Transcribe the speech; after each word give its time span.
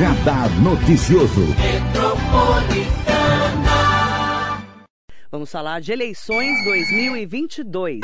Radar 0.00 0.48
Noticioso. 0.62 1.54
Vamos 5.30 5.52
falar 5.52 5.82
de 5.82 5.92
eleições 5.92 6.64
2022. 6.64 8.00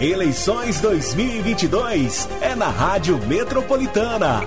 Eleições 0.00 0.80
2022 0.80 2.28
é 2.40 2.54
na 2.54 2.68
Rádio 2.68 3.18
Metropolitana. 3.26 4.42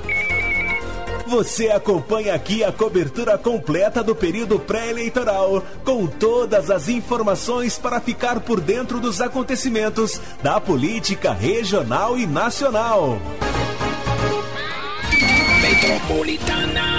Você 1.28 1.68
acompanha 1.70 2.34
aqui 2.34 2.64
a 2.64 2.72
cobertura 2.72 3.38
completa 3.38 4.02
do 4.02 4.16
período 4.16 4.58
pré-eleitoral, 4.58 5.62
com 5.84 6.08
todas 6.08 6.72
as 6.72 6.88
informações 6.88 7.78
para 7.78 8.00
ficar 8.00 8.40
por 8.40 8.62
dentro 8.62 9.02
dos 9.02 9.20
acontecimentos 9.20 10.22
da 10.42 10.62
política 10.62 11.34
regional 11.34 12.18
e 12.18 12.26
nacional. 12.26 13.20
Metropolitana. 15.84 16.93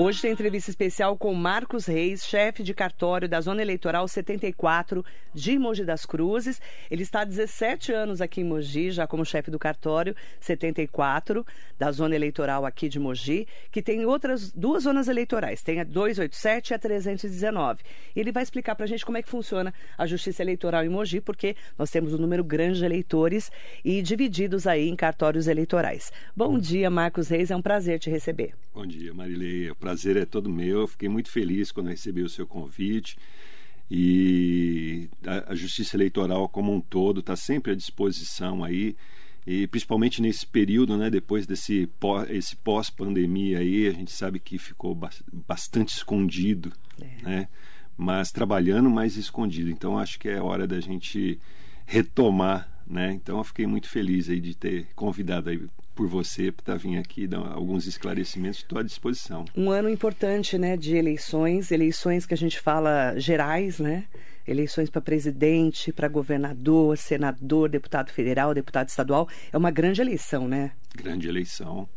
Hoje 0.00 0.22
tem 0.22 0.30
entrevista 0.30 0.70
especial 0.70 1.16
com 1.16 1.34
Marcos 1.34 1.86
Reis, 1.86 2.24
chefe 2.24 2.62
de 2.62 2.72
cartório 2.72 3.28
da 3.28 3.40
Zona 3.40 3.62
Eleitoral 3.62 4.06
74 4.06 5.04
de 5.34 5.58
Mogi 5.58 5.84
das 5.84 6.06
Cruzes. 6.06 6.60
Ele 6.88 7.02
está 7.02 7.22
há 7.22 7.24
17 7.24 7.92
anos 7.92 8.20
aqui 8.20 8.42
em 8.42 8.44
Mogi, 8.44 8.92
já 8.92 9.08
como 9.08 9.24
chefe 9.24 9.50
do 9.50 9.58
cartório 9.58 10.14
74 10.38 11.44
da 11.76 11.90
Zona 11.90 12.14
Eleitoral 12.14 12.64
aqui 12.64 12.88
de 12.88 13.00
Mogi, 13.00 13.48
que 13.72 13.82
tem 13.82 14.06
outras 14.06 14.52
duas 14.52 14.84
zonas 14.84 15.08
eleitorais, 15.08 15.62
tem 15.62 15.80
a 15.80 15.84
287 15.84 16.70
e 16.70 16.74
a 16.74 16.78
319. 16.78 17.80
E 18.14 18.20
ele 18.20 18.30
vai 18.30 18.44
explicar 18.44 18.76
para 18.76 18.84
a 18.84 18.88
gente 18.88 19.04
como 19.04 19.18
é 19.18 19.22
que 19.22 19.28
funciona 19.28 19.74
a 19.96 20.06
Justiça 20.06 20.42
Eleitoral 20.42 20.84
em 20.84 20.88
Mogi, 20.88 21.20
porque 21.20 21.56
nós 21.76 21.90
temos 21.90 22.14
um 22.14 22.18
número 22.18 22.44
grande 22.44 22.78
de 22.78 22.84
eleitores 22.84 23.50
e 23.84 24.00
divididos 24.00 24.64
aí 24.64 24.88
em 24.88 24.94
cartórios 24.94 25.48
eleitorais. 25.48 26.12
Bom 26.36 26.56
dia, 26.56 26.88
Marcos 26.88 27.26
Reis, 27.28 27.50
é 27.50 27.56
um 27.56 27.62
prazer 27.62 27.98
te 27.98 28.08
receber. 28.08 28.54
Bom 28.72 28.86
dia, 28.86 29.12
Marilei 29.12 29.72
prazer 29.88 30.18
é 30.18 30.26
todo 30.26 30.50
meu. 30.50 30.80
Eu 30.80 30.86
fiquei 30.86 31.08
muito 31.08 31.30
feliz 31.30 31.72
quando 31.72 31.88
recebi 31.88 32.22
o 32.22 32.28
seu 32.28 32.46
convite. 32.46 33.16
E 33.90 35.08
a, 35.26 35.52
a 35.52 35.54
Justiça 35.54 35.96
Eleitoral 35.96 36.46
como 36.46 36.74
um 36.74 36.80
todo 36.80 37.20
está 37.20 37.34
sempre 37.34 37.72
à 37.72 37.74
disposição 37.74 38.62
aí. 38.62 38.94
E 39.46 39.66
principalmente 39.66 40.20
nesse 40.20 40.46
período, 40.46 40.98
né, 40.98 41.08
depois 41.08 41.46
desse 41.46 41.86
pós, 41.98 42.28
esse 42.28 42.54
pós-pandemia 42.56 43.60
aí, 43.60 43.88
a 43.88 43.92
gente 43.92 44.12
sabe 44.12 44.38
que 44.38 44.58
ficou 44.58 44.94
bastante 45.48 45.96
escondido, 45.96 46.70
é. 47.00 47.22
né? 47.22 47.48
Mas 47.96 48.30
trabalhando 48.30 48.90
mais 48.90 49.16
escondido. 49.16 49.70
Então 49.70 49.98
acho 49.98 50.18
que 50.18 50.28
é 50.28 50.38
hora 50.38 50.66
da 50.66 50.80
gente 50.80 51.40
retomar, 51.86 52.68
né? 52.86 53.14
Então 53.14 53.38
eu 53.38 53.44
fiquei 53.44 53.66
muito 53.66 53.88
feliz 53.88 54.28
aí 54.28 54.38
de 54.38 54.54
ter 54.54 54.88
convidado 54.94 55.48
aí 55.48 55.58
por 55.98 56.06
você 56.06 56.52
para 56.52 56.76
vir 56.76 56.96
aqui 56.96 57.26
dar 57.26 57.38
alguns 57.38 57.88
esclarecimentos, 57.88 58.60
estou 58.60 58.78
à 58.78 58.84
disposição. 58.84 59.44
Um 59.56 59.68
ano 59.68 59.90
importante, 59.90 60.56
né, 60.56 60.76
de 60.76 60.94
eleições, 60.94 61.72
eleições 61.72 62.24
que 62.24 62.32
a 62.32 62.36
gente 62.36 62.60
fala 62.60 63.18
gerais, 63.18 63.80
né? 63.80 64.04
Eleições 64.46 64.88
para 64.88 65.00
presidente, 65.00 65.92
para 65.92 66.06
governador, 66.06 66.96
senador, 66.96 67.68
deputado 67.68 68.12
federal, 68.12 68.54
deputado 68.54 68.88
estadual. 68.88 69.28
É 69.52 69.58
uma 69.58 69.72
grande 69.72 70.00
eleição, 70.00 70.46
né? 70.46 70.70
Grande 70.94 71.28
eleição. 71.28 71.88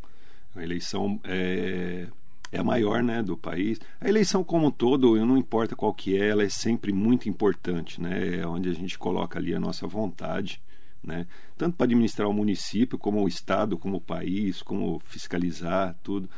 A 0.55 0.63
eleição 0.63 1.19
é, 1.23 2.07
é 2.51 2.57
a 2.57 2.63
maior 2.63 3.03
né, 3.03 3.21
do 3.21 3.37
país. 3.37 3.79
A 4.01 4.09
eleição 4.09 4.43
como 4.43 4.65
um 4.65 4.71
todo, 4.71 5.23
não 5.23 5.37
importa 5.37 5.75
qual 5.75 5.93
que 5.93 6.19
é, 6.19 6.29
ela 6.29 6.41
é 6.41 6.49
sempre 6.49 6.91
muito 6.91 7.29
importante, 7.29 8.01
né? 8.01 8.39
É 8.39 8.47
onde 8.47 8.67
a 8.67 8.73
gente 8.73 8.97
coloca 8.97 9.37
ali 9.37 9.53
a 9.53 9.59
nossa 9.59 9.85
vontade 9.85 10.59
né? 11.03 11.27
tanto 11.57 11.75
para 11.75 11.85
administrar 11.85 12.29
o 12.29 12.33
município, 12.33 12.97
como 12.97 13.23
o 13.23 13.27
Estado, 13.27 13.77
como 13.77 13.97
o 13.97 14.01
país, 14.01 14.61
como 14.61 14.99
fiscalizar 14.99 15.95
tudo. 16.03 16.29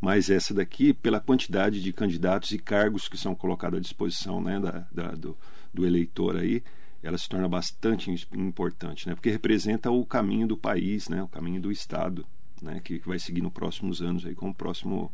Mas 0.00 0.30
essa 0.30 0.52
daqui, 0.52 0.92
pela 0.92 1.20
quantidade 1.20 1.80
de 1.80 1.92
candidatos 1.92 2.50
e 2.50 2.58
cargos 2.58 3.08
que 3.08 3.16
são 3.16 3.34
colocados 3.34 3.78
à 3.78 3.80
disposição 3.80 4.40
né, 4.40 4.58
da, 4.58 4.86
da 4.92 5.12
do, 5.12 5.36
do 5.72 5.86
eleitor 5.86 6.36
aí, 6.36 6.62
ela 7.02 7.18
se 7.18 7.28
torna 7.28 7.48
bastante 7.48 8.10
importante, 8.32 9.08
né? 9.08 9.14
porque 9.14 9.30
representa 9.30 9.90
o 9.90 10.06
caminho 10.06 10.46
do 10.46 10.56
país, 10.56 11.08
né? 11.08 11.22
o 11.22 11.28
caminho 11.28 11.60
do 11.60 11.72
Estado, 11.72 12.24
né? 12.60 12.80
que, 12.82 12.98
vai 13.00 13.18
seguir 13.18 13.42
nos 13.42 13.52
próximos 13.52 14.00
anos 14.00 14.24
aí 14.24 14.34
com 14.34 14.50
o 14.50 14.54
próximo 14.54 15.12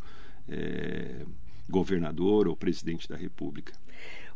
é, 0.48 1.25
governador 1.69 2.47
ou 2.47 2.56
presidente 2.56 3.08
da 3.08 3.16
República. 3.16 3.72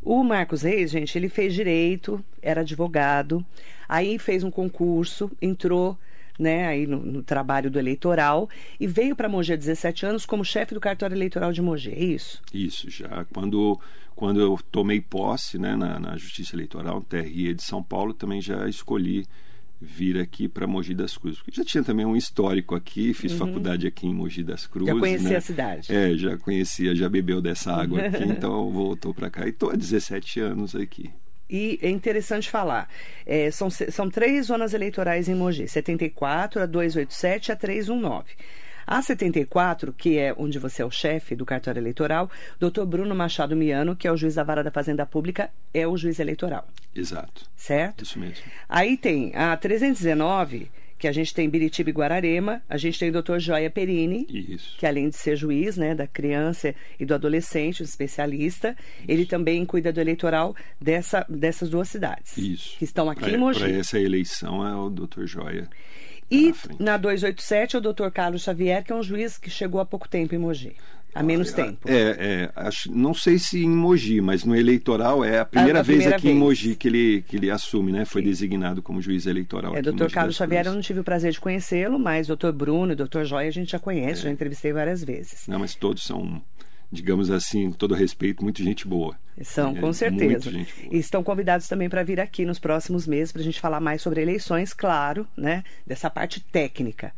O 0.03 0.25
Marcos 0.25 0.63
Reis, 0.63 0.91
gente, 0.91 1.17
ele 1.17 1.29
fez 1.29 1.55
direito, 1.55 2.23
era 2.43 2.63
advogado, 2.63 3.45
aí 3.89 4.19
fez 4.19 4.43
um 4.43 4.51
concurso, 4.51 5.31
entrou 5.41 5.97
né, 6.39 6.67
aí 6.67 6.87
no, 6.87 6.99
no, 6.99 7.23
trabalho 7.23 7.71
do 7.71 7.79
eleitoral 7.79 8.49
e 8.81 8.87
veio 8.87 9.15
para 9.15 9.29
Mogi 9.29 9.53
há 9.53 9.57
17 9.57 10.07
anos 10.07 10.27
como 10.27 10.45
chefe 10.45 10.75
do 10.75 10.81
cartório 10.81 11.15
eleitoral 11.15 11.53
de 11.53 11.63
Mogi, 11.63 11.93
é 11.93 12.03
isso? 12.03 12.43
Isso, 12.53 12.91
já 12.91 13.25
quando, 13.33 13.79
quando 14.17 14.41
eu 14.41 14.59
tomei 14.71 15.01
posse 15.01 15.57
né, 15.57 15.77
na, 15.77 16.01
na 16.01 16.17
Justiça 16.17 16.57
Eleitoral, 16.57 17.01
TRE 17.03 17.55
de 17.55 17.63
São 17.63 17.83
Paulo, 17.83 18.13
também 18.13 18.41
já 18.41 18.69
escolhi 18.69 19.25
vir 19.83 20.19
aqui 20.19 20.49
para 20.49 20.67
Mogi 20.67 20.95
das 20.95 21.17
Cruzes. 21.17 21.41
Porque 21.41 21.61
já 21.61 21.65
tinha 21.65 21.83
também 21.83 22.07
um 22.07 22.17
histórico 22.17 22.75
aqui, 22.75 23.13
fiz 23.13 23.33
uhum. 23.33 23.39
faculdade 23.39 23.87
aqui 23.87 24.07
em 24.07 24.15
Mogi 24.15 24.45
das 24.45 24.67
Cruzes. 24.67 24.95
Já 24.95 25.01
conhecia 25.01 25.29
né? 25.31 25.37
a 25.37 25.41
cidade. 25.41 25.93
É, 25.95 26.15
já 26.17 26.39
conhecia, 26.39 26.95
já 26.95 27.09
bebeu 27.09 27.43
dessa 27.43 27.73
água 27.73 28.01
aqui, 28.01 28.23
então 28.25 28.71
voltou 28.71 29.13
para 29.13 29.29
cá. 29.29 29.45
E 29.45 29.51
estou 29.51 29.71
há 29.71 29.75
17 29.75 30.41
anos 30.41 30.77
aqui. 30.77 31.11
E 31.51 31.79
é 31.83 31.91
interessante 31.91 32.49
falar, 32.49 32.89
é, 33.27 33.51
são, 33.51 33.69
são 33.69 34.09
três 34.09 34.47
zonas 34.47 34.73
eleitorais 34.73 35.29
em 35.29 35.35
Mogi, 35.35 35.69
74, 35.69 36.63
a 36.63 36.67
287 36.67 37.49
e 37.49 37.53
a 37.53 37.57
319. 37.57 38.25
A 38.87 39.01
74, 39.01 39.93
que 39.93 40.19
é 40.19 40.35
onde 40.37 40.59
você 40.59 40.83
é 40.83 40.85
o 40.85 40.91
chefe 40.91 41.35
do 41.35 41.47
cartório 41.47 41.81
eleitoral, 41.81 42.31
doutor 42.59 42.87
Bruno 42.87 43.15
Machado 43.15 43.57
Miano, 43.57 43.97
que 43.97 44.07
é 44.07 44.13
o 44.13 44.17
juiz 44.17 44.35
da 44.35 44.45
vara 44.45 44.63
da 44.63 44.71
Fazenda 44.71 45.07
Pública, 45.07 45.51
é 45.73 45.87
o 45.87 45.97
juiz 45.97 46.19
eleitoral. 46.19 46.67
Exato. 46.95 47.45
Certo? 47.57 48.05
Isso 48.05 48.19
mesmo. 48.19 48.45
Aí 48.69 48.97
tem 48.97 49.35
a 49.35 49.57
319, 49.57 50.71
que 51.03 51.09
a 51.09 51.13
gente 51.13 51.35
tem 51.35 51.51
Biritiba 51.51 51.91
e 51.91 51.93
Guararema, 51.93 52.63
a 52.69 52.77
gente 52.77 52.97
tem 52.97 53.09
o 53.09 53.13
doutor 53.13 53.41
Joia 53.41 53.69
Perini, 53.69 54.25
Isso. 54.31 54.77
que 54.79 54.87
além 54.87 55.09
de 55.09 55.17
ser 55.17 55.35
juiz 55.35 55.77
né, 55.77 55.97
da 55.97 56.07
criança 56.07 56.77
e 56.97 57.05
do 57.05 57.13
adolescente, 57.13 57.83
um 57.83 57.85
especialista, 57.85 58.77
Isso. 59.01 59.11
ele 59.11 59.27
também 59.27 59.67
cuida 59.67 59.93
do 59.93 60.01
eleitoral 60.01 60.55
dessa, 60.81 61.27
dessas 61.29 61.69
duas 61.69 61.89
cidades. 61.89 62.39
Isso. 62.39 62.79
Que 62.79 62.85
estão 62.85 63.11
aqui 63.11 63.23
pra, 63.23 63.31
em 63.33 63.37
Mogi. 63.37 63.59
Para 63.59 63.71
essa 63.71 63.99
eleição 63.99 64.65
é 64.65 64.77
o 64.77 64.89
doutor 64.89 65.27
Joia. 65.27 65.69
E 66.33 66.55
na 66.79 66.97
287 66.97 67.77
é 67.77 67.79
o 67.79 67.83
doutor 67.83 68.11
Carlos 68.11 68.43
Xavier, 68.43 68.83
que 68.83 68.91
é 68.91 68.97
um 68.97 69.03
juiz 69.03 69.37
que 69.37 69.51
chegou 69.51 69.81
há 69.83 69.85
pouco 69.85 70.09
tempo 70.09 70.35
em 70.35 70.39
Mogi. 70.39 70.75
Há 71.15 71.23
menos 71.23 71.53
tempo. 71.53 71.87
É, 71.87 72.17
é 72.19 72.51
acho, 72.57 72.91
não 72.91 73.13
sei 73.13 73.39
se 73.39 73.63
em 73.63 73.69
Mogi, 73.69 74.19
mas 74.23 74.45
no 74.45 74.57
eleitoral 74.57 75.23
é 75.23 75.41
a 75.41 75.45
primeira, 75.45 75.81
a, 75.81 75.81
a 75.81 75.83
vez 75.83 75.99
primeira 75.99 76.17
aqui 76.17 76.29
vez. 76.29 76.37
em 76.37 76.39
Mogi 76.39 76.75
que 76.75 76.89
ele, 76.89 77.23
que 77.29 77.37
ele 77.37 77.51
assume, 77.51 77.93
né? 77.93 78.07
Foi 78.07 78.23
Sim. 78.23 78.29
designado 78.29 78.81
como 78.81 79.03
juiz 79.03 79.27
eleitoral. 79.27 79.77
É, 79.77 79.83
doutor 79.83 80.11
Carlos 80.11 80.37
Xavier, 80.37 80.67
eu 80.67 80.73
não 80.73 80.81
tive 80.81 81.01
o 81.01 81.05
prazer 81.05 81.33
de 81.33 81.39
conhecê-lo, 81.39 81.99
mas 81.99 82.29
doutor 82.29 82.51
Bruno 82.53 82.93
e 82.93 82.97
doutor 82.97 83.27
Joia 83.27 83.49
a 83.49 83.53
gente 83.53 83.73
já 83.73 83.79
conhece, 83.79 84.21
é. 84.21 84.25
já 84.25 84.31
entrevistei 84.31 84.73
várias 84.73 85.05
vezes. 85.05 85.47
Não, 85.47 85.59
mas 85.59 85.75
todos 85.75 86.03
são 86.03 86.41
digamos 86.93 87.31
assim, 87.31 87.71
com 87.71 87.77
todo 87.77 87.95
respeito, 87.95 88.45
muita 88.45 88.63
gente 88.63 88.87
boa. 88.87 89.17
São, 89.43 89.75
é, 89.77 89.81
com 89.81 89.93
certeza. 89.93 90.51
E 90.91 90.99
estão 90.99 91.25
convidados 91.25 91.67
também 91.67 91.89
para 91.89 92.03
vir 92.03 92.21
aqui 92.21 92.45
nos 92.45 92.59
próximos 92.59 93.07
meses 93.07 93.33
para 93.33 93.41
a 93.41 93.45
gente 93.45 93.61
falar 93.61 93.81
mais 93.81 94.03
sobre 94.03 94.21
eleições, 94.21 94.75
claro, 94.75 95.27
né? 95.37 95.65
Dessa 95.87 96.11
parte 96.11 96.41
técnica. 96.41 97.15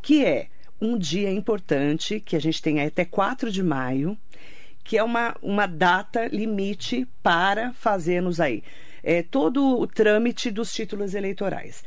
Que 0.00 0.24
é 0.24 0.48
um 0.80 0.96
dia 0.96 1.30
importante, 1.30 2.20
que 2.20 2.34
a 2.34 2.40
gente 2.40 2.62
tem 2.62 2.80
até 2.80 3.04
4 3.04 3.50
de 3.52 3.62
maio, 3.62 4.16
que 4.82 4.96
é 4.96 5.04
uma, 5.04 5.36
uma 5.42 5.66
data 5.66 6.26
limite 6.28 7.06
para 7.22 7.72
fazermos 7.74 8.40
aí 8.40 8.62
é, 9.02 9.22
todo 9.22 9.78
o 9.78 9.86
trâmite 9.86 10.50
dos 10.50 10.72
títulos 10.72 11.14
eleitorais. 11.14 11.84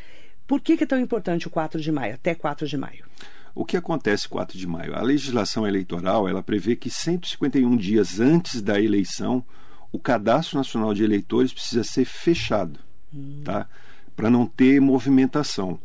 Por 0.48 0.60
que, 0.60 0.76
que 0.76 0.84
é 0.84 0.88
tão 0.88 1.00
importante 1.00 1.48
o 1.48 1.50
4 1.50 1.80
de 1.80 1.92
maio, 1.92 2.16
até 2.16 2.36
4 2.36 2.68
de 2.68 2.78
maio? 2.78 3.06
O 3.54 3.66
que 3.66 3.76
acontece 3.76 4.28
4 4.30 4.58
de 4.58 4.68
maio? 4.68 4.96
A 4.96 5.02
legislação 5.02 5.68
eleitoral 5.68 6.28
ela 6.28 6.42
prevê 6.42 6.76
que 6.76 6.90
151 6.90 7.76
dias 7.76 8.20
antes 8.20 8.62
da 8.62 8.80
eleição, 8.80 9.44
o 9.92 10.00
Cadastro 10.00 10.58
Nacional 10.58 10.94
de 10.94 11.04
Eleitores 11.04 11.54
precisa 11.54 11.84
ser 11.84 12.06
fechado, 12.06 12.80
hum. 13.14 13.42
tá? 13.44 13.68
Para 14.16 14.30
não 14.30 14.46
ter 14.46 14.80
movimentação. 14.80 15.80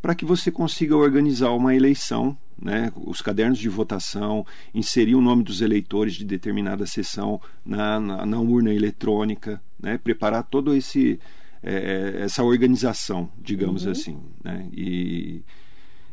Para 0.00 0.14
que 0.14 0.24
você 0.24 0.50
consiga 0.50 0.96
organizar 0.96 1.50
uma 1.50 1.74
eleição, 1.74 2.36
né? 2.60 2.92
os 2.96 3.20
cadernos 3.20 3.58
de 3.58 3.68
votação, 3.68 4.46
inserir 4.72 5.16
o 5.16 5.20
nome 5.20 5.42
dos 5.42 5.60
eleitores 5.60 6.14
de 6.14 6.24
determinada 6.24 6.86
sessão 6.86 7.40
na, 7.64 7.98
na, 7.98 8.26
na 8.26 8.40
urna 8.40 8.72
eletrônica, 8.72 9.60
né? 9.80 9.98
preparar 9.98 10.44
todo 10.44 10.74
esse 10.74 11.18
é, 11.62 12.20
essa 12.20 12.42
organização, 12.42 13.28
digamos 13.36 13.84
uhum. 13.84 13.92
assim. 13.92 14.18
Né? 14.42 14.68
E 14.72 15.42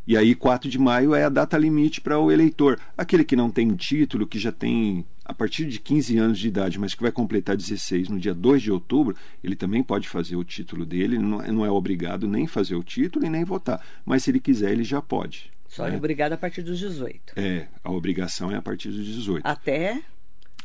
e 0.08 0.16
aí, 0.16 0.36
4 0.36 0.70
de 0.70 0.78
maio 0.78 1.16
é 1.16 1.24
a 1.24 1.30
data 1.30 1.58
limite 1.58 2.00
para 2.02 2.20
o 2.20 2.32
eleitor. 2.32 2.80
Aquele 2.98 3.24
que 3.24 3.36
não 3.36 3.50
tem 3.50 3.74
título, 3.76 4.28
que 4.28 4.38
já 4.40 4.52
tem 4.52 5.06
a 5.24 5.34
partir 5.34 5.66
de 5.66 5.80
15 5.80 6.18
anos 6.20 6.38
de 6.40 6.48
idade, 6.48 6.78
mas 6.80 6.94
que 6.94 7.02
vai 7.02 7.12
completar 7.12 7.58
16 7.58 8.10
no 8.10 8.20
dia 8.20 8.34
2 8.34 8.62
de 8.62 8.72
outubro, 8.72 9.16
ele 9.44 9.56
também 9.56 9.82
pode 9.82 10.08
fazer 10.08 10.36
o 10.36 10.44
título 10.44 10.86
dele, 10.86 11.18
não 11.18 11.42
é, 11.42 11.52
não 11.52 11.66
é 11.66 11.72
obrigado 11.72 12.28
nem 12.28 12.46
fazer 12.46 12.76
o 12.76 12.84
título 12.84 13.26
e 13.26 13.30
nem 13.30 13.44
votar. 13.44 13.82
Mas 14.06 14.24
se 14.24 14.30
ele 14.30 14.40
quiser, 14.40 14.72
ele 14.72 14.84
já 14.84 15.02
pode. 15.02 15.52
Só 15.68 15.88
é 15.88 15.92
né? 15.92 15.98
obrigado 15.98 16.34
a 16.34 16.38
partir 16.38 16.62
dos 16.62 16.78
18. 16.80 17.34
É, 17.36 17.68
a 17.84 17.92
obrigação 17.92 18.52
é 18.52 18.56
a 18.56 18.62
partir 18.62 18.90
dos 18.90 19.04
18. 19.06 19.44
Até 19.44 20.00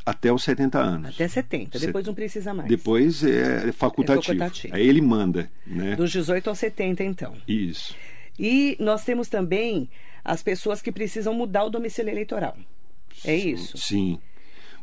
Até 0.04 0.30
os 0.32 0.42
70 0.44 0.78
anos. 0.78 1.14
até 1.14 1.26
70. 1.26 1.78
Set- 1.78 1.86
Depois 1.86 2.06
não 2.06 2.14
precisa 2.14 2.52
mais. 2.52 2.68
Depois 2.68 3.24
é 3.24 3.72
facultativo. 3.72 4.20
É 4.34 4.36
facultativo. 4.36 4.74
Aí 4.76 4.86
ele 4.86 5.00
manda, 5.00 5.50
né? 5.66 5.96
Dos 5.96 6.10
18 6.12 6.48
aos 6.50 6.58
70, 6.58 7.02
então. 7.02 7.34
Isso. 7.48 7.94
E 8.40 8.74
nós 8.80 9.04
temos 9.04 9.28
também 9.28 9.86
as 10.24 10.42
pessoas 10.42 10.80
que 10.80 10.90
precisam 10.90 11.34
mudar 11.34 11.64
o 11.64 11.70
domicílio 11.70 12.10
eleitoral. 12.10 12.56
É 13.22 13.36
isso? 13.36 13.76
Sim. 13.76 14.18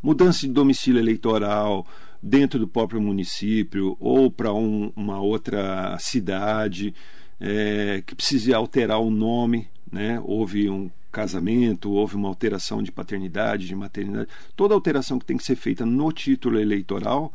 Mudança 0.01 0.41
de 0.41 0.49
domicílio 0.53 0.99
eleitoral 0.99 1.87
dentro 2.21 2.59
do 2.59 2.67
próprio 2.67 3.01
município 3.01 3.97
ou 3.99 4.29
para 4.29 4.53
uma 4.53 5.19
outra 5.19 5.97
cidade 5.97 6.93
é, 7.39 8.03
que 8.05 8.13
precise 8.13 8.53
alterar 8.53 8.99
o 8.99 9.09
nome, 9.09 9.67
né? 9.91 10.21
Houve 10.23 10.69
um 10.69 10.91
casamento, 11.11 11.91
houve 11.91 12.15
uma 12.15 12.27
alteração 12.27 12.83
de 12.83 12.91
paternidade, 12.91 13.65
de 13.65 13.75
maternidade. 13.75 14.29
Toda 14.55 14.75
alteração 14.75 15.17
que 15.17 15.25
tem 15.25 15.35
que 15.35 15.43
ser 15.43 15.55
feita 15.55 15.83
no 15.83 16.11
título 16.11 16.59
eleitoral 16.59 17.33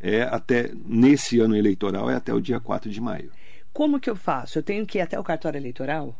é 0.00 0.22
até 0.22 0.72
nesse 0.86 1.40
ano 1.40 1.54
eleitoral 1.54 2.08
é 2.08 2.14
até 2.14 2.32
o 2.32 2.40
dia 2.40 2.58
4 2.58 2.90
de 2.90 3.02
maio. 3.02 3.30
Como 3.78 4.00
que 4.00 4.10
eu 4.10 4.16
faço? 4.16 4.58
Eu 4.58 4.62
tenho 4.64 4.84
que 4.84 4.98
ir 4.98 5.02
até 5.02 5.16
o 5.20 5.22
cartório 5.22 5.56
eleitoral? 5.56 6.12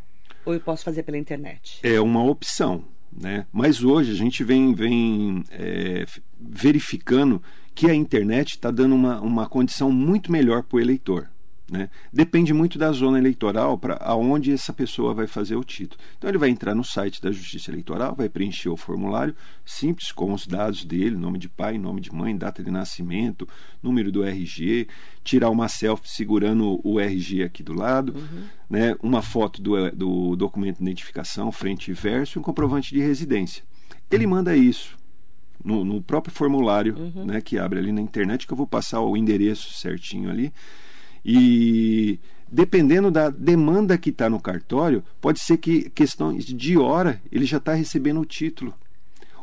Ou 0.44 0.54
eu 0.54 0.60
posso 0.60 0.84
fazer 0.84 1.02
pela 1.02 1.18
internet? 1.18 1.80
é 1.82 2.00
uma 2.00 2.22
opção, 2.22 2.84
né? 3.12 3.48
Mas 3.52 3.82
hoje 3.82 4.12
a 4.12 4.14
gente 4.14 4.44
vem, 4.44 4.72
vem 4.72 5.42
é, 5.50 6.06
verificando 6.38 7.42
que 7.74 7.90
a 7.90 7.94
internet 7.96 8.50
está 8.50 8.70
dando 8.70 8.94
uma, 8.94 9.20
uma 9.20 9.48
condição 9.48 9.90
muito 9.90 10.30
melhor 10.30 10.62
para 10.62 10.76
o 10.76 10.80
eleitor. 10.80 11.28
Né? 11.70 11.90
Depende 12.10 12.54
muito 12.54 12.78
da 12.78 12.90
zona 12.92 13.18
eleitoral 13.18 13.76
para 13.76 13.96
aonde 14.00 14.52
essa 14.52 14.72
pessoa 14.72 15.12
vai 15.12 15.26
fazer 15.26 15.54
o 15.54 15.62
título. 15.62 16.00
Então 16.16 16.30
ele 16.30 16.38
vai 16.38 16.48
entrar 16.48 16.74
no 16.74 16.82
site 16.82 17.20
da 17.20 17.30
Justiça 17.30 17.70
Eleitoral, 17.70 18.14
vai 18.14 18.28
preencher 18.28 18.70
o 18.70 18.76
formulário 18.76 19.36
simples 19.66 20.10
com 20.10 20.32
os 20.32 20.46
dados 20.46 20.82
dele, 20.84 21.14
nome 21.14 21.38
de 21.38 21.48
pai, 21.48 21.76
nome 21.76 22.00
de 22.00 22.10
mãe, 22.10 22.34
data 22.34 22.64
de 22.64 22.70
nascimento, 22.70 23.46
número 23.82 24.10
do 24.10 24.24
RG, 24.24 24.88
tirar 25.22 25.50
uma 25.50 25.68
selfie 25.68 26.08
segurando 26.08 26.80
o 26.82 26.98
RG 26.98 27.42
aqui 27.42 27.62
do 27.62 27.74
lado, 27.74 28.14
né? 28.68 28.96
uma 29.02 29.20
foto 29.20 29.60
do, 29.60 29.90
do 29.90 30.36
documento 30.36 30.78
de 30.78 30.84
identificação, 30.84 31.52
frente 31.52 31.90
e 31.90 31.94
verso 31.94 32.38
e 32.38 32.40
um 32.40 32.42
comprovante 32.42 32.94
de 32.94 33.00
residência. 33.00 33.62
Ele 34.10 34.26
manda 34.26 34.56
isso 34.56 34.96
no, 35.62 35.84
no 35.84 36.00
próprio 36.00 36.34
formulário 36.34 36.94
né, 37.26 37.42
que 37.42 37.58
abre 37.58 37.78
ali 37.78 37.92
na 37.92 38.00
internet, 38.00 38.46
que 38.46 38.52
eu 38.54 38.56
vou 38.56 38.66
passar 38.66 39.00
o 39.00 39.16
endereço 39.18 39.74
certinho 39.74 40.30
ali. 40.30 40.50
E 41.30 42.18
dependendo 42.50 43.10
da 43.10 43.28
demanda 43.28 43.98
que 43.98 44.08
está 44.08 44.30
no 44.30 44.40
cartório, 44.40 45.04
pode 45.20 45.40
ser 45.40 45.58
que 45.58 45.90
questões 45.90 46.46
de 46.46 46.78
hora 46.78 47.20
ele 47.30 47.44
já 47.44 47.58
está 47.58 47.74
recebendo 47.74 48.18
o 48.20 48.24
título. 48.24 48.72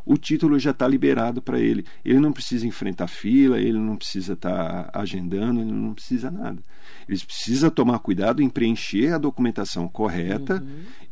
O 0.04 0.18
título 0.18 0.58
já 0.60 0.72
está 0.72 0.88
liberado 0.88 1.42
para 1.42 1.60
ele. 1.60 1.86
Ele 2.04 2.20
não 2.20 2.32
precisa 2.32 2.66
enfrentar 2.68 3.08
fila, 3.08 3.60
ele 3.60 3.78
não 3.78 3.96
precisa 3.96 4.34
estar 4.34 4.90
agendando, 4.94 5.62
ele 5.62 5.72
não 5.72 5.94
precisa 5.94 6.30
nada. 6.32 6.60
Ele 7.08 7.20
precisa 7.20 7.70
tomar 7.72 8.00
cuidado 8.00 8.42
em 8.42 8.50
preencher 8.50 9.14
a 9.14 9.18
documentação 9.20 9.88
correta 9.88 10.64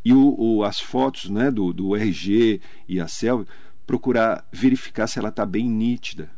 e 0.03 0.11
o, 0.13 0.35
o- 0.39 0.63
as 0.63 0.79
fotos 0.79 1.29
né, 1.29 1.49
do, 1.51 1.71
do 1.73 1.95
RG 1.95 2.59
e 2.87 2.99
a 2.99 3.07
CEL, 3.07 3.45
procurar 3.85 4.45
verificar 4.51 5.05
se 5.07 5.17
ela 5.19 5.29
está 5.29 5.45
bem 5.45 5.67
nítida, 5.69 6.29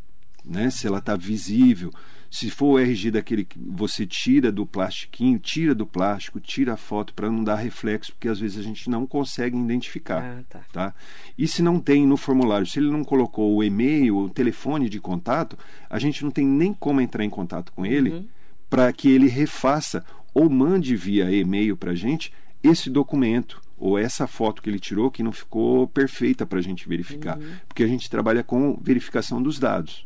né, 0.44 0.70
se 0.70 0.88
ela 0.88 1.00
está 1.00 1.16
visível. 1.16 1.92
Se 2.36 2.50
for 2.50 2.74
o 2.74 2.80
RG 2.80 3.12
daquele 3.12 3.46
que 3.46 3.58
você 3.58 4.06
tira 4.06 4.52
do 4.52 4.66
plastiquinho, 4.66 5.40
tira 5.40 5.74
do 5.74 5.88
plástico, 5.88 6.38
tira 6.38 6.74
a 6.74 6.78
foto 6.78 7.14
para 7.14 7.32
não 7.32 7.42
dar 7.42 7.56
reflexo, 7.56 8.12
porque 8.12 8.28
às 8.28 8.38
vezes 8.38 8.58
a 8.58 8.62
gente 8.62 8.90
não 8.90 9.08
consegue 9.08 9.58
identificar. 9.58 10.22
Ah, 10.22 10.44
tá. 10.50 10.60
Tá? 10.74 10.94
E 11.38 11.48
se 11.48 11.62
não 11.62 11.80
tem 11.80 12.06
no 12.06 12.18
formulário, 12.18 12.68
se 12.68 12.78
ele 12.78 12.92
não 12.92 13.06
colocou 13.06 13.56
o 13.56 13.64
e-mail, 13.64 14.18
o 14.18 14.30
telefone 14.30 14.90
de 14.90 15.00
contato, 15.00 15.58
a 15.90 15.98
gente 15.98 16.26
não 16.26 16.30
tem 16.30 16.46
nem 16.46 16.74
como 16.74 17.00
entrar 17.00 17.24
em 17.24 17.30
contato 17.30 17.72
com 17.72 17.86
ele 17.86 18.28
para 18.70 18.92
que 18.92 19.08
ele 19.08 19.30
refaça 19.30 20.04
ou 20.34 20.50
mande 20.50 20.94
via 20.94 21.32
e-mail 21.32 21.78
para 21.78 21.92
a 21.92 21.96
gente 21.96 22.34
esse 22.62 22.90
documento 22.90 23.62
ou 23.78 23.98
essa 23.98 24.28
foto 24.28 24.62
que 24.62 24.70
ele 24.70 24.80
tirou 24.80 25.10
que 25.10 25.24
não 25.24 25.32
ficou 25.32 25.88
perfeita 25.88 26.46
para 26.46 26.60
a 26.60 26.62
gente 26.62 26.86
verificar, 26.90 27.40
porque 27.66 27.82
a 27.82 27.88
gente 27.88 28.10
trabalha 28.10 28.44
com 28.44 28.78
verificação 28.82 29.42
dos 29.42 29.58
dados, 29.58 30.06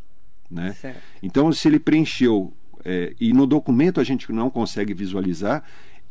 né? 0.50 0.74
Certo. 0.74 1.02
Então, 1.22 1.52
se 1.52 1.68
ele 1.68 1.80
preencheu 1.80 2.54
é, 2.84 3.14
e 3.20 3.34
no 3.34 3.46
documento 3.46 4.00
a 4.00 4.04
gente 4.04 4.32
não 4.32 4.50
consegue 4.50 4.94
visualizar, 4.94 5.64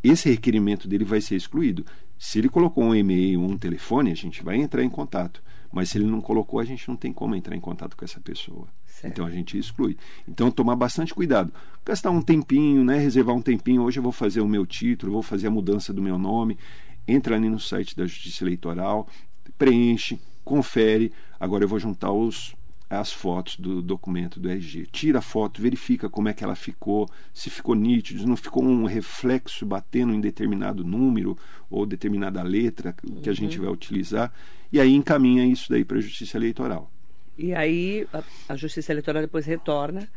esse 0.02 0.28
requerimento 0.28 0.86
dele 0.86 1.04
vai 1.04 1.20
ser 1.20 1.36
excluído. 1.36 1.84
Se 2.18 2.38
ele 2.38 2.48
colocou 2.48 2.84
um 2.84 2.94
e-mail, 2.94 3.40
um 3.40 3.56
telefone, 3.56 4.10
a 4.10 4.14
gente 4.14 4.42
vai 4.42 4.56
entrar 4.56 4.82
em 4.82 4.88
contato. 4.88 5.42
Mas 5.72 5.90
se 5.90 5.98
ele 5.98 6.06
não 6.06 6.20
colocou, 6.20 6.60
a 6.60 6.64
gente 6.64 6.88
não 6.88 6.96
tem 6.96 7.12
como 7.12 7.34
entrar 7.34 7.54
em 7.54 7.60
contato 7.60 7.96
com 7.96 8.04
essa 8.04 8.20
pessoa. 8.20 8.68
Certo. 8.86 9.12
Então 9.12 9.26
a 9.26 9.30
gente 9.30 9.56
exclui. 9.56 9.96
Então 10.26 10.50
tomar 10.50 10.74
bastante 10.74 11.14
cuidado. 11.14 11.52
Gastar 11.84 12.10
um 12.10 12.22
tempinho, 12.22 12.82
né? 12.82 12.98
reservar 12.98 13.36
um 13.36 13.42
tempinho. 13.42 13.82
Hoje 13.82 13.98
eu 13.98 14.02
vou 14.02 14.12
fazer 14.12 14.40
o 14.40 14.48
meu 14.48 14.66
título, 14.66 15.12
vou 15.12 15.22
fazer 15.22 15.46
a 15.46 15.50
mudança 15.50 15.92
do 15.92 16.02
meu 16.02 16.18
nome. 16.18 16.58
Entra 17.06 17.36
ali 17.36 17.48
no 17.48 17.60
site 17.60 17.96
da 17.96 18.04
Justiça 18.04 18.44
Eleitoral, 18.44 19.08
preenche, 19.56 20.18
confere. 20.44 21.12
Agora 21.38 21.64
eu 21.64 21.68
vou 21.68 21.78
juntar 21.78 22.12
os, 22.12 22.54
as 22.88 23.12
fotos 23.12 23.56
do 23.56 23.82
documento 23.82 24.40
do 24.40 24.48
RG. 24.48 24.86
Tira 24.90 25.18
a 25.18 25.22
foto, 25.22 25.60
verifica 25.60 26.08
como 26.08 26.28
é 26.28 26.32
que 26.32 26.42
ela 26.42 26.54
ficou, 26.54 27.08
se 27.34 27.50
ficou 27.50 27.74
nítido, 27.74 28.20
se 28.20 28.26
não 28.26 28.36
ficou 28.36 28.64
um 28.64 28.84
reflexo 28.84 29.66
batendo 29.66 30.14
em 30.14 30.20
determinado 30.20 30.84
número 30.84 31.36
ou 31.68 31.84
determinada 31.84 32.42
letra 32.42 32.94
que 33.22 33.28
a 33.28 33.34
gente 33.34 33.58
vai 33.58 33.70
utilizar. 33.70 34.32
E 34.72 34.80
aí 34.80 34.94
encaminha 34.94 35.44
isso 35.46 35.70
daí 35.70 35.84
para 35.84 35.98
a 35.98 36.00
Justiça 36.00 36.36
Eleitoral. 36.36 36.90
E 37.36 37.54
aí 37.54 38.06
a, 38.12 38.22
a 38.48 38.56
Justiça 38.56 38.92
Eleitoral 38.92 39.22
depois 39.22 39.44
retorna 39.46 40.08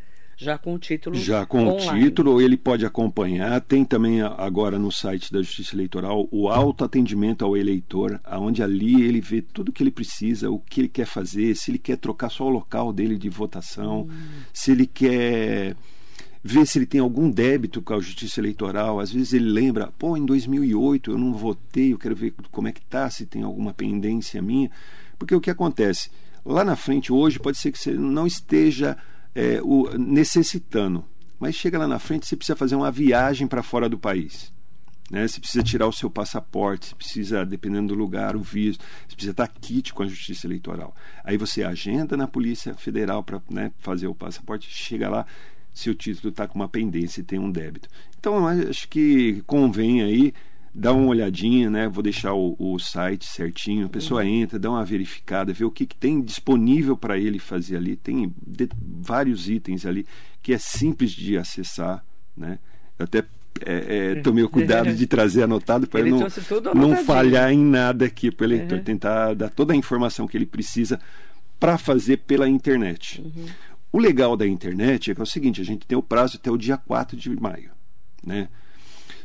já 0.41 0.57
com 0.57 0.73
o 0.73 0.79
título 0.79 1.15
Já 1.15 1.45
com 1.45 1.67
online. 1.67 2.01
o 2.01 2.03
título, 2.03 2.41
ele 2.41 2.57
pode 2.57 2.83
acompanhar. 2.83 3.61
Tem 3.61 3.85
também 3.85 4.23
agora 4.23 4.79
no 4.79 4.91
site 4.91 5.31
da 5.31 5.39
Justiça 5.39 5.75
Eleitoral 5.75 6.27
o 6.31 6.49
autoatendimento 6.49 7.45
ao 7.45 7.55
eleitor, 7.55 8.19
onde 8.25 8.63
ali 8.63 9.03
ele 9.03 9.21
vê 9.21 9.39
tudo 9.39 9.71
que 9.71 9.83
ele 9.83 9.91
precisa, 9.91 10.49
o 10.49 10.57
que 10.57 10.81
ele 10.81 10.87
quer 10.87 11.05
fazer, 11.05 11.55
se 11.55 11.69
ele 11.69 11.77
quer 11.77 11.95
trocar 11.95 12.31
só 12.31 12.45
o 12.45 12.49
local 12.49 12.91
dele 12.91 13.19
de 13.19 13.29
votação, 13.29 14.07
se 14.51 14.71
ele 14.71 14.87
quer 14.87 15.75
ver 16.43 16.65
se 16.65 16.79
ele 16.79 16.87
tem 16.87 16.99
algum 16.99 17.29
débito 17.29 17.79
com 17.79 17.93
a 17.93 17.99
Justiça 17.99 18.39
Eleitoral. 18.39 18.99
Às 18.99 19.11
vezes 19.11 19.33
ele 19.33 19.45
lembra, 19.45 19.91
pô, 19.99 20.17
em 20.17 20.25
2008 20.25 21.11
eu 21.11 21.19
não 21.19 21.33
votei, 21.33 21.93
eu 21.93 21.99
quero 21.99 22.15
ver 22.15 22.33
como 22.51 22.67
é 22.67 22.71
que 22.71 22.81
tá, 22.81 23.07
se 23.11 23.27
tem 23.27 23.43
alguma 23.43 23.75
pendência 23.75 24.41
minha. 24.41 24.71
Porque 25.19 25.35
o 25.35 25.41
que 25.41 25.51
acontece? 25.51 26.09
Lá 26.43 26.63
na 26.63 26.75
frente, 26.75 27.13
hoje, 27.13 27.37
pode 27.37 27.59
ser 27.59 27.71
que 27.71 27.77
você 27.77 27.91
não 27.91 28.25
esteja 28.25 28.97
é, 29.33 29.61
o, 29.61 29.89
necessitando, 29.97 31.05
mas 31.39 31.55
chega 31.55 31.77
lá 31.77 31.87
na 31.87 31.99
frente, 31.99 32.25
você 32.25 32.35
precisa 32.35 32.55
fazer 32.55 32.75
uma 32.75 32.91
viagem 32.91 33.47
para 33.47 33.63
fora 33.63 33.89
do 33.89 33.97
país. 33.97 34.53
Né? 35.09 35.27
Você 35.27 35.39
precisa 35.39 35.63
tirar 35.63 35.87
o 35.87 35.91
seu 35.91 36.09
passaporte, 36.09 36.87
você 36.87 36.95
precisa, 36.95 37.45
dependendo 37.45 37.89
do 37.89 37.99
lugar, 37.99 38.35
o 38.35 38.41
visto, 38.41 38.83
você 39.07 39.15
precisa 39.15 39.31
estar 39.31 39.47
kit 39.47 39.93
com 39.93 40.03
a 40.03 40.07
Justiça 40.07 40.47
Eleitoral. 40.47 40.95
Aí 41.23 41.37
você 41.37 41.63
agenda 41.63 42.15
na 42.15 42.27
Polícia 42.27 42.73
Federal 42.75 43.23
para 43.23 43.41
né, 43.49 43.71
fazer 43.79 44.07
o 44.07 44.15
passaporte, 44.15 44.69
chega 44.69 45.09
lá, 45.09 45.25
seu 45.73 45.93
título 45.93 46.29
está 46.29 46.47
com 46.47 46.55
uma 46.55 46.69
pendência 46.69 47.21
e 47.21 47.23
tem 47.23 47.39
um 47.39 47.51
débito. 47.51 47.89
Então, 48.19 48.47
acho 48.47 48.87
que 48.87 49.41
convém 49.45 50.01
aí 50.01 50.33
dar 50.73 50.93
uma 50.93 51.07
olhadinha, 51.07 51.69
né? 51.69 51.87
Vou 51.87 52.01
deixar 52.01 52.33
o, 52.33 52.55
o 52.57 52.79
site 52.79 53.25
certinho, 53.25 53.85
a 53.87 53.89
pessoa 53.89 54.25
entra, 54.25 54.57
dá 54.57 54.69
uma 54.69 54.85
verificada, 54.85 55.51
vê 55.53 55.65
o 55.65 55.71
que, 55.71 55.85
que 55.85 55.95
tem 55.95 56.21
disponível 56.21 56.95
para 56.95 57.17
ele 57.17 57.39
fazer 57.39 57.77
ali. 57.77 57.95
Tem 57.95 58.33
de- 58.45 58.69
vários 58.81 59.49
itens 59.49 59.85
ali 59.85 60.05
que 60.41 60.53
é 60.53 60.57
simples 60.57 61.11
de 61.11 61.37
acessar, 61.37 62.03
né? 62.35 62.57
Eu 62.97 63.03
até 63.03 63.23
é, 63.65 64.13
é, 64.17 64.21
tomei 64.21 64.43
o 64.45 64.49
cuidado 64.49 64.93
de 64.95 65.05
trazer 65.05 65.43
anotado 65.43 65.85
para 65.85 65.99
não, 66.05 66.19
não 66.73 66.95
falhar 67.05 67.51
em 67.51 67.63
nada 67.63 68.05
aqui 68.05 68.31
para 68.31 68.43
o 68.45 68.47
eleitor, 68.47 68.77
Uhum. 68.77 68.83
tentar 68.83 69.33
dar 69.35 69.49
toda 69.49 69.73
a 69.73 69.75
informação 69.75 70.25
que 70.25 70.37
ele 70.37 70.45
precisa 70.45 70.99
para 71.59 71.77
fazer 71.77 72.17
pela 72.17 72.47
internet. 72.47 73.21
O 73.91 73.99
legal 73.99 74.37
da 74.37 74.47
internet 74.47 75.11
é 75.11 75.13
que 75.15 75.19
é 75.19 75.23
o 75.23 75.27
seguinte, 75.27 75.59
a 75.59 75.65
gente 75.65 75.85
tem 75.85 75.97
o 75.97 76.01
prazo 76.01 76.37
até 76.37 76.49
o 76.49 76.57
dia 76.57 76.77
4 76.77 77.17
de 77.17 77.29
maio, 77.39 77.71
né? 78.25 78.47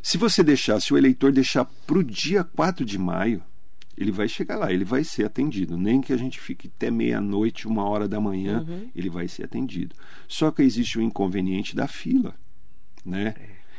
Se 0.06 0.16
você 0.16 0.40
deixar, 0.44 0.78
se 0.78 0.94
o 0.94 0.96
eleitor 0.96 1.32
deixar 1.32 1.64
para 1.64 1.98
o 1.98 2.04
dia 2.04 2.44
4 2.44 2.84
de 2.84 2.96
maio, 2.96 3.42
ele 3.98 4.12
vai 4.12 4.28
chegar 4.28 4.54
lá, 4.56 4.72
ele 4.72 4.84
vai 4.84 5.02
ser 5.02 5.24
atendido. 5.24 5.76
Nem 5.76 6.00
que 6.00 6.12
a 6.12 6.16
gente 6.16 6.38
fique 6.38 6.70
até 6.72 6.92
meia-noite, 6.92 7.66
uma 7.66 7.82
hora 7.82 8.06
da 8.06 8.20
manhã, 8.20 8.64
ele 8.94 9.10
vai 9.10 9.26
ser 9.26 9.42
atendido. 9.42 9.96
Só 10.28 10.52
que 10.52 10.62
existe 10.62 10.96
o 10.96 11.02
inconveniente 11.02 11.74
da 11.74 11.88
fila, 11.88 12.36
né? 13.04 13.34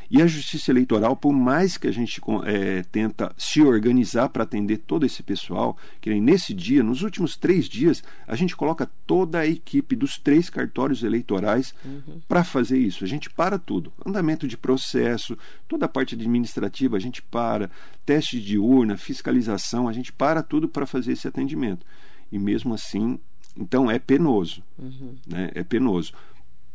E 0.10 0.22
a 0.22 0.28
Justiça 0.28 0.72
Eleitoral, 0.72 1.16
por 1.18 1.34
mais 1.34 1.78
que 1.78 1.88
a 1.88 1.92
gente 1.92 2.22
é, 2.46 2.84
tenta 2.84 3.34
se 3.38 3.62
organizar 3.62 4.30
para 4.30 4.44
atender 4.44 4.78
todo 4.78 5.06
esse 5.06 5.22
pessoal, 5.22 5.78
que 6.00 6.10
nem 6.10 6.22
nesse 6.22 6.54
dia, 6.54 6.82
nos 6.82 7.02
últimos 7.02 7.36
três 7.36 7.66
dias, 7.66 8.04
a 8.26 8.36
gente 8.36 8.56
coloca 8.56 8.90
toda 9.06 9.40
a 9.40 9.48
equipe 9.48 9.96
dos 9.96 10.18
três 10.18 10.50
cartórios 10.50 11.04
eleitorais 11.04 11.76
uhum. 11.84 12.22
para 12.28 12.44
fazer 12.44 12.78
isso. 12.78 13.04
A 13.04 13.08
gente 13.08 13.30
para 13.30 13.60
tudo. 13.60 13.92
Andamento 14.06 14.48
de 14.48 14.58
processo, 14.58 15.38
toda 15.68 15.86
a 15.86 15.90
parte 15.90 16.16
administrativa 16.16 16.96
a 16.96 17.00
gente 17.00 17.22
para, 17.22 17.70
teste 18.06 18.40
de 18.40 18.58
urna, 18.58 18.96
fiscalização, 18.96 19.88
a 19.88 19.94
gente 19.94 20.14
para 20.14 20.42
tudo 20.42 20.70
para 20.70 20.86
fazer 20.86 21.14
esse 21.14 21.28
atendimento. 21.28 21.86
E 22.32 22.40
mesmo 22.40 22.74
assim, 22.74 23.20
então 23.56 23.92
é 23.92 24.00
penoso. 24.00 24.64
Uhum. 24.78 25.16
Né? 25.28 25.52
É 25.54 25.64
penoso. 25.64 26.14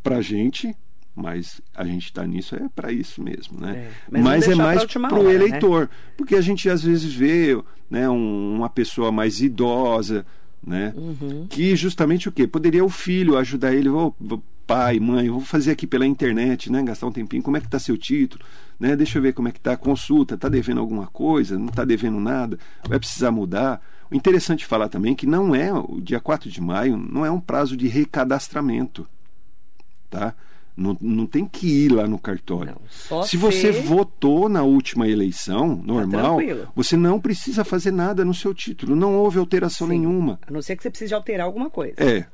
Para 0.02 0.16
a 0.16 0.22
gente, 0.22 0.76
mas 1.14 1.60
a 1.74 1.84
gente 1.84 2.06
está 2.06 2.26
nisso 2.26 2.54
é 2.56 2.68
para 2.74 2.90
isso 2.90 3.22
mesmo, 3.22 3.60
né? 3.60 3.76
É, 3.76 3.90
mas, 4.10 4.22
mas 4.22 4.48
é 4.48 4.54
mais 4.54 4.84
para 4.84 5.18
o 5.18 5.24
né? 5.24 5.34
eleitor, 5.34 5.82
né? 5.82 5.88
porque 6.16 6.34
a 6.34 6.40
gente 6.40 6.68
às 6.68 6.82
vezes 6.82 7.12
vê 7.12 7.60
né, 7.90 8.08
um, 8.08 8.56
uma 8.56 8.70
pessoa 8.70 9.12
mais 9.12 9.40
idosa, 9.40 10.24
né? 10.66 10.94
Uhum. 10.96 11.46
Que 11.48 11.76
justamente 11.76 12.28
o 12.28 12.32
quê? 12.32 12.46
Poderia 12.46 12.84
o 12.84 12.88
filho 12.88 13.36
ajudar 13.36 13.74
ele, 13.74 13.88
oh, 13.88 14.14
pai, 14.66 14.98
mãe, 14.98 15.28
vou 15.28 15.40
fazer 15.40 15.72
aqui 15.72 15.86
pela 15.86 16.06
internet, 16.06 16.70
né? 16.70 16.82
Gastar 16.82 17.06
um 17.06 17.12
tempinho, 17.12 17.42
como 17.42 17.56
é 17.56 17.60
que 17.60 17.66
está 17.66 17.78
seu 17.78 17.98
título? 17.98 18.44
Né? 18.80 18.96
Deixa 18.96 19.18
eu 19.18 19.22
ver 19.22 19.34
como 19.34 19.48
é 19.48 19.52
que 19.52 19.58
está 19.58 19.72
a 19.72 19.76
consulta, 19.76 20.34
está 20.34 20.48
devendo 20.48 20.80
alguma 20.80 21.06
coisa, 21.08 21.58
não 21.58 21.66
está 21.66 21.84
devendo 21.84 22.18
nada, 22.18 22.58
vai 22.88 22.98
precisar 22.98 23.30
mudar. 23.30 23.82
O 24.10 24.14
interessante 24.14 24.64
falar 24.64 24.88
também 24.88 25.14
que 25.14 25.26
não 25.26 25.54
é, 25.54 25.72
o 25.72 26.00
dia 26.00 26.20
4 26.20 26.50
de 26.50 26.60
maio, 26.60 26.96
não 26.96 27.24
é 27.26 27.30
um 27.30 27.40
prazo 27.40 27.76
de 27.76 27.88
recadastramento, 27.88 29.06
tá? 30.08 30.34
Não, 30.76 30.96
não 31.00 31.26
tem 31.26 31.44
que 31.46 31.66
ir 31.66 31.92
lá 31.92 32.08
no 32.08 32.18
cartório. 32.18 32.76
Não, 33.10 33.22
Se 33.24 33.36
você 33.36 33.70
votou 33.70 34.48
na 34.48 34.62
última 34.62 35.06
eleição 35.06 35.76
tá 35.76 35.82
normal, 35.84 36.38
tá 36.38 36.70
você 36.74 36.96
não 36.96 37.20
precisa 37.20 37.62
fazer 37.62 37.90
nada 37.90 38.24
no 38.24 38.32
seu 38.32 38.54
título. 38.54 38.96
Não 38.96 39.14
houve 39.14 39.38
alteração 39.38 39.86
Sim. 39.86 39.98
nenhuma. 39.98 40.40
A 40.46 40.50
não 40.50 40.62
ser 40.62 40.76
que 40.76 40.82
você 40.82 40.90
precise 40.90 41.12
alterar 41.12 41.46
alguma 41.46 41.68
coisa. 41.68 41.94
É. 41.98 42.26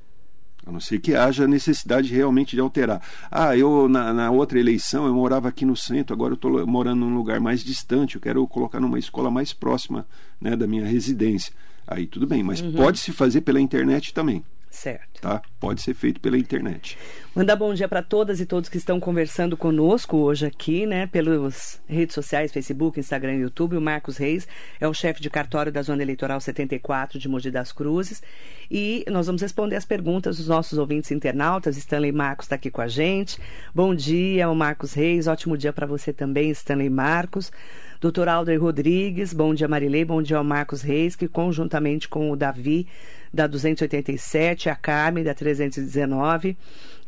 A 0.65 0.71
não 0.71 0.81
ser 0.81 1.01
que 1.01 1.15
haja 1.15 1.49
necessidade 1.49 2.13
realmente 2.15 2.55
de 2.55 2.61
alterar. 2.61 3.01
Ah, 3.31 3.57
eu 3.57 3.89
na, 3.89 4.13
na 4.13 4.31
outra 4.31 4.59
eleição 4.59 5.07
eu 5.07 5.15
morava 5.15 5.49
aqui 5.49 5.65
no 5.65 5.75
centro, 5.75 6.15
agora 6.15 6.33
eu 6.33 6.37
estou 6.37 6.67
morando 6.67 7.07
num 7.07 7.17
lugar 7.17 7.41
mais 7.41 7.65
distante, 7.65 8.17
eu 8.17 8.21
quero 8.21 8.47
colocar 8.47 8.79
numa 8.79 8.99
escola 8.99 9.31
mais 9.31 9.53
próxima 9.53 10.07
né, 10.41 10.55
da 10.55 10.67
minha 10.67 10.85
residência. 10.85 11.53
Aí 11.87 12.07
tudo 12.07 12.27
bem, 12.27 12.43
mas 12.43 12.61
uhum. 12.61 12.73
pode 12.73 12.99
se 12.99 13.13
fazer 13.13 13.41
pela 13.41 13.61
internet 13.61 14.13
também. 14.13 14.45
Certo. 14.71 15.23
Tá? 15.23 15.43
Pode 15.59 15.83
ser 15.83 15.95
feito 15.95 16.21
pela 16.21 16.37
internet. 16.37 16.99
Mandar 17.39 17.55
bom 17.55 17.73
dia 17.73 17.87
para 17.87 18.03
todas 18.03 18.41
e 18.41 18.47
todos 18.47 18.69
que 18.69 18.79
estão 18.79 18.99
conversando 18.99 19.57
conosco 19.57 20.17
hoje 20.17 20.45
aqui, 20.45 20.87
né? 20.87 21.07
Pelas 21.07 21.81
redes 21.87 22.13
sociais, 22.13 22.51
Facebook, 22.51 22.99
Instagram 22.99 23.37
e 23.37 23.41
YouTube. 23.43 23.77
O 23.77 23.81
Marcos 23.81 24.17
Reis 24.17 24.49
é 24.81 24.89
o 24.89 24.93
chefe 24.93 25.23
de 25.23 25.31
cartório 25.31 25.71
da 25.71 25.81
Zona 25.81 26.03
Eleitoral 26.03 26.41
74 26.41 27.17
de 27.17 27.29
Mogi 27.29 27.49
das 27.49 27.71
Cruzes. 27.71 28.21
E 28.69 29.05
nós 29.09 29.27
vamos 29.27 29.41
responder 29.41 29.77
as 29.77 29.85
perguntas 29.85 30.39
dos 30.39 30.49
nossos 30.49 30.79
ouvintes 30.79 31.13
internautas. 31.13 31.77
Stanley 31.77 32.11
Marcos 32.11 32.47
está 32.47 32.57
aqui 32.57 32.73
com 32.73 32.81
a 32.81 32.89
gente. 32.89 33.39
Bom 33.73 33.95
dia, 33.95 34.51
o 34.51 34.55
Marcos 34.57 34.93
Reis. 34.93 35.29
Ótimo 35.29 35.57
dia 35.57 35.73
para 35.73 35.87
você 35.87 36.13
também, 36.13 36.51
Stanley 36.51 36.91
Marcos. 36.91 37.53
Doutor 38.01 38.29
Alder 38.29 38.61
Rodrigues, 38.61 39.33
bom 39.33 39.53
dia 39.53 39.67
Marilei, 39.67 40.05
bom 40.05 40.23
dia 40.23 40.37
ao 40.37 40.45
Marcos 40.45 40.83
Reis, 40.83 41.17
que 41.17 41.27
conjuntamente 41.27 42.09
com 42.09 42.31
o 42.31 42.37
Davi 42.37 42.87
da 43.35 43.49
287, 43.49 44.71
a 44.71 44.77
Carmen 44.77 45.25
da 45.25 45.35
319, 45.35 46.57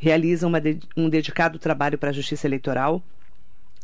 realizam 0.00 0.50
de, 0.52 0.80
um 0.96 1.08
dedicado 1.08 1.58
trabalho 1.58 1.98
para 1.98 2.10
a 2.10 2.12
Justiça 2.12 2.48
Eleitoral 2.48 3.00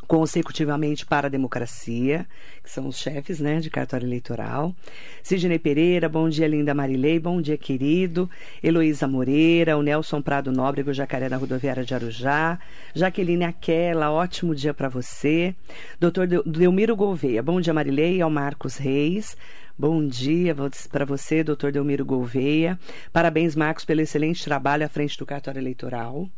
consecutivamente 0.07 1.05
para 1.05 1.27
a 1.27 1.31
democracia, 1.31 2.27
que 2.63 2.71
são 2.71 2.87
os 2.87 2.97
chefes 2.97 3.41
né, 3.41 3.59
de 3.59 3.69
cartório 3.69 4.07
eleitoral. 4.07 4.75
Sidney 5.23 5.59
Pereira, 5.59 6.09
bom 6.09 6.29
dia, 6.29 6.47
linda 6.47 6.73
Marilei, 6.75 7.19
bom 7.19 7.41
dia, 7.41 7.59
querido. 7.59 8.31
Heloísa 8.63 9.09
Moreira, 9.09 9.77
o 9.77 9.83
Nelson 9.83 10.23
Prado 10.23 10.53
Nóbrego, 10.53 10.93
Jacaré 10.93 11.29
da 11.29 11.37
Rodoviária 11.37 11.85
de 11.85 11.95
Arujá. 11.95 12.59
Jaqueline 12.95 13.45
Aquela, 13.45 14.13
ótimo 14.13 14.55
dia 14.55 14.73
para 14.73 14.89
você. 14.89 15.55
Doutor 15.99 16.27
Delmiro 16.29 16.95
Gouveia, 16.95 17.43
bom 17.43 17.61
dia, 17.61 17.75
Marilei, 17.75 18.21
ao 18.21 18.31
Marcos 18.31 18.77
Reis. 18.77 19.37
Bom 19.79 20.07
dia 20.07 20.57
para 20.91 21.05
você, 21.05 21.45
doutor 21.45 21.71
Delmiro 21.71 22.03
Gouveia. 22.03 22.81
Parabéns, 23.13 23.55
Marcos, 23.55 23.85
pelo 23.85 24.01
excelente 24.01 24.43
trabalho 24.43 24.87
à 24.87 24.89
frente 24.89 25.19
do 25.19 25.27
cartório 25.27 25.59
eleitoral. 25.59 26.31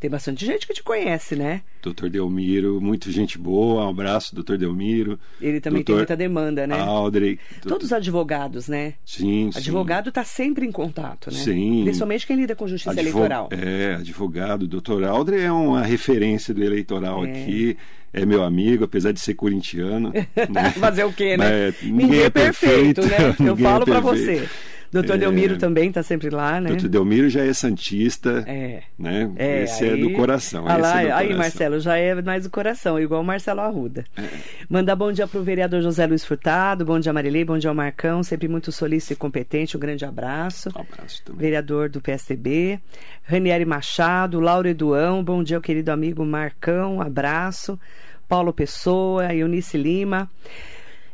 Tem 0.00 0.08
bastante 0.08 0.46
gente 0.46 0.66
que 0.66 0.72
te 0.72 0.82
conhece, 0.82 1.34
né? 1.34 1.62
Doutor 1.82 2.08
Delmiro, 2.08 2.80
muita 2.80 3.10
gente 3.10 3.36
boa. 3.36 3.84
Um 3.84 3.90
abraço, 3.90 4.32
doutor 4.32 4.56
Delmiro. 4.56 5.18
Ele 5.40 5.60
também 5.60 5.82
tem 5.82 5.94
muita 5.94 6.16
demanda, 6.16 6.66
né? 6.66 6.78
Aldrey. 6.78 7.38
Todos 7.62 7.86
os 7.86 7.92
advogados, 7.92 8.68
né? 8.68 8.94
Sim, 9.04 9.50
Advogado 9.56 10.10
está 10.10 10.22
sempre 10.22 10.64
em 10.64 10.70
contato, 10.70 11.32
né? 11.32 11.38
Sim. 11.38 11.82
Principalmente 11.82 12.26
quem 12.26 12.36
lida 12.36 12.54
com 12.54 12.68
justiça 12.68 12.92
Advo... 12.92 13.02
eleitoral. 13.02 13.48
É, 13.50 13.94
advogado. 13.94 14.68
Doutor 14.68 15.02
Aldrey 15.02 15.42
é 15.42 15.50
uma 15.50 15.82
referência 15.82 16.54
do 16.54 16.62
eleitoral 16.62 17.24
é. 17.24 17.30
aqui 17.30 17.76
é 18.12 18.24
meu 18.24 18.42
amigo, 18.42 18.84
apesar 18.84 19.12
de 19.12 19.20
ser 19.20 19.34
corintiano. 19.34 20.12
Né? 20.48 20.70
Fazer 20.70 21.04
o 21.04 21.12
quê, 21.12 21.36
né? 21.36 21.74
ninguém, 21.82 22.06
ninguém, 22.06 22.22
é 22.22 22.30
perfeito, 22.30 23.02
perfeito 23.02 23.42
né? 23.42 23.48
Eu 23.50 23.56
falo 23.56 23.82
é 23.82 23.86
para 23.86 24.00
você. 24.00 24.48
Doutor 24.90 25.16
é, 25.16 25.18
Delmiro 25.18 25.58
também 25.58 25.88
está 25.88 26.02
sempre 26.02 26.30
lá, 26.30 26.60
né? 26.60 26.70
Doutor 26.70 26.88
Delmiro 26.88 27.28
já 27.28 27.44
é 27.44 27.52
santista, 27.52 28.44
é. 28.46 28.82
né? 28.98 29.30
É, 29.36 29.64
esse 29.64 29.84
aí, 29.84 29.90
é 29.90 29.96
do 29.96 30.12
coração. 30.12 30.64
Ah 30.66 30.76
lá, 30.76 31.02
é 31.02 31.06
do 31.06 31.12
aí, 31.12 31.26
coração. 31.26 31.36
Marcelo, 31.36 31.80
já 31.80 31.96
é 31.96 32.22
mais 32.22 32.44
do 32.44 32.50
coração, 32.50 32.98
igual 32.98 33.20
o 33.20 33.24
Marcelo 33.24 33.60
Arruda. 33.60 34.04
É. 34.16 34.22
Mandar 34.68 34.96
bom 34.96 35.12
dia 35.12 35.26
para 35.26 35.38
o 35.38 35.42
vereador 35.42 35.82
José 35.82 36.06
Luiz 36.06 36.24
Furtado, 36.24 36.84
bom 36.84 36.98
dia 36.98 37.12
Marilei, 37.12 37.44
bom 37.44 37.58
dia 37.58 37.70
ao 37.70 37.76
Marcão, 37.76 38.22
sempre 38.22 38.48
muito 38.48 38.72
solícito 38.72 39.12
e 39.12 39.16
competente, 39.16 39.76
um 39.76 39.80
grande 39.80 40.04
abraço. 40.04 40.70
Um 40.74 40.80
abraço 40.80 41.22
também. 41.24 41.40
Vereador 41.40 41.88
do 41.88 42.00
PSDB. 42.00 42.80
Ranieri 43.24 43.66
Machado, 43.66 44.40
Lauro 44.40 44.68
Eduão, 44.68 45.22
bom 45.22 45.42
dia 45.42 45.60
querido 45.60 45.92
amigo 45.92 46.24
Marcão, 46.24 46.96
um 46.96 47.02
abraço. 47.02 47.78
Paulo 48.26 48.52
Pessoa, 48.52 49.34
Eunice 49.34 49.76
Lima. 49.76 50.30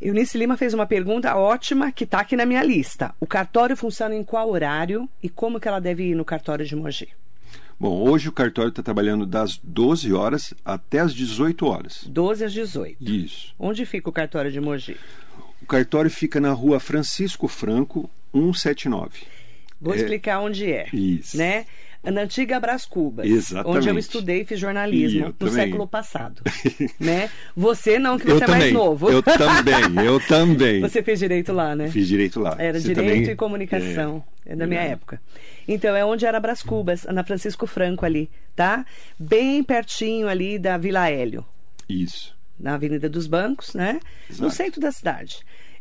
Eunice 0.01 0.37
Lima 0.37 0.57
fez 0.57 0.75
uma 0.75 0.87
pergunta 0.87 1.35
ótima 1.37 1.93
que 1.93 2.05
está 2.05 2.21
aqui 2.21 2.37
na 2.37 2.45
minha 2.45 2.63
lista. 2.63 3.15
O 3.21 3.27
cartório 3.27 3.77
funciona 3.77 4.15
em 4.15 4.25
qual 4.25 4.51
horário 4.51 5.09
e 5.23 5.29
como 5.29 5.61
que 5.61 5.69
ela 5.69 5.81
deve 5.81 6.05
ir 6.05 6.15
no 6.15 6.25
cartório 6.25 6.65
de 6.65 6.77
Mogi? 6.77 7.09
Bom, 7.79 8.09
hoje 8.09 8.29
o 8.29 8.33
cartório 8.33 8.69
está 8.69 8.83
trabalhando 8.83 9.27
das 9.27 9.59
12 9.63 10.13
horas 10.13 10.55
até 10.65 11.01
as 11.01 11.13
18 11.13 11.67
horas. 11.67 12.05
12 12.07 12.45
às 12.45 12.53
18. 12.53 13.03
Isso. 13.03 13.55
Onde 13.59 13.85
fica 13.85 14.09
o 14.09 14.13
cartório 14.13 14.51
de 14.51 14.61
Mogi? 14.61 14.97
O 15.63 15.67
cartório 15.67 16.11
fica 16.11 16.41
na 16.41 16.53
rua 16.53 16.79
Francisco 16.79 17.49
Franco, 17.49 18.09
179. 18.33 19.23
Vou 19.81 19.95
é... 19.95 19.97
explicar 19.97 20.41
onde 20.41 20.71
é. 20.71 20.89
Isso. 20.93 21.37
Né? 21.37 21.67
Na 22.11 22.23
antiga 22.23 22.61
Brás 22.61 22.85
Cubas, 22.85 23.27
Exatamente. 23.27 23.79
onde 23.79 23.89
eu 23.89 23.99
estudei 23.99 24.43
e 24.43 24.45
fiz 24.45 24.59
jornalismo 24.59 25.27
no 25.27 25.33
também. 25.33 25.55
século 25.55 25.87
passado. 25.87 26.43
né? 27.01 27.31
Você 27.57 27.99
não, 27.99 28.19
que 28.19 28.25
você 28.27 28.33
eu 28.33 28.37
é 28.37 28.41
também. 28.41 28.59
mais 28.61 28.73
novo. 28.73 29.11
Eu 29.11 29.23
também, 29.23 30.05
eu 30.05 30.21
também. 30.21 30.81
Você 30.81 31.03
fez 31.03 31.19
direito 31.19 31.53
lá, 31.53 31.75
né? 31.75 31.89
Fiz 31.89 32.07
direito 32.07 32.41
lá. 32.41 32.57
Era 32.59 32.79
você 32.81 32.89
direito 32.89 33.21
também... 33.21 33.31
e 33.33 33.37
comunicação. 33.37 34.23
É, 34.45 34.53
é 34.53 34.57
da 34.57 34.67
minha 34.67 34.83
é. 34.83 34.89
época. 34.89 35.21
Então, 35.67 35.97
é 35.97 36.05
onde 36.05 36.27
era 36.27 36.39
Brás 36.39 36.63
Cubas, 36.63 37.05
na 37.05 37.25
Francisco 37.25 37.67
Franco 37.67 38.05
ali, 38.05 38.31
tá? 38.55 38.85
Bem 39.19 39.63
pertinho 39.65 40.29
ali 40.29 40.59
da 40.59 40.77
Vila 40.77 41.09
Hélio. 41.09 41.45
Isso. 41.89 42.35
Na 42.59 42.75
Avenida 42.75 43.09
dos 43.09 43.27
Bancos, 43.27 43.75
né? 43.75 44.01
Exato. 44.29 44.43
No 44.43 44.51
centro 44.51 44.81
da 44.81 44.93
cidade. 44.93 45.39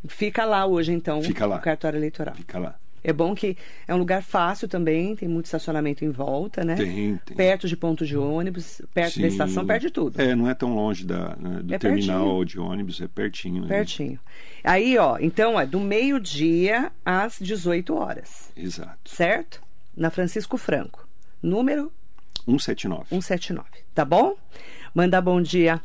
Fica 0.07 0.43
lá 0.43 0.65
hoje, 0.65 0.91
então, 0.91 1.21
Fica 1.21 1.45
lá. 1.45 1.57
o 1.57 1.61
cartório 1.61 1.97
eleitoral. 1.97 2.35
Fica 2.35 2.59
lá. 2.59 2.75
É 3.03 3.12
bom 3.12 3.36
que 3.36 3.57
é 3.88 3.93
um 3.93 3.98
lugar 3.98 4.24
fácil 4.24 4.67
também, 4.67 5.15
tem 5.15 5.27
muito 5.27 5.45
estacionamento 5.45 6.05
em 6.05 6.10
volta, 6.10 6.63
né? 6.63 6.75
Tem, 6.75 7.19
tem. 7.25 7.38
Perto 7.38 7.67
de 7.67 7.75
pontos 7.75 8.07
de 8.07 8.17
ônibus, 8.17 8.81
perto 8.93 9.15
Sim. 9.15 9.22
da 9.22 9.27
estação, 9.27 9.65
perto 9.65 9.81
de 9.81 9.91
tudo. 9.91 10.22
É, 10.22 10.36
não 10.36 10.50
é 10.50 10.53
tão 10.53 10.74
longe 10.74 11.05
da, 11.05 11.36
né, 11.36 11.60
do 11.62 11.74
é 11.74 11.77
terminal 11.77 12.19
pertinho. 12.19 12.45
de 12.45 12.60
ônibus, 12.60 13.01
é 13.01 13.07
pertinho. 13.07 13.67
Pertinho. 13.67 14.12
Né? 14.13 14.19
Aí, 14.63 14.98
ó, 14.98 15.17
então 15.19 15.60
é 15.60 15.65
do 15.65 15.79
meio-dia 15.79 16.91
às 17.05 17.38
18 17.39 17.93
horas. 17.93 18.51
Exato. 18.55 18.98
Certo? 19.10 19.62
Na 19.95 20.10
Francisco 20.10 20.57
Franco. 20.57 21.07
Número? 21.41 21.91
179. 22.45 23.05
179. 23.10 23.69
Tá 23.93 24.05
bom? 24.05 24.36
Mandar 24.93 25.22
bom 25.22 25.41
dia 25.41 25.81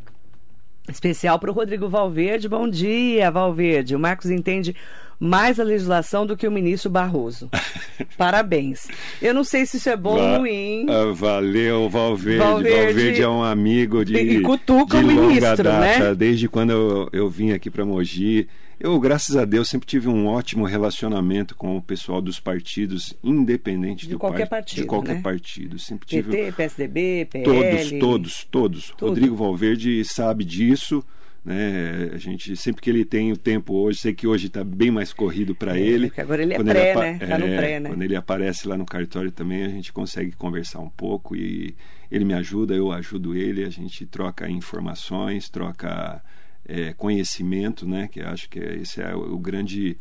especial 0.90 1.38
para 1.38 1.50
o 1.50 1.54
Rodrigo 1.54 1.88
Valverde. 1.88 2.48
Bom 2.48 2.68
dia, 2.68 3.30
Valverde. 3.30 3.94
O 3.94 3.98
Marcos 3.98 4.30
entende 4.30 4.74
mais 5.20 5.58
a 5.58 5.64
legislação 5.64 6.24
do 6.24 6.36
que 6.36 6.46
o 6.46 6.50
ministro 6.50 6.90
Barroso. 6.90 7.50
Parabéns. 8.16 8.86
Eu 9.20 9.34
não 9.34 9.42
sei 9.42 9.66
se 9.66 9.78
isso 9.78 9.88
é 9.88 9.96
bom 9.96 10.16
ou 10.16 10.38
ruim. 10.38 10.86
Ah, 10.88 11.12
valeu, 11.12 11.88
Valverde. 11.88 12.38
Valverde. 12.38 12.84
Valverde. 12.84 13.22
é 13.22 13.28
um 13.28 13.42
amigo 13.42 14.04
de, 14.04 14.16
e 14.16 14.40
cutuca 14.42 14.98
de 14.98 15.04
o 15.04 15.06
ministro, 15.08 15.64
data, 15.64 15.80
né? 15.80 16.14
desde 16.14 16.48
quando 16.48 16.70
eu, 16.70 17.08
eu 17.12 17.28
vim 17.28 17.52
aqui 17.52 17.70
para 17.70 17.84
Mogi. 17.84 18.48
Eu, 18.80 18.98
graças 19.00 19.36
a 19.36 19.44
Deus, 19.44 19.68
sempre 19.68 19.88
tive 19.88 20.08
um 20.08 20.26
ótimo 20.28 20.64
relacionamento 20.64 21.54
com 21.56 21.76
o 21.76 21.82
pessoal 21.82 22.22
dos 22.22 22.38
partidos, 22.38 23.12
independente 23.24 24.06
De 24.06 24.12
do 24.12 24.18
qualquer 24.20 24.48
par- 24.48 24.60
partido, 24.60 24.82
De 24.82 24.86
qualquer 24.86 25.16
né? 25.16 25.20
partido. 25.22 25.78
Sempre 25.80 26.06
tive 26.06 26.30
PT, 26.30 26.52
PSDB, 26.52 27.24
PL. 27.30 27.44
todos, 27.44 27.90
todos, 27.98 28.44
todos. 28.48 28.90
Tudo. 28.96 29.08
Rodrigo 29.08 29.34
Valverde 29.34 30.04
sabe 30.04 30.44
disso. 30.44 31.04
Né? 31.44 32.10
A 32.12 32.18
gente 32.18 32.54
sempre 32.56 32.82
que 32.82 32.90
ele 32.90 33.04
tem 33.04 33.32
o 33.32 33.36
tempo 33.36 33.72
hoje, 33.74 33.98
sei 34.00 34.12
que 34.14 34.26
hoje 34.26 34.48
está 34.48 34.62
bem 34.62 34.90
mais 34.90 35.12
corrido 35.12 35.54
para 35.54 35.76
É, 35.76 35.80
ele. 35.80 36.06
porque 36.08 36.20
agora 36.20 36.42
ele 36.42 36.52
é 36.52 36.56
Quando 36.56 36.68
pré, 36.68 36.92
apa- 36.92 37.00
né? 37.00 37.18
Tá 37.18 37.38
no 37.38 37.46
é, 37.46 37.56
pré, 37.56 37.80
né? 37.80 37.88
Quando 37.88 38.02
ele 38.02 38.16
aparece 38.16 38.68
lá 38.68 38.76
no 38.76 38.84
cartório 38.84 39.32
também, 39.32 39.64
a 39.64 39.68
gente 39.68 39.92
consegue 39.92 40.32
conversar 40.32 40.80
um 40.80 40.90
pouco 40.90 41.34
e 41.34 41.74
ele 42.12 42.24
me 42.24 42.34
ajuda, 42.34 42.74
eu 42.74 42.92
ajudo 42.92 43.34
ele, 43.34 43.64
a 43.64 43.70
gente 43.70 44.04
troca 44.04 44.48
informações, 44.50 45.48
troca 45.48 46.22
é, 46.68 46.92
conhecimento, 46.92 47.88
né? 47.88 48.06
Que 48.08 48.20
acho 48.20 48.48
que 48.48 48.60
é- 48.60 48.76
esse 48.76 49.00
é 49.00 49.14
o, 49.14 49.38
grande 49.38 49.96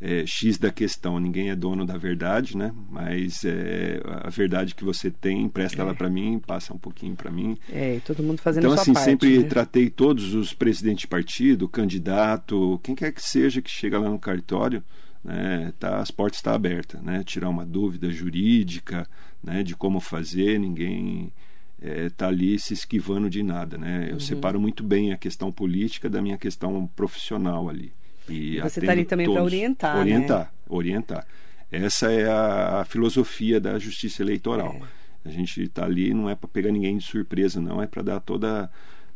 é, 0.00 0.24
X 0.26 0.56
da 0.58 0.70
questão. 0.70 1.18
Ninguém 1.20 1.50
é 1.50 1.56
dono 1.56 1.84
da 1.84 1.96
verdade, 1.98 2.56
né? 2.56 2.72
Mas 2.88 3.44
é, 3.44 4.00
a 4.24 4.30
verdade 4.30 4.74
que 4.74 4.84
você 4.84 5.10
tem, 5.10 5.42
empresta 5.42 5.82
ela 5.82 5.94
para 5.94 6.08
mim, 6.08 6.38
passa 6.38 6.72
um 6.72 6.78
pouquinho 6.78 7.14
para 7.14 7.30
mim. 7.30 7.58
É, 7.70 7.96
e 7.96 8.00
todo 8.00 8.22
mundo 8.22 8.40
fazendo 8.40 8.62
Então, 8.64 8.72
a 8.72 8.76
sua 8.76 8.82
assim, 8.82 8.92
parte. 8.94 9.04
sempre 9.04 9.38
né? 9.38 9.44
tratei 9.44 9.90
todos 9.90 10.34
os 10.34 10.54
presidentes 10.54 11.02
de 11.02 11.08
partido, 11.08 11.68
candidato, 11.68 12.80
quem 12.82 12.94
quer 12.94 13.12
que 13.12 13.22
seja 13.22 13.60
que 13.60 13.70
chega 13.70 13.98
lá 13.98 14.08
no 14.08 14.18
cartório, 14.18 14.82
né, 15.22 15.72
tá, 15.78 15.98
as 15.98 16.10
portas 16.12 16.38
estão 16.38 16.54
abertas, 16.54 17.02
né? 17.02 17.22
Tirar 17.24 17.48
uma 17.48 17.66
dúvida 17.66 18.08
jurídica, 18.08 19.06
né, 19.42 19.62
de 19.64 19.74
como 19.74 20.00
fazer, 20.00 20.58
ninguém 20.58 21.32
está 21.80 22.28
ali 22.28 22.58
se 22.58 22.74
esquivando 22.74 23.30
de 23.30 23.42
nada, 23.42 23.78
né? 23.78 24.00
Uhum. 24.00 24.14
Eu 24.14 24.20
separo 24.20 24.60
muito 24.60 24.82
bem 24.82 25.12
a 25.12 25.16
questão 25.16 25.52
política 25.52 26.08
da 26.10 26.20
minha 26.20 26.36
questão 26.38 26.86
profissional 26.96 27.68
ali. 27.68 27.92
E 28.28 28.56
Você 28.60 28.80
atendo 28.80 28.86
tá 28.86 28.92
ali 28.92 29.04
também 29.04 29.26
pra 29.26 29.34
todos. 29.36 29.52
orientar, 29.52 29.94
né? 29.94 30.00
Orientar, 30.00 30.52
orientar. 30.68 31.26
Essa 31.70 32.10
é 32.12 32.28
a, 32.28 32.80
a 32.80 32.84
filosofia 32.84 33.60
da 33.60 33.78
justiça 33.78 34.22
eleitoral. 34.22 34.76
É. 35.24 35.28
A 35.28 35.30
gente 35.30 35.62
está 35.62 35.84
ali 35.84 36.12
não 36.14 36.28
é 36.28 36.34
para 36.34 36.48
pegar 36.48 36.70
ninguém 36.72 36.96
de 36.96 37.04
surpresa, 37.04 37.60
não, 37.60 37.82
é 37.82 37.86
para 37.86 38.02
dar 38.02 38.20
toda 38.20 38.70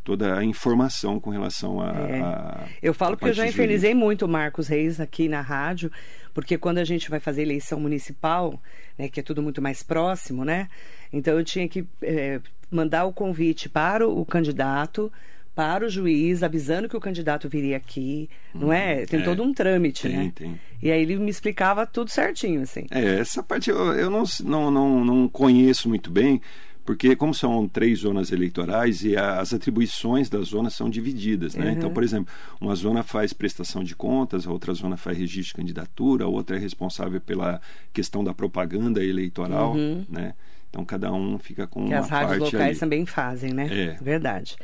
toda 0.04 0.36
a 0.36 0.44
informação 0.44 1.20
com 1.20 1.30
relação 1.30 1.80
a, 1.80 1.90
É. 1.92 2.20
a 2.20 2.68
Eu 2.82 2.92
falo 2.92 3.16
porque 3.16 3.30
eu 3.30 3.34
já 3.34 3.46
infernizei 3.46 3.90
jurídica. 3.90 4.04
muito 4.04 4.24
o 4.24 4.28
Marcos 4.28 4.66
Reis 4.66 4.98
aqui 4.98 5.28
na 5.28 5.40
rádio, 5.40 5.92
porque 6.34 6.58
quando 6.58 6.78
a 6.78 6.84
gente 6.84 7.08
vai 7.08 7.20
fazer 7.20 7.42
eleição 7.42 7.78
municipal, 7.78 8.60
né, 8.98 9.08
que 9.08 9.20
é 9.20 9.22
tudo 9.22 9.40
muito 9.40 9.62
mais 9.62 9.84
próximo, 9.84 10.44
né? 10.44 10.68
Então 11.12 11.38
eu 11.38 11.44
tinha 11.44 11.68
que 11.68 11.84
eh, 12.02 12.40
mandar 12.70 13.04
o 13.04 13.12
convite 13.12 13.68
para 13.68 14.08
o, 14.08 14.24
candidato, 14.24 15.12
para 15.54 15.84
o 15.84 15.88
juiz, 15.88 16.42
avisando 16.42 16.88
que 16.88 16.96
o 16.96 17.00
candidato 17.00 17.48
viria 17.48 17.76
aqui, 17.76 18.30
não 18.54 18.72
é? 18.72 19.04
Tem 19.04 19.20
é. 19.20 19.22
todo 19.22 19.42
um 19.42 19.52
trâmite, 19.52 20.02
Tem, 20.08 20.16
né? 20.16 20.32
tem. 20.34 20.58
E 20.82 20.90
aí 20.90 21.02
ele 21.02 21.16
me 21.18 21.30
explicava 21.30 21.86
tudo 21.86 22.10
certinho, 22.10 22.62
assim. 22.62 22.86
É, 22.90 23.18
essa 23.20 23.42
parte 23.42 23.68
eu, 23.68 23.76
eu 23.92 24.08
não, 24.08 24.24
não, 24.44 24.70
não, 24.70 25.04
não 25.04 25.28
conheço 25.28 25.88
muito 25.90 26.10
bem, 26.10 26.40
porque 26.84 27.14
como 27.14 27.34
são 27.34 27.68
três 27.68 28.00
zonas 28.00 28.32
eleitorais 28.32 29.04
e 29.04 29.14
a- 29.16 29.38
as 29.38 29.52
atribuições 29.52 30.30
das 30.30 30.48
zonas 30.48 30.72
são 30.74 30.88
divididas, 30.88 31.54
né? 31.54 31.66
Uhum. 31.66 31.72
Então, 31.72 31.92
por 31.92 32.02
exemplo, 32.02 32.32
uma 32.60 32.74
zona 32.74 33.02
faz 33.02 33.32
prestação 33.34 33.84
de 33.84 33.94
contas, 33.94 34.46
a 34.46 34.50
outra 34.50 34.72
zona 34.72 34.96
faz 34.96 35.16
registro 35.18 35.48
de 35.48 35.54
candidatura, 35.62 36.24
a 36.24 36.28
outra 36.28 36.56
é 36.56 36.58
responsável 36.58 37.20
pela 37.20 37.60
questão 37.92 38.24
da 38.24 38.32
propaganda 38.32 39.04
eleitoral, 39.04 39.76
né? 40.08 40.34
Então, 40.72 40.86
cada 40.86 41.12
um 41.12 41.38
fica 41.38 41.66
com. 41.66 41.84
Que 41.84 41.92
uma 41.92 41.98
as 41.98 42.08
rádios 42.08 42.38
parte 42.38 42.54
locais 42.56 42.70
ali. 42.70 42.80
também 42.80 43.04
fazem, 43.04 43.52
né? 43.52 43.68
É. 43.70 44.02
Verdade. 44.02 44.56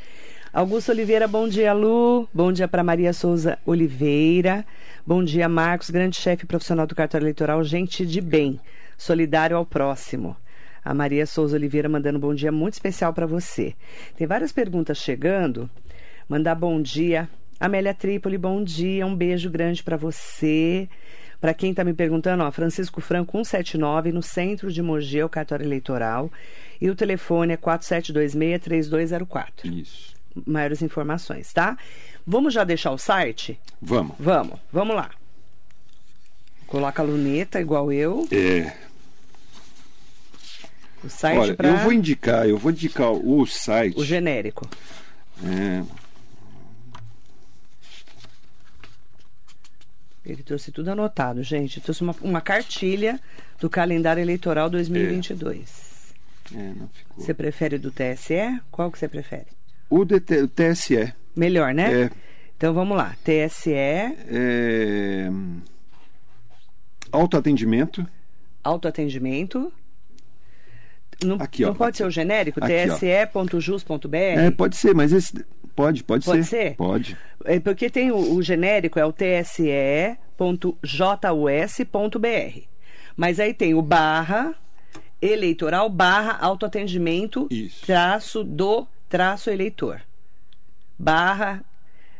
Augusto 0.51 0.91
Oliveira, 0.91 1.27
bom 1.27 1.47
dia, 1.47 1.71
Lu. 1.71 2.27
Bom 2.33 2.51
dia 2.51 2.67
para 2.67 2.83
Maria 2.83 3.13
Souza 3.13 3.59
Oliveira. 3.63 4.65
Bom 5.05 5.23
dia, 5.23 5.47
Marcos, 5.47 5.91
grande 5.91 6.17
chefe 6.17 6.47
profissional 6.47 6.87
do 6.87 6.95
cartório 6.95 7.25
eleitoral, 7.25 7.63
gente 7.63 8.03
de 8.03 8.19
bem, 8.19 8.59
solidário 8.97 9.55
ao 9.55 9.63
próximo. 9.63 10.35
A 10.83 10.95
Maria 10.95 11.27
Souza 11.27 11.55
Oliveira 11.55 11.87
mandando 11.87 12.17
um 12.17 12.21
bom 12.21 12.33
dia 12.33 12.51
muito 12.51 12.73
especial 12.73 13.13
para 13.13 13.27
você. 13.27 13.75
Tem 14.17 14.25
várias 14.25 14.51
perguntas 14.51 14.97
chegando. 14.97 15.69
Mandar 16.27 16.55
bom 16.55 16.81
dia. 16.81 17.29
Amélia 17.59 17.93
Trípoli, 17.93 18.39
bom 18.39 18.63
dia. 18.63 19.05
Um 19.05 19.15
beijo 19.15 19.51
grande 19.51 19.83
para 19.83 19.97
você. 19.97 20.89
Para 21.41 21.53
quem 21.53 21.71
está 21.71 21.83
me 21.85 21.93
perguntando, 21.93 22.43
ó, 22.43 22.51
Francisco 22.51 22.99
Franco 22.99 23.31
179, 23.37 24.11
no 24.11 24.21
centro 24.21 24.71
de 24.71 24.81
Mogi, 24.81 25.19
é 25.19 25.25
o 25.25 25.29
cartório 25.29 25.65
eleitoral. 25.65 26.29
E 26.81 26.89
o 26.89 26.95
telefone 26.95 27.53
é 27.53 27.57
4726-3204. 27.57 29.51
Isso. 29.65 30.13
Maiores 30.45 30.81
informações, 30.81 31.51
tá? 31.53 31.77
Vamos 32.25 32.53
já 32.53 32.63
deixar 32.63 32.91
o 32.91 32.97
site? 32.97 33.59
Vamos. 33.81 34.15
Vamos, 34.19 34.59
vamos 34.71 34.95
lá. 34.95 35.09
Coloca 36.67 37.01
a 37.01 37.05
luneta, 37.05 37.59
igual 37.59 37.91
eu. 37.91 38.27
É, 38.31 38.71
O 41.03 41.09
site 41.09 41.37
olha, 41.39 41.55
para 41.55 41.69
eu 41.69 41.77
vou 41.77 41.91
indicar, 41.93 42.47
eu 42.47 42.57
vou 42.57 42.71
indicar 42.71 43.11
o 43.11 43.45
site. 43.45 43.97
o 43.97 44.03
genérico. 44.05 44.69
É, 45.43 45.81
Ele 50.31 50.43
trouxe 50.43 50.71
tudo 50.71 50.89
anotado, 50.91 51.41
gente. 51.43 51.81
Trouxe 51.81 52.01
uma, 52.01 52.15
uma 52.21 52.41
cartilha 52.41 53.19
do 53.59 53.69
calendário 53.69 54.21
eleitoral 54.21 54.69
2022. 54.69 56.13
é, 56.55 56.57
não 56.75 56.87
ficou. 56.89 57.23
Você 57.23 57.33
prefere 57.33 57.77
do 57.77 57.91
TSE? 57.91 58.59
Qual 58.71 58.91
que 58.91 58.97
você 58.99 59.07
prefere? 59.07 59.47
O, 59.89 60.05
DT, 60.05 60.43
o 60.43 60.47
TSE 60.47 61.13
Melhor, 61.35 61.73
né? 61.73 62.03
É. 62.03 62.09
Então 62.57 62.73
vamos 62.73 62.97
lá. 62.97 63.15
TSE, 63.23 63.71
é, 63.73 65.29
autoatendimento. 67.11 68.05
autoatendimento. 68.63 69.71
Não, 71.23 71.35
Aqui, 71.35 71.65
ó. 71.65 71.67
não 71.67 71.75
pode 71.75 71.97
ser 71.97 72.05
o 72.05 72.11
genérico? 72.11 72.63
Aqui, 72.63 72.73
tse.jus.br? 72.97 74.15
É, 74.15 74.51
pode 74.51 74.77
ser, 74.77 74.93
mas 74.95 75.11
esse 75.11 75.33
pode, 75.79 76.03
pode, 76.03 76.25
Pode 76.25 76.43
ser. 76.43 76.49
ser? 76.49 76.75
Pode. 76.75 77.17
É 77.45 77.59
porque 77.59 77.89
tem 77.89 78.11
o, 78.11 78.33
o 78.33 78.41
genérico, 78.41 78.99
é 78.99 79.05
o 79.05 79.13
tse.jus.br. 79.13 80.17
Mas 83.15 83.39
aí 83.39 83.53
tem 83.53 83.73
o 83.73 83.81
barra 83.81 84.55
eleitoral 85.21 85.89
barra 85.89 86.37
autoatendimento 86.39 87.47
Isso. 87.49 87.85
traço 87.85 88.43
do 88.43 88.87
traço 89.07 89.49
eleitor. 89.49 90.01
Barra, 90.97 91.63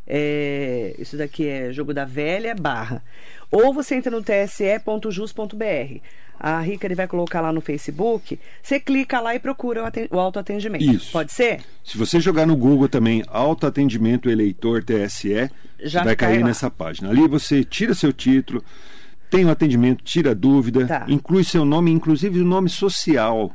é, 0.08 0.96
isso 0.98 1.18
daqui 1.18 1.46
é 1.48 1.74
jogo 1.74 1.94
da 1.94 2.06
velha, 2.06 2.56
barra. 2.56 3.04
Ou 3.52 3.74
você 3.74 3.96
entra 3.96 4.10
no 4.12 4.22
tse.jus.br. 4.24 6.02
A 6.40 6.60
Rica 6.62 6.88
ele 6.88 6.96
vai 6.96 7.08
colocar 7.08 7.42
lá 7.42 7.52
no 7.52 7.60
Facebook. 7.60 8.40
Você 8.64 8.80
clica 8.80 9.20
lá 9.20 9.36
e 9.36 9.40
procura 9.40 9.84
o, 9.84 10.16
o 10.16 10.20
autoatendimento. 10.20 10.84
Isso. 10.86 11.12
Pode 11.12 11.34
ser? 11.34 11.60
Se 11.84 11.98
você 11.98 12.20
jogar 12.22 12.46
no 12.46 12.56
Google 12.56 12.88
também 12.88 13.24
autoatendimento 13.28 14.30
eleitor 14.30 14.84
TSE, 14.84 15.50
Já 15.84 16.04
vai 16.04 16.16
cai 16.16 16.30
cair 16.30 16.42
lá. 16.42 16.48
nessa 16.48 16.70
página. 16.72 17.10
Ali 17.10 17.28
você 17.28 17.64
tira 17.64 17.94
seu 17.94 18.14
título, 18.14 18.64
tem 19.30 19.44
o 19.46 19.50
atendimento, 19.50 20.04
tira 20.04 20.34
dúvida, 20.34 20.88
Tá. 20.88 21.06
inclui 21.10 21.44
seu 21.44 21.66
nome, 21.66 21.92
inclusive 21.92 22.40
o 22.40 22.46
nome 22.46 22.70
social. 22.70 23.54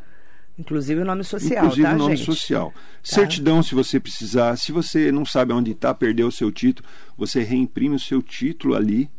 Inclusive 0.59 1.01
o 1.01 1.05
nome 1.05 1.25
social, 1.25 1.65
inclusive 1.65 1.89
tá, 1.89 1.95
o 1.95 1.99
nome 1.99 2.17
gente? 2.17 2.27
social. 2.27 2.73
Certidão, 3.03 3.61
se 3.61 3.75
você 3.75 3.99
precisar. 3.99 4.57
Se 4.57 4.71
você 4.71 5.11
não 5.11 5.25
sabe 5.27 5.53
onde 5.53 5.73
está, 5.73 5.93
perdeu 5.93 6.29
o 6.29 6.33
seu 6.33 6.53
título, 6.53 6.89
você 7.19 7.43
reimprime 7.43 7.97
o 7.97 7.99
seu 7.99 8.23
título 8.23 8.77
ali. 8.77 9.11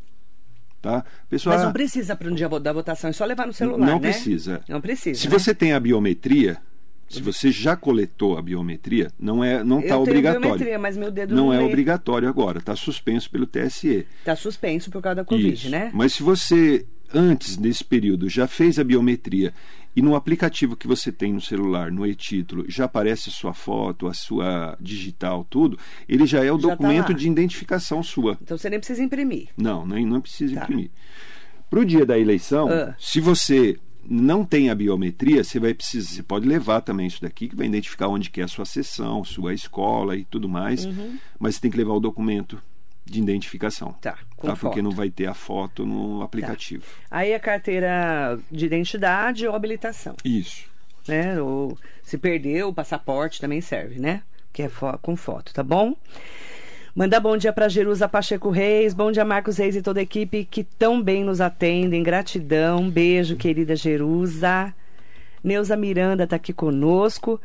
Tá? 0.85 1.03
Pessoal, 1.27 1.55
Mas 1.55 1.65
não 1.65 1.73
precisa 1.73 2.15
para 2.15 2.29
um 2.29 2.35
dia 2.35 2.47
da 2.47 2.71
votação, 2.71 3.09
é 3.09 3.13
só 3.13 3.25
levar 3.25 3.47
no 3.47 3.53
celular, 3.53 3.87
não 3.87 3.95
né? 3.99 4.11
precisa. 4.11 4.61
Não 4.69 4.79
precisa. 4.79 5.19
Se 5.19 5.27
né? 5.27 5.33
você 5.33 5.51
tem 5.55 5.73
a 5.73 5.79
biometria, 5.79 6.59
se 7.09 7.23
você 7.23 7.51
já 7.51 7.75
coletou 7.75 8.37
a 8.37 8.41
biometria, 8.43 9.09
não 9.19 9.43
é 9.43 9.63
não 9.63 9.77
Eu 9.77 9.81
está 9.81 9.93
tenho 9.95 10.01
obrigatório. 10.03 10.41
biometria, 10.41 10.77
mas 10.77 10.95
meu 10.95 11.09
dedo 11.09 11.33
não 11.33 11.45
não 11.47 11.53
é 11.53 11.57
lê. 11.57 11.63
obrigatório 11.63 12.29
agora, 12.29 12.59
está 12.59 12.75
suspenso 12.75 13.31
pelo 13.31 13.47
TSE. 13.47 14.05
Tá 14.23 14.35
suspenso 14.35 14.91
por 14.91 15.01
causa 15.01 15.15
da 15.15 15.25
Covid, 15.25 15.53
Isso. 15.53 15.69
né? 15.71 15.89
Mas 15.91 16.13
se 16.13 16.21
você 16.21 16.85
antes 17.11 17.57
desse 17.57 17.83
período 17.83 18.29
já 18.29 18.45
fez 18.45 18.77
a 18.77 18.83
biometria 18.83 19.53
e 19.95 20.01
no 20.01 20.15
aplicativo 20.15 20.75
que 20.75 20.87
você 20.87 21.11
tem 21.11 21.31
no 21.33 21.39
celular, 21.41 21.91
no 21.91 22.05
e-título, 22.05 22.65
já 22.67 22.85
aparece 22.85 23.29
a 23.29 23.31
sua 23.31 23.53
foto, 23.53 24.07
a 24.07 24.13
sua 24.13 24.77
digital, 24.81 25.45
tudo, 25.49 25.77
ele 26.07 26.25
já 26.25 26.43
é 26.43 26.51
o 26.51 26.59
Já 26.59 26.69
tá 26.69 26.75
documento 26.75 27.09
lá. 27.11 27.17
de 27.17 27.27
identificação 27.29 28.03
sua. 28.03 28.37
Então 28.41 28.57
você 28.57 28.69
nem 28.69 28.79
precisa 28.79 29.01
imprimir. 29.03 29.47
Não, 29.57 29.85
nem 29.85 30.05
não 30.05 30.19
precisa 30.21 30.55
Tá. 30.55 30.63
imprimir. 30.63 30.89
Para 31.69 31.79
o 31.79 31.85
dia 31.85 32.05
da 32.05 32.17
eleição, 32.19 32.67
Ah. 32.69 32.95
se 32.99 33.19
você 33.19 33.77
não 34.07 34.45
tem 34.45 34.69
a 34.69 34.75
biometria, 34.75 35.43
você 35.43 35.59
vai 35.59 35.73
precisar, 35.73 36.09
você 36.11 36.23
pode 36.23 36.47
levar 36.47 36.81
também 36.81 37.07
isso 37.07 37.21
daqui 37.21 37.47
que 37.47 37.55
vai 37.55 37.65
identificar 37.65 38.07
onde 38.07 38.29
que 38.29 38.39
é 38.39 38.43
a 38.43 38.47
sua 38.47 38.65
sessão, 38.65 39.23
sua 39.23 39.53
escola 39.53 40.15
e 40.15 40.23
tudo 40.25 40.47
mais, 40.47 40.85
Uhum. 40.85 41.17
mas 41.39 41.55
você 41.55 41.61
tem 41.61 41.71
que 41.71 41.77
levar 41.77 41.93
o 41.93 41.99
documento, 41.99 42.61
de 43.05 43.19
identificação. 43.21 43.93
Tá, 44.01 44.17
com 44.35 44.47
tá? 44.47 44.55
foto. 44.55 44.71
Porque 44.71 44.81
não 44.81 44.91
vai 44.91 45.09
ter 45.09 45.27
a 45.27 45.33
foto 45.33 45.85
no 45.85 46.21
aplicativo. 46.23 46.83
Aí 47.09 47.33
a 47.33 47.39
carteira 47.39 48.37
de 48.51 48.65
identidade 48.65 49.47
ou 49.47 49.55
habilitação, 49.55 50.15
Isso. 50.25 50.65
né? 51.07 51.39
Ou 51.39 51.77
se 52.03 52.17
perdeu, 52.17 52.69
o 52.69 52.73
passaporte 52.73 53.39
também 53.39 53.61
serve, 53.61 53.99
né? 53.99 54.21
Que 54.51 54.63
é 54.63 54.69
fo- 54.69 54.97
com 55.01 55.15
foto, 55.15 55.53
tá 55.53 55.61
bom? 55.63 55.95
Mandar 56.95 57.19
bom 57.19 57.35
dia 57.35 57.51
para 57.51 57.67
Jerusa 57.67 58.07
Pacheco 58.07 58.49
Reis, 58.49 58.93
bom 58.93 59.11
dia 59.11 59.25
Marcos 59.25 59.57
Reis 59.57 59.75
e 59.75 59.81
toda 59.81 59.99
a 59.99 60.03
equipe 60.03 60.45
que 60.45 60.63
tão 60.63 61.01
bem 61.03 61.25
nos 61.25 61.41
atendem. 61.41 62.01
Gratidão, 62.01 62.89
beijo, 62.89 63.35
querida 63.35 63.75
Jerusa. 63.75 64.73
Neuza 65.43 65.75
Miranda 65.75 66.23
está 66.23 66.37
aqui 66.37 66.53
conosco. 66.53 67.39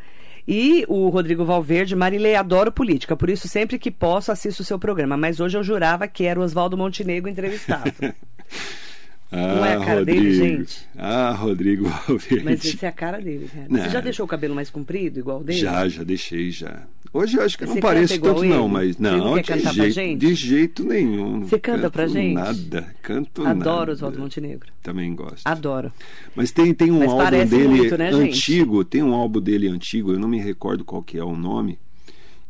E 0.52 0.84
o 0.88 1.08
Rodrigo 1.10 1.44
Valverde, 1.44 1.94
Marilei, 1.94 2.34
adoro 2.34 2.72
política, 2.72 3.14
por 3.14 3.30
isso 3.30 3.46
sempre 3.46 3.78
que 3.78 3.88
posso 3.88 4.32
assisto 4.32 4.62
o 4.62 4.64
seu 4.64 4.80
programa. 4.80 5.16
Mas 5.16 5.38
hoje 5.38 5.56
eu 5.56 5.62
jurava 5.62 6.08
que 6.08 6.24
era 6.24 6.40
o 6.40 6.42
Oswaldo 6.42 6.76
Montenegro 6.76 7.30
entrevistado. 7.30 7.92
Não 9.30 9.64
é 9.64 9.76
a 9.76 9.78
cara 9.78 10.04
dele, 10.04 10.30
Rodrigo. 10.30 10.44
gente? 10.44 10.88
Ah, 10.98 11.30
Rodrigo 11.30 11.88
Valverde. 11.88 12.44
Mas 12.44 12.64
essa 12.64 12.86
é 12.86 12.88
a 12.88 12.92
cara 12.92 13.20
dele, 13.20 13.48
cara. 13.48 13.66
Não. 13.68 13.80
Você 13.80 13.90
já 13.90 14.00
deixou 14.00 14.26
o 14.26 14.28
cabelo 14.28 14.56
mais 14.56 14.70
comprido, 14.70 15.20
igual 15.20 15.44
dele? 15.44 15.60
Já, 15.60 15.88
já 15.88 16.02
deixei, 16.02 16.50
já. 16.50 16.82
Hoje 17.12 17.36
eu 17.36 17.42
acho 17.42 17.58
que 17.58 17.66
Você 17.66 17.74
não 17.74 17.80
pareço 17.80 18.20
tanto, 18.20 18.44
ele? 18.44 18.54
não, 18.54 18.68
mas 18.68 18.96
não, 18.96 19.34
de, 19.34 19.42
cantar 19.42 19.62
pra 19.62 19.72
jeito, 19.72 19.92
gente? 19.92 20.18
de 20.20 20.34
jeito 20.34 20.84
nenhum. 20.84 21.40
Você 21.40 21.58
canta 21.58 21.90
pra 21.90 22.06
gente? 22.06 22.34
Nada, 22.34 22.94
canto 23.02 23.42
nada. 23.42 23.60
Adoro 23.60 23.90
Oswaldo 23.92 24.20
Montenegro. 24.20 24.70
Também 24.80 25.12
gosto. 25.12 25.44
Adoro. 25.44 25.92
Mas 26.36 26.52
tem, 26.52 26.72
tem 26.72 26.92
um 26.92 27.00
Mas 27.00 27.10
álbum 27.10 27.46
dele 27.46 27.68
muito, 27.68 27.98
né, 27.98 28.12
gente? 28.12 28.28
antigo, 28.28 28.84
tem 28.84 29.02
um 29.02 29.12
álbum 29.12 29.40
dele 29.40 29.66
antigo, 29.66 30.12
eu 30.12 30.20
não 30.20 30.28
me 30.28 30.38
recordo 30.38 30.84
qual 30.84 31.02
que 31.02 31.18
é 31.18 31.24
o 31.24 31.34
nome, 31.36 31.80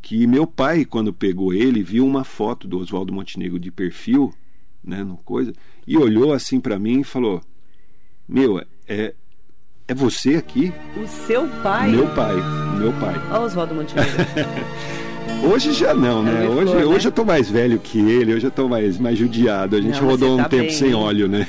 que 0.03 0.27
meu 0.27 0.47
pai, 0.47 0.85
quando 0.85 1.11
pegou 1.11 1.55
ele, 1.55 1.83
viu 1.83 2.07
uma 2.07 2.23
foto 2.25 2.69
do 2.69 2.79
Oswaldo 2.79 3.15
Montenegro 3.15 3.59
de 3.59 3.71
perfil, 3.71 4.35
né, 4.85 5.03
no 5.03 5.17
coisa, 5.17 5.55
e 5.87 5.97
olhou 5.97 6.35
assim 6.35 6.61
pra 6.61 6.79
mim 6.79 7.01
e 7.01 7.05
falou: 7.05 7.41
Meu, 8.29 8.63
é, 8.87 9.15
é 9.91 9.95
você 9.95 10.37
aqui? 10.37 10.73
O 10.97 11.05
seu 11.09 11.49
pai. 11.65 11.91
Meu 11.91 12.07
pai, 12.15 12.37
meu 12.79 12.93
pai. 12.93 13.15
Ó, 13.33 13.41
Oswaldo 13.41 13.75
Montenegro. 13.75 14.13
Hoje 15.53 15.73
já 15.73 15.93
não, 15.95 16.23
né? 16.23 16.47
Hoje, 16.49 16.75
né? 16.75 16.85
hoje 16.85 17.09
eu 17.09 17.13
tô 17.13 17.25
mais 17.25 17.51
velho 17.51 17.79
que 17.79 17.99
ele, 17.99 18.35
hoje 18.35 18.47
eu 18.47 18.51
tô 18.51 18.69
mais, 18.69 18.99
mais 18.99 19.19
judiado. 19.19 19.75
A 19.75 19.81
gente 19.81 20.01
Não, 20.01 20.09
rodou 20.09 20.29
você 20.37 20.41
um 20.41 20.43
tá 20.45 20.49
tempo 20.49 20.63
bem, 20.65 20.71
sem 20.71 20.95
óleo, 20.95 21.29
né? 21.29 21.47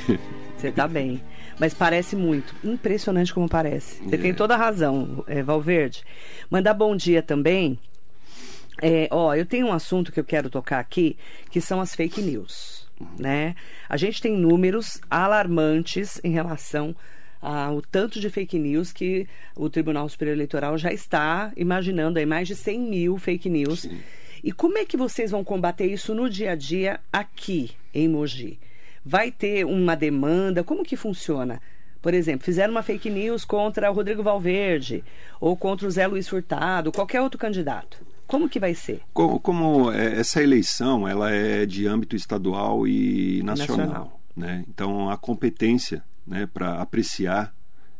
Você 0.57 0.71
tá 0.71 0.87
bem. 0.87 1.21
Mas 1.59 1.73
parece 1.73 2.15
muito. 2.15 2.55
Impressionante 2.63 3.33
como 3.33 3.49
parece. 3.49 4.01
Você 4.03 4.15
É. 4.15 4.17
tem 4.17 4.33
toda 4.33 4.53
a 4.53 4.57
razão, 4.57 5.23
é, 5.27 5.43
Valverde. 5.43 6.03
Mandar 6.49 6.73
bom 6.73 6.95
dia 6.95 7.21
também. 7.21 7.77
É, 8.81 9.07
ó, 9.11 9.35
eu 9.35 9.45
tenho 9.45 9.67
um 9.67 9.73
assunto 9.73 10.11
que 10.11 10.19
eu 10.19 10.23
quero 10.23 10.49
tocar 10.49 10.79
aqui, 10.79 11.17
que 11.49 11.59
são 11.59 11.81
as 11.81 11.93
fake 11.93 12.21
news. 12.21 12.87
Né? 13.19 13.55
A 13.89 13.97
gente 13.97 14.21
tem 14.21 14.37
números 14.37 15.01
alarmantes 15.09 16.19
em 16.23 16.31
relação 16.31 16.95
ao 17.41 17.81
tanto 17.81 18.19
de 18.19 18.29
fake 18.29 18.59
news 18.59 18.91
que 18.93 19.27
o 19.55 19.69
Tribunal 19.69 20.07
Superior 20.07 20.35
Eleitoral 20.35 20.77
já 20.77 20.93
está 20.93 21.51
imaginando 21.57 22.19
aí 22.19 22.25
mais 22.25 22.47
de 22.47 22.55
100 22.55 22.79
mil 22.79 23.17
fake 23.17 23.49
news. 23.49 23.89
E 24.43 24.51
como 24.51 24.77
é 24.77 24.85
que 24.85 24.97
vocês 24.97 25.31
vão 25.31 25.43
combater 25.43 25.85
isso 25.85 26.13
no 26.13 26.29
dia 26.29 26.51
a 26.51 26.55
dia 26.55 26.99
aqui 27.11 27.71
em 27.93 28.07
Mogi? 28.07 28.59
Vai 29.03 29.31
ter 29.31 29.65
uma 29.65 29.95
demanda? 29.95 30.63
Como 30.63 30.83
que 30.83 30.95
funciona? 30.95 31.59
Por 32.01 32.13
exemplo, 32.13 32.45
fizeram 32.45 32.71
uma 32.71 32.81
fake 32.81 33.09
news 33.09 33.45
contra 33.45 33.89
o 33.91 33.93
Rodrigo 33.93 34.23
Valverde 34.23 35.03
ou 35.39 35.55
contra 35.55 35.87
o 35.87 35.91
Zé 35.91 36.07
Luiz 36.07 36.27
Furtado, 36.27 36.91
qualquer 36.91 37.21
outro 37.21 37.37
candidato. 37.39 37.97
Como 38.25 38.47
que 38.49 38.59
vai 38.59 38.73
ser? 38.73 39.01
Como, 39.13 39.39
como, 39.39 39.91
é, 39.91 40.19
essa 40.19 40.41
eleição 40.41 41.07
ela 41.07 41.29
é 41.31 41.65
de 41.65 41.85
âmbito 41.85 42.15
estadual 42.15 42.87
e 42.87 43.43
nacional, 43.43 43.87
Nacional. 43.87 44.21
né? 44.35 44.63
Então 44.69 45.09
a 45.09 45.17
competência, 45.17 46.01
né, 46.25 46.47
para 46.51 46.81
apreciar 46.81 47.53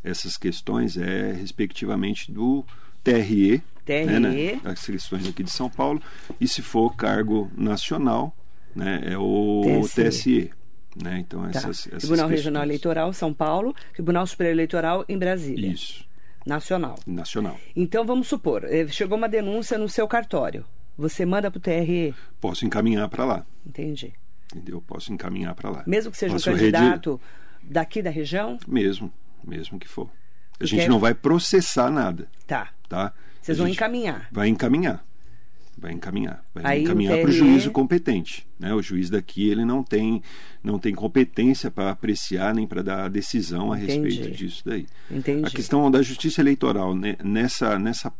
essas 0.03 0.37
questões 0.37 0.97
é 0.97 1.31
respectivamente 1.33 2.31
do 2.31 2.65
TRE, 3.03 3.61
TRE. 3.85 4.05
né, 4.05 4.19
né, 4.19 4.61
as 4.63 4.85
questões 4.85 5.27
aqui 5.27 5.43
de 5.43 5.51
São 5.51 5.69
Paulo, 5.69 6.01
e 6.39 6.47
se 6.47 6.61
for 6.61 6.95
cargo 6.95 7.51
nacional, 7.55 8.35
né, 8.75 9.01
é 9.05 9.17
o 9.17 9.61
TSE. 9.83 10.03
TSE. 10.09 10.51
Né? 11.01 11.19
Então 11.19 11.41
Tá. 11.43 11.49
essas, 11.49 11.87
essas 11.87 11.99
Tribunal 12.01 12.27
questões. 12.27 12.31
Regional 12.31 12.63
Eleitoral, 12.63 13.13
São 13.13 13.33
Paulo, 13.33 13.73
Tribunal 13.93 14.27
Superior 14.27 14.51
Eleitoral 14.53 15.05
em 15.07 15.17
Brasília. 15.17 15.71
Isso, 15.71 16.03
Nacional. 16.45 16.97
nacional. 17.07 17.57
Então 17.75 18.05
vamos 18.05 18.27
supor, 18.27 18.65
eh, 18.65 18.87
chegou 18.87 19.17
uma 19.17 19.29
denúncia 19.29 19.77
no 19.77 19.87
seu 19.87 20.07
cartório. 20.07 20.65
Você 20.97 21.25
manda 21.25 21.49
para 21.49 21.57
o 21.57 21.61
TRE? 21.61 22.13
Posso 22.41 22.65
encaminhar 22.65 23.07
para 23.07 23.23
lá, 23.23 23.45
Entendi. 23.65 24.13
entendeu? 24.53 24.81
Posso 24.85 25.13
encaminhar 25.13 25.55
para 25.55 25.69
lá. 25.69 25.83
Mesmo 25.87 26.11
que 26.11 26.17
seja 26.17 26.33
Posso 26.33 26.49
um 26.49 26.53
candidato 26.53 27.21
daqui 27.63 28.01
da 28.01 28.09
região? 28.09 28.57
Mesmo, 28.67 29.11
mesmo 29.43 29.79
que 29.79 29.87
for. 29.87 30.05
A 30.05 30.57
Porque- 30.59 30.67
gente 30.67 30.87
não 30.89 30.99
vai 30.99 31.13
processar 31.13 31.89
nada, 31.89 32.27
Tá. 32.45 32.69
tá? 32.87 33.13
Vocês 33.41 33.57
vão 33.57 33.67
encaminhar. 33.67 34.27
Vai 34.31 34.47
encaminhar. 34.47 35.03
Vai 35.77 35.93
encaminhar. 35.93 36.43
Vai 36.53 36.63
Aí 36.65 36.83
encaminhar 36.83 37.17
para 37.19 37.29
o 37.29 37.33
juízo 37.33 37.71
competente. 37.71 38.45
Né? 38.59 38.71
O 38.71 38.83
juiz 38.83 39.09
daqui 39.09 39.49
ele 39.49 39.65
não 39.65 39.81
tem, 39.83 40.21
não 40.63 40.77
tem 40.77 40.93
competência 40.93 41.71
para 41.71 41.89
apreciar 41.89 42.53
nem 42.53 42.67
para 42.67 42.83
dar 42.83 43.09
decisão 43.09 43.71
a 43.73 43.79
Entendi. 43.81 44.09
respeito 44.09 44.31
disso 44.37 44.61
daí. 44.63 44.85
Entendi. 45.09 45.43
A 45.43 45.49
questão 45.49 45.89
da 45.89 46.03
justiça 46.03 46.39
eleitoral, 46.39 46.93
né, 46.93 47.15
nessa, 47.23 47.79
nessa, 47.79 48.13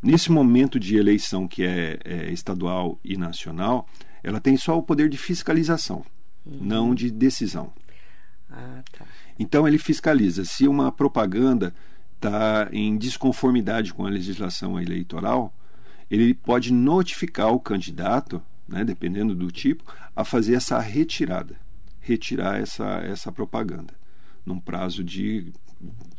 nesse 0.00 0.30
momento 0.30 0.78
de 0.78 0.96
eleição 0.96 1.48
que 1.48 1.64
é, 1.64 1.98
é 2.04 2.30
estadual 2.32 2.96
e 3.04 3.16
nacional, 3.16 3.88
ela 4.22 4.38
tem 4.40 4.56
só 4.56 4.78
o 4.78 4.82
poder 4.82 5.08
de 5.08 5.18
fiscalização, 5.18 6.04
Uhum. 6.46 6.58
não 6.60 6.94
de 6.94 7.10
decisão. 7.10 7.72
Ah, 8.50 8.82
tá. 8.96 9.04
Então 9.38 9.66
ele 9.66 9.78
fiscaliza 9.78 10.44
se 10.44 10.66
uma 10.68 10.92
propaganda 10.92 11.74
está 12.16 12.68
em 12.72 12.96
desconformidade 12.96 13.92
com 13.92 14.06
a 14.06 14.10
legislação 14.10 14.80
eleitoral, 14.80 15.52
ele 16.10 16.32
pode 16.34 16.72
notificar 16.72 17.52
o 17.52 17.60
candidato, 17.60 18.40
né, 18.68 18.84
dependendo 18.84 19.34
do 19.34 19.50
tipo, 19.50 19.84
a 20.14 20.24
fazer 20.24 20.54
essa 20.54 20.78
retirada, 20.78 21.56
retirar 22.00 22.60
essa, 22.60 22.98
essa 23.04 23.30
propaganda, 23.32 23.92
num 24.46 24.58
prazo 24.60 25.02
de 25.04 25.52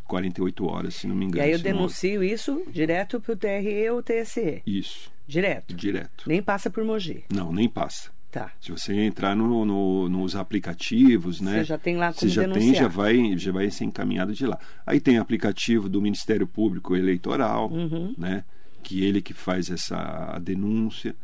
48 0.06 0.66
horas, 0.66 0.96
se 0.96 1.08
não 1.08 1.16
me 1.16 1.26
E 1.26 1.28
engano. 1.28 1.44
aí 1.46 1.52
eu 1.52 1.58
se 1.58 1.64
não- 1.64 1.72
denuncio 1.74 2.24
isso 2.24 2.64
direto 2.72 3.20
para 3.20 3.34
o 3.34 3.38
TRE 3.38 3.90
ou 3.90 4.04
TSE? 4.04 4.62
Isso, 4.66 5.12
Direto. 5.28 5.74
direto. 5.74 6.26
Nem 6.28 6.42
passa 6.44 6.70
por 6.70 6.84
Mogi. 6.84 7.24
Não, 7.34 7.52
nem 7.52 7.68
passa. 7.68 8.12
Tá. 8.36 8.52
Se 8.60 8.70
você 8.70 8.94
entrar 8.94 9.34
no, 9.34 9.64
no- 9.64 10.10
nos 10.10 10.36
aplicativos, 10.36 11.40
né? 11.40 11.60
Você 11.60 11.64
já 11.64 11.78
tem 11.78 11.96
lá 11.96 12.12
Você 12.12 12.20
como 12.20 12.32
já 12.32 12.44
tem, 12.44 12.52
denunciar. 12.54 12.76
já 12.84 12.88
vai, 12.90 13.38
já 13.38 13.52
vai 13.54 13.72
ser 13.72 13.86
encaminhado 13.86 14.34
de 14.34 14.46
lá. 14.46 14.60
Aí 14.86 15.00
tem 15.00 15.18
aplicativo 15.18 15.88
do 15.88 16.02
Ministério 16.02 16.46
Público 16.46 16.98
Eleitoral, 16.98 17.72
Uhum. 17.72 18.14
né? 18.18 18.44
Que 18.84 19.06
ele 19.06 19.22
que 19.22 19.34
faz 19.34 19.70
essa 19.70 20.38
denúncia, 20.42 21.16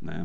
né? 0.00 0.24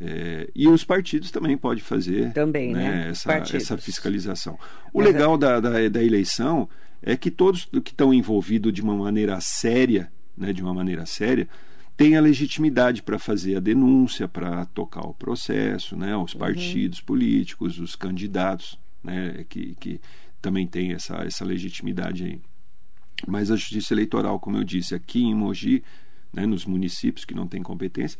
É, 0.00 0.50
e 0.54 0.68
os 0.68 0.84
partidos 0.84 1.30
também 1.30 1.56
podem 1.56 1.82
fazer 1.82 2.32
Também, 2.34 2.72
né? 2.74 3.10
Os 3.10 3.24
essa, 3.26 3.56
essa 3.56 3.78
fiscalização. 3.78 4.58
O 4.92 4.98
Mas 4.98 5.06
é- 5.08 5.12
legal 5.12 5.38
da, 5.38 5.60
da, 5.60 5.88
da 5.88 6.02
eleição 6.02 6.68
é 7.02 7.16
que 7.16 7.30
todos 7.30 7.64
que 7.82 7.90
estão 7.92 8.12
envolvidos 8.12 8.70
de 8.72 8.82
uma 8.82 8.94
maneira 8.94 9.40
séria, 9.40 10.10
né, 10.36 10.52
de 10.52 10.60
uma 10.62 10.74
maneira 10.74 11.06
séria, 11.06 11.48
têm 11.96 12.16
a 12.16 12.20
legitimidade 12.20 13.02
para 13.02 13.18
fazer 13.18 13.56
a 13.56 13.60
denúncia, 13.60 14.26
para 14.26 14.64
tocar 14.66 15.02
o 15.06 15.14
processo, 15.14 15.96
né, 15.96 16.16
Uhum. 16.16 16.24
os 16.24 16.34
partidos 16.34 17.00
políticos, 17.00 17.78
os 17.78 17.94
candidatos, 17.94 18.78
né, 19.02 19.44
que, 19.48 19.74
que 19.76 20.00
também 20.42 20.66
têm 20.66 20.92
essa, 20.92 21.16
essa 21.24 21.44
legitimidade 21.44 22.24
aí. 22.24 22.40
Mas 23.28 23.50
a 23.50 23.56
justiça 23.56 23.94
eleitoral, 23.94 24.40
como 24.40 24.56
eu 24.56 24.64
disse, 24.64 24.94
aqui 24.94 25.22
em 25.22 25.34
Mogi, 25.34 25.82
né, 26.32 26.44
nos 26.46 26.66
municípios 26.66 27.24
que 27.24 27.34
não 27.34 27.46
têm 27.46 27.62
competência, 27.62 28.18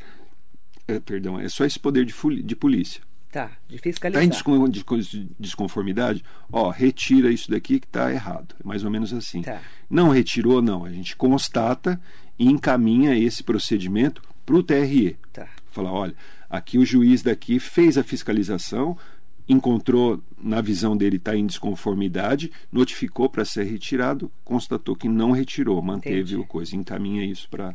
é, 0.87 1.01
perdão, 1.01 1.39
é 1.41 1.49
só 1.49 1.65
esse 1.65 1.79
poder 1.79 2.05
de, 2.05 2.15
de 2.43 2.55
polícia. 2.57 3.03
Tá. 3.33 3.51
De 3.67 3.75
Está 3.75 3.83
fiscalizar. 3.83 4.23
em 4.25 4.29
descon- 4.29 4.69
descon- 4.69 5.01
desconformidade? 5.41 6.23
Ó, 6.53 6.71
retira 6.71 7.33
isso 7.33 7.51
daqui 7.51 7.81
que 7.81 7.87
está 7.87 8.13
errado. 8.13 8.55
É 8.63 8.67
mais 8.69 8.85
ou 8.85 8.91
menos 8.91 9.13
assim. 9.13 9.43
Tá. 9.43 9.61
Não 9.91 10.09
retirou, 10.11 10.63
não. 10.63 10.85
A 10.85 10.91
gente 10.93 11.17
constata 11.17 12.01
e 12.38 12.47
encaminha 12.47 13.16
esse 13.16 13.42
procedimento 13.42 14.23
para 14.44 14.57
o 14.57 14.62
TRE. 14.62 15.16
Tá. 15.33 15.49
Fala, 15.70 15.90
olha, 15.90 16.14
aqui 16.49 16.79
o 16.79 16.85
juiz 16.85 17.23
daqui 17.23 17.59
fez 17.59 17.97
a 17.97 18.05
fiscalização, 18.05 18.97
encontrou, 19.49 20.23
na 20.42 20.61
visão 20.61 20.97
dele, 20.97 21.16
está 21.16 21.37
em 21.37 21.47
desconformidade, 21.47 22.51
notificou 22.73 23.29
para 23.29 23.44
ser 23.44 23.64
retirado, 23.64 24.31
constatou 24.44 24.97
que 24.97 25.09
não 25.09 25.33
retirou, 25.33 25.81
manteve 25.83 26.20
Entendi. 26.20 26.37
o 26.37 26.44
coisa, 26.47 26.77
encaminha 26.77 27.25
isso 27.25 27.49
para 27.51 27.75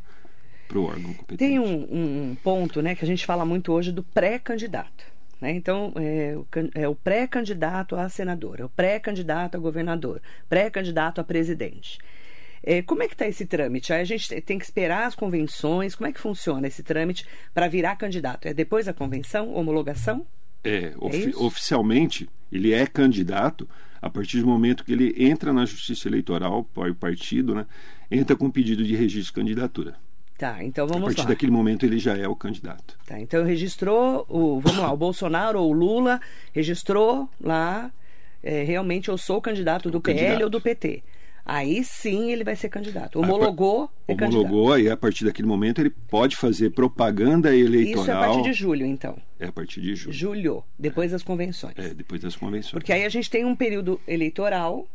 o 0.74 0.84
órgão 0.84 1.14
competente. 1.14 1.38
Tem 1.38 1.60
um, 1.60 2.32
um- 2.32 2.38
ponto 2.44 2.82
né, 2.82 2.96
que 2.96 3.04
a 3.04 3.08
gente 3.08 3.26
fala 3.26 3.46
muito 3.46 3.72
hoje 3.72 3.92
do 3.92 4.04
pré-candidato. 4.04 5.06
Né? 5.42 5.52
Então, 5.52 5.94
é 5.96 6.38
é 6.76 6.88
o 6.88 6.96
pré-candidato 6.96 7.96
a 7.96 8.10
senador, 8.10 8.60
é 8.60 8.66
o 8.66 8.70
pré-candidato 8.70 9.56
a 9.56 9.60
governador, 9.60 10.22
pré-candidato 10.50 11.22
a 11.22 11.24
presidente. 11.24 11.98
É, 12.64 12.82
como 12.82 13.04
é 13.04 13.08
que 13.08 13.14
está 13.14 13.28
esse 13.28 13.46
trâmite? 13.46 13.94
Aí 13.94 14.02
a 14.02 14.06
gente 14.06 14.42
tem 14.42 14.58
que 14.58 14.66
esperar 14.66 15.08
as 15.08 15.16
convenções. 15.16 15.96
Como 15.96 16.08
é 16.08 16.12
que 16.12 16.20
funciona 16.20 16.68
esse 16.68 16.84
trâmite 16.84 17.26
para 17.54 17.68
virar 17.68 17.96
candidato? 17.96 18.48
É 18.48 18.54
depois 18.54 18.86
da 18.86 18.94
convenção, 18.94 19.54
homologação? 19.54 20.26
É, 20.64 20.94
ofi 20.98 21.34
oficialmente 21.38 22.30
ele 22.52 22.74
é 22.74 22.86
candidato 22.86 23.68
a 24.02 24.10
partir 24.10 24.42
do 24.42 24.48
momento 24.48 24.84
que 24.84 24.92
ele 24.92 25.14
entra 25.18 25.52
na 25.52 25.66
Justiça 25.66 26.08
Eleitoral, 26.08 26.68
o 26.76 26.96
partido, 26.96 27.54
né, 27.54 27.66
entra 28.10 28.36
com 28.36 28.50
pedido 28.50 28.84
de 28.84 28.96
registro 28.96 29.34
de 29.34 29.34
candidatura. 29.34 29.96
Tá, 30.38 30.64
então 30.64 30.88
vamos 30.88 31.02
lá. 31.02 31.08
A 31.08 31.10
partir 31.10 31.24
lá. 31.24 31.28
daquele 31.28 31.52
momento 31.52 31.86
ele 31.86 32.00
já 32.00 32.18
é 32.18 32.26
o 32.26 32.36
candidato. 32.36 32.98
Tá, 33.06 33.20
então 33.20 33.44
registrou, 33.44 34.26
o, 34.30 34.62
vamos 34.62 34.80
lá, 34.80 34.92
o 34.92 34.96
Bolsonaro 34.96 35.60
ou 35.60 35.70
o 35.70 35.74
Lula 35.74 36.22
registrou 36.54 37.30
lá, 37.42 37.92
é, 38.42 38.64
realmente 38.64 39.10
eu 39.10 39.18
sou 39.18 39.42
candidato 39.42 39.92
do 39.92 39.98
o 39.98 40.02
PL 40.02 40.18
candidato. 40.18 40.44
ou 40.44 40.50
do 40.50 40.62
PT. 40.62 41.04
Aí 41.52 41.84
sim 41.84 42.32
ele 42.32 42.44
vai 42.44 42.56
ser 42.56 42.70
candidato. 42.70 43.20
Homologou, 43.20 43.90
é 44.08 44.14
Homologou, 44.14 44.72
aí 44.72 44.88
a 44.88 44.96
partir 44.96 45.26
daquele 45.26 45.48
momento 45.48 45.82
ele 45.82 45.90
pode 45.90 46.36
fazer 46.36 46.70
propaganda 46.70 47.56
eleitoral. 47.56 48.04
Isso 48.04 48.12
é 48.12 48.14
a 48.14 48.20
partir 48.20 48.44
de 48.44 48.54
julho, 48.54 48.86
então. 48.86 49.18
É 49.40 49.48
a 49.48 49.52
partir 49.52 49.82
de 49.82 49.96
julho. 49.96 50.14
Julho, 50.14 50.64
depois 50.78 51.10
é. 51.10 51.14
das 51.14 51.24
convenções. 51.24 51.74
É, 51.76 51.92
depois 51.92 52.22
das 52.22 52.36
convenções. 52.36 52.74
Porque 52.74 52.94
aí 52.94 53.04
a 53.04 53.10
gente 53.10 53.32
tem 53.32 53.46
um 53.46 53.56
período 53.56 54.00
eleitoral 54.08 54.88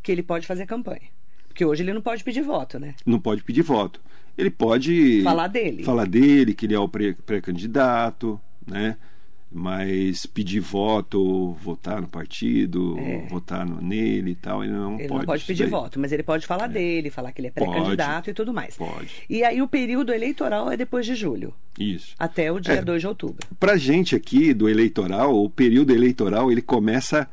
que 0.00 0.12
ele 0.12 0.22
pode 0.22 0.46
fazer 0.46 0.64
campanha. 0.64 1.02
Porque 1.48 1.64
hoje 1.64 1.82
ele 1.82 1.92
não 1.92 2.00
pode 2.00 2.22
pedir 2.22 2.42
voto, 2.42 2.78
né? 2.78 2.94
Não 3.04 3.18
pode 3.18 3.42
pedir 3.42 3.62
voto. 3.62 4.00
Ele 4.38 4.50
pode. 4.50 5.22
Falar 5.24 5.48
dele. 5.48 5.82
Falar 5.82 6.06
dele, 6.06 6.54
que 6.54 6.66
ele 6.66 6.74
é 6.74 6.78
o 6.78 6.88
pré-candidato, 6.88 8.40
né? 8.64 8.96
Mas 9.50 10.26
pedir 10.26 10.60
voto, 10.60 11.52
votar 11.62 12.00
no 12.00 12.08
partido, 12.08 12.96
é. 12.98 13.26
votar 13.28 13.64
no, 13.64 13.80
nele 13.80 14.32
e 14.32 14.34
tal, 14.34 14.64
ele 14.64 14.72
não 14.72 14.98
ele 14.98 15.08
pode. 15.08 15.20
não 15.20 15.26
pode 15.26 15.44
pedir 15.44 15.66
voto, 15.66 16.00
mas 16.00 16.12
ele 16.12 16.22
pode 16.22 16.46
falar 16.46 16.66
é. 16.66 16.68
dele, 16.68 17.10
falar 17.10 17.32
que 17.32 17.40
ele 17.40 17.48
é 17.48 17.50
pré-candidato 17.50 18.30
e 18.30 18.34
tudo 18.34 18.52
mais. 18.52 18.76
Pode. 18.76 19.08
E 19.30 19.44
aí 19.44 19.62
o 19.62 19.68
período 19.68 20.12
eleitoral 20.12 20.70
é 20.70 20.76
depois 20.76 21.06
de 21.06 21.14
julho. 21.14 21.54
Isso. 21.78 22.14
Até 22.18 22.50
o 22.50 22.58
dia 22.58 22.74
é. 22.74 22.82
2 22.82 23.00
de 23.00 23.06
outubro. 23.06 23.46
Pra 23.58 23.76
gente 23.76 24.16
aqui 24.16 24.52
do 24.52 24.68
eleitoral, 24.68 25.34
o 25.36 25.48
período 25.48 25.92
eleitoral 25.92 26.50
ele 26.50 26.62
começa 26.62 27.28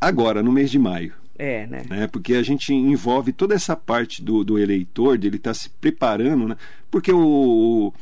agora, 0.00 0.42
no 0.42 0.52
mês 0.52 0.70
de 0.70 0.78
maio. 0.78 1.12
É, 1.38 1.66
né? 1.66 1.82
né? 1.88 2.06
Porque 2.08 2.34
a 2.34 2.42
gente 2.42 2.74
envolve 2.74 3.32
toda 3.32 3.54
essa 3.54 3.76
parte 3.76 4.22
do, 4.22 4.42
do 4.42 4.58
eleitor, 4.58 5.16
de 5.16 5.28
ele 5.28 5.36
estar 5.36 5.50
tá 5.50 5.54
se 5.54 5.70
preparando, 5.70 6.48
né? 6.48 6.56
Porque 6.90 7.12
o, 7.12 7.18
o 7.18 7.94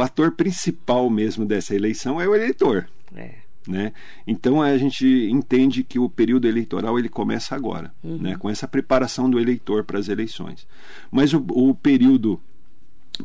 ator 0.00 0.32
principal 0.32 1.08
mesmo 1.08 1.44
dessa 1.44 1.74
eleição 1.74 2.20
é 2.20 2.28
o 2.28 2.34
eleitor. 2.34 2.88
É. 3.14 3.44
Né? 3.66 3.92
Então 4.26 4.60
a 4.60 4.76
gente 4.76 5.06
entende 5.30 5.82
que 5.82 5.98
o 5.98 6.08
período 6.08 6.46
eleitoral 6.46 6.98
ele 6.98 7.08
começa 7.08 7.54
agora, 7.54 7.92
uhum. 8.02 8.18
né? 8.18 8.36
com 8.36 8.50
essa 8.50 8.68
preparação 8.68 9.28
do 9.30 9.40
eleitor 9.40 9.84
para 9.84 9.98
as 9.98 10.08
eleições. 10.08 10.66
Mas 11.10 11.32
o, 11.32 11.44
o 11.48 11.74
período 11.74 12.40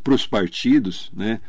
para 0.03 0.13
os 0.13 0.25
partidos, 0.25 1.11
né? 1.13 1.41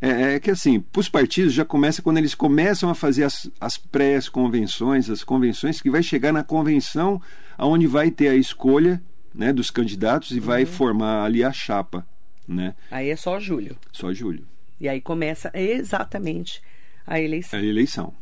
É, 0.00 0.34
é, 0.34 0.40
que 0.40 0.50
assim, 0.50 0.80
para 0.80 1.00
os 1.00 1.08
partidos 1.08 1.54
já 1.54 1.64
começa 1.64 2.02
quando 2.02 2.18
eles 2.18 2.34
começam 2.34 2.90
a 2.90 2.94
fazer 2.94 3.24
as, 3.24 3.50
as 3.58 3.78
pré-convenções, 3.78 5.08
as 5.08 5.24
convenções, 5.24 5.80
que 5.80 5.88
vai 5.88 6.02
chegar 6.02 6.30
na 6.30 6.42
convenção 6.42 7.22
onde 7.58 7.86
vai 7.86 8.10
ter 8.10 8.28
a 8.28 8.34
escolha 8.34 9.00
né, 9.34 9.52
dos 9.52 9.70
candidatos 9.70 10.32
e 10.32 10.40
uhum. 10.40 10.44
vai 10.44 10.66
formar 10.66 11.24
ali 11.24 11.42
a 11.42 11.52
chapa. 11.52 12.06
Né? 12.46 12.74
Aí 12.90 13.08
é 13.08 13.16
só 13.16 13.40
julho. 13.40 13.78
Só 13.92 14.12
julho. 14.12 14.44
E 14.80 14.88
aí 14.88 15.00
começa 15.00 15.50
exatamente 15.54 16.60
a 17.06 17.20
eleição. 17.20 17.58
A 17.58 17.62
eleição. 17.62 18.14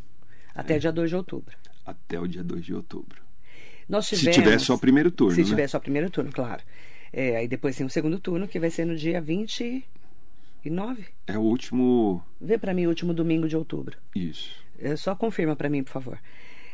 Até 0.54 0.76
é. 0.76 0.78
dia 0.78 0.92
2 0.92 1.10
de 1.10 1.16
outubro. 1.16 1.56
Até 1.84 2.20
o 2.20 2.26
dia 2.26 2.44
2 2.44 2.64
de 2.64 2.74
outubro. 2.74 3.22
Nós 3.88 4.08
tivemos, 4.08 4.34
se 4.34 4.42
tiver 4.42 4.58
só 4.58 4.74
o 4.74 4.78
primeiro 4.78 5.10
turno. 5.10 5.34
Se 5.34 5.42
né? 5.42 5.48
tiver 5.48 5.68
só 5.68 5.78
o 5.78 5.80
primeiro 5.80 6.10
turno, 6.10 6.30
claro. 6.32 6.62
É, 7.12 7.36
aí 7.36 7.48
depois 7.48 7.76
tem 7.76 7.84
o 7.84 7.90
segundo 7.90 8.18
turno, 8.18 8.48
que 8.48 8.58
vai 8.58 8.70
ser 8.70 8.84
no 8.84 8.96
dia 8.96 9.20
29. 9.20 9.84
É 11.26 11.36
o 11.36 11.42
último. 11.42 12.22
Vê 12.40 12.56
para 12.56 12.72
mim 12.72 12.86
o 12.86 12.88
último 12.88 13.12
domingo 13.12 13.48
de 13.48 13.56
outubro. 13.56 13.98
Isso. 14.14 14.50
É, 14.78 14.96
só 14.96 15.14
confirma 15.14 15.54
para 15.54 15.68
mim, 15.68 15.82
por 15.82 15.92
favor. 15.92 16.18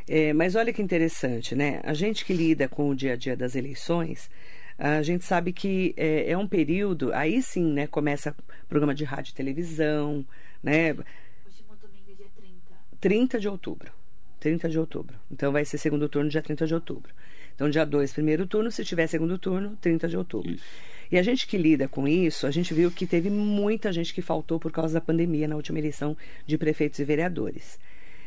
É, 0.07 0.33
mas 0.33 0.55
olha 0.55 0.73
que 0.73 0.81
interessante, 0.81 1.55
né? 1.55 1.81
A 1.85 1.93
gente 1.93 2.25
que 2.25 2.33
lida 2.33 2.69
com 2.69 2.89
o 2.89 2.95
dia 2.95 3.13
a 3.13 3.17
dia 3.17 3.37
das 3.37 3.55
eleições, 3.55 4.31
a 4.79 5.03
gente 5.03 5.25
sabe 5.25 5.53
que 5.53 5.93
é, 5.97 6.31
é 6.31 6.39
um 6.39 6.47
período, 6.47 7.13
aí 7.13 7.43
sim, 7.43 7.65
né, 7.73 7.87
começa 7.87 8.35
programa 8.69 8.95
de 8.95 9.05
rádio 9.05 9.33
e 9.33 9.35
televisão, 9.35 10.25
né? 10.63 10.91
Último 10.91 11.75
domingo, 11.83 12.15
dia 12.17 12.27
30. 12.37 12.57
30 13.01 13.41
de 13.41 13.49
outubro. 13.49 13.93
30 14.39 14.69
de 14.69 14.79
outubro. 14.79 15.17
Então 15.31 15.51
vai 15.51 15.65
ser 15.65 15.79
segundo 15.79 16.09
turno 16.09 16.31
dia 16.31 16.41
30 16.41 16.67
de 16.67 16.75
outubro. 16.75 17.13
Então, 17.59 17.69
dia 17.69 17.85
2, 17.85 18.13
primeiro 18.13 18.47
turno, 18.47 18.71
se 18.71 18.85
tiver 18.85 19.09
segundo 19.09 19.37
turno, 19.37 19.77
30 19.81 20.07
de 20.07 20.17
outubro. 20.17 20.53
Isso. 20.53 20.65
E 21.11 21.19
a 21.19 21.23
gente 21.25 21.45
que 21.45 21.59
lida 21.59 21.89
com 21.89 22.07
isso, 22.07 22.47
a 22.47 22.53
gente 22.53 22.73
viu 22.73 22.89
que 22.89 23.05
teve 23.05 23.29
muita 23.31 23.93
gente 23.93 24.15
que 24.15 24.23
faltou 24.23 24.61
por 24.61 24.71
causa 24.71 24.95
da 24.95 25.01
pandemia 25.01 25.49
na 25.49 25.57
última 25.57 25.81
eleição 25.81 26.17
de 26.47 26.57
prefeitos 26.57 27.01
e 27.01 27.05
vereadores. 27.05 27.77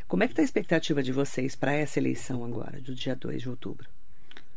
Como 0.05 0.21
é 0.21 0.27
que 0.27 0.33
está 0.33 0.41
a 0.41 0.43
expectativa 0.43 1.01
de 1.01 1.13
vocês 1.13 1.55
para 1.55 1.71
essa 1.73 1.97
eleição 1.97 2.43
agora, 2.43 2.81
do 2.81 2.93
dia 2.93 3.15
2 3.15 3.43
de 3.43 3.49
outubro? 3.49 3.87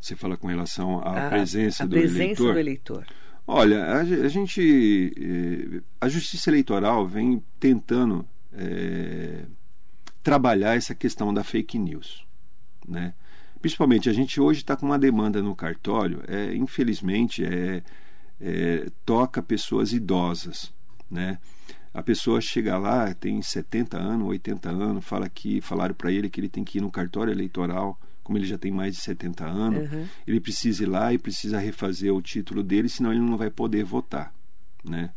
Você 0.05 0.15
fala 0.15 0.37
com 0.37 0.49
relação 0.49 0.99
à 0.99 1.29
a, 1.29 1.31
presença, 1.31 1.85
a 1.85 1.87
do, 1.87 1.97
presença 1.97 2.23
eleitor? 2.23 2.53
do 2.53 2.59
eleitor. 2.59 3.07
Olha, 3.47 3.85
a, 3.85 4.01
a 4.01 4.29
gente. 4.29 5.15
Eh, 5.17 5.81
a 5.99 6.11
Justiça 6.11 6.51
Eleitoral 6.51 7.09
vem 7.09 7.43
tentando 7.59 8.29
é, 8.53 9.47
trabalhar 10.23 10.77
essa 10.77 10.95
questão 10.95 11.33
da 11.33 11.43
fake 11.43 11.79
news. 11.79 12.23
Né? 12.87 13.15
Principalmente, 13.63 14.11
a 14.11 14.13
gente 14.13 14.39
hoje 14.39 14.61
está 14.61 14.77
com 14.77 14.85
uma 14.85 14.99
demanda 14.99 15.41
no 15.41 15.57
cartório, 15.57 16.23
é, 16.29 16.55
infelizmente, 16.55 17.43
é, 17.43 17.83
é, 18.39 18.87
toca 19.07 19.43
pessoas 19.43 19.95
idosas. 19.95 20.71
Né? 21.11 21.39
A 21.95 22.03
pessoa 22.03 22.43
chega 22.43 22.77
lá, 22.77 23.15
tem 23.15 23.41
70 23.41 23.97
anos, 23.97 24.29
80 24.29 24.69
anos, 24.69 25.03
fala 25.03 25.31
que 25.31 25.63
falaram 25.63 25.95
para 25.95 26.13
ele 26.13 26.29
que 26.29 26.41
ele 26.41 26.51
tem 26.51 26.63
que 26.63 26.77
ir 26.77 26.83
no 26.83 26.91
cartório 26.91 27.33
eleitoral 27.33 27.99
como 28.25 28.37
ele 28.39 28.47
já 28.47 28.59
tem 28.59 28.73
mais 28.73 28.97
de 28.97 29.03
70 29.03 29.47
anos, 29.47 29.93
uhum. 29.93 30.07
ele 30.27 30.41
precisa 30.41 30.83
ir 30.83 30.87
lá 30.87 31.13
e 31.13 31.19
precisa 31.19 31.59
refazer 31.59 32.13
o 32.13 32.21
título 32.21 32.63
dele, 32.63 32.89
senão 32.89 33.13
ele 33.13 33.21
não 33.21 33.37
vai 33.37 33.51
poder 33.51 33.85
votar, 33.85 34.35
né? 34.83 35.11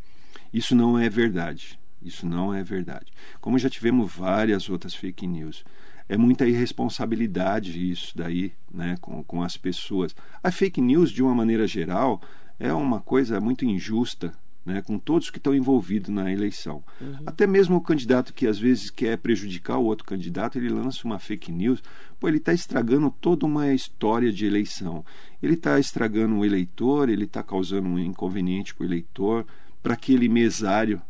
Isso 0.54 0.76
não 0.76 1.00
é 1.00 1.10
verdade. 1.10 1.80
Isso 2.02 2.28
não 2.28 2.54
é 2.54 2.64
verdade. 2.64 3.12
Como 3.42 3.58
já 3.58 3.70
tivemos 3.70 4.14
várias 4.14 4.70
outras 4.70 4.94
fake 4.94 5.26
news, 5.26 5.64
é 6.08 6.16
muita 6.16 6.48
irresponsabilidade 6.48 7.92
isso 7.92 8.16
daí, 8.16 8.54
né, 8.72 8.96
com, 9.02 9.24
com 9.24 9.44
as 9.44 9.58
pessoas. 9.58 10.16
A 10.42 10.52
fake 10.52 10.80
news, 10.80 11.12
de 11.12 11.22
uma 11.22 11.36
maneira 11.36 11.68
geral, 11.68 12.22
é 12.60 12.72
uma 12.74 13.02
coisa 13.02 13.42
muito 13.42 13.66
injusta, 13.66 14.34
né, 14.68 14.82
com 14.82 15.00
todos 15.00 15.30
que 15.30 15.38
estão 15.38 15.56
envolvidos 15.56 16.10
na 16.10 16.30
eleição. 16.30 16.84
Uhum. 17.00 17.16
Até 17.26 17.48
mesmo 17.48 17.78
o 17.78 17.82
candidato 17.82 18.34
que 18.34 18.46
às 18.46 18.60
vezes 18.60 18.90
quer 18.90 19.18
prejudicar 19.18 19.78
o 19.78 19.86
outro 19.86 20.04
candidato, 20.04 20.58
ele 20.58 20.68
lança 20.68 21.06
uma 21.06 21.18
fake 21.18 21.54
news, 21.54 21.82
pô, 22.20 22.28
ele 22.28 22.36
está 22.36 22.52
estragando 22.54 23.10
toda 23.10 23.46
uma 23.46 23.74
história 23.74 24.30
de 24.30 24.46
eleição. 24.46 25.06
Ele 25.42 25.54
está 25.54 25.80
estragando 25.80 26.36
o 26.36 26.44
eleitor, 26.44 27.08
ele 27.08 27.24
está 27.24 27.42
causando 27.42 27.88
um 27.88 27.98
inconveniente 27.98 28.76
para 28.76 28.84
o 28.84 28.88
eleitor, 28.88 29.46
para 29.82 29.94
aquele 29.94 30.28
mesário 30.28 31.02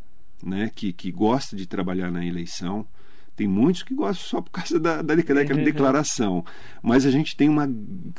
né, 0.43 0.71
que, 0.75 0.93
que 0.93 1.11
gosta 1.11 1.55
de 1.55 1.65
trabalhar 1.65 2.11
na 2.11 2.23
eleição. 2.23 2.85
Tem 3.35 3.47
muitos 3.47 3.81
que 3.81 3.95
gostam 3.95 4.27
só 4.27 4.39
por 4.39 4.51
causa 4.51 4.79
da, 4.79 5.01
da, 5.01 5.15
daquela 5.15 5.43
declaração. 5.65 6.45
Mas 6.79 7.07
a 7.07 7.11
gente 7.11 7.35
tem 7.35 7.49
uma, 7.49 7.67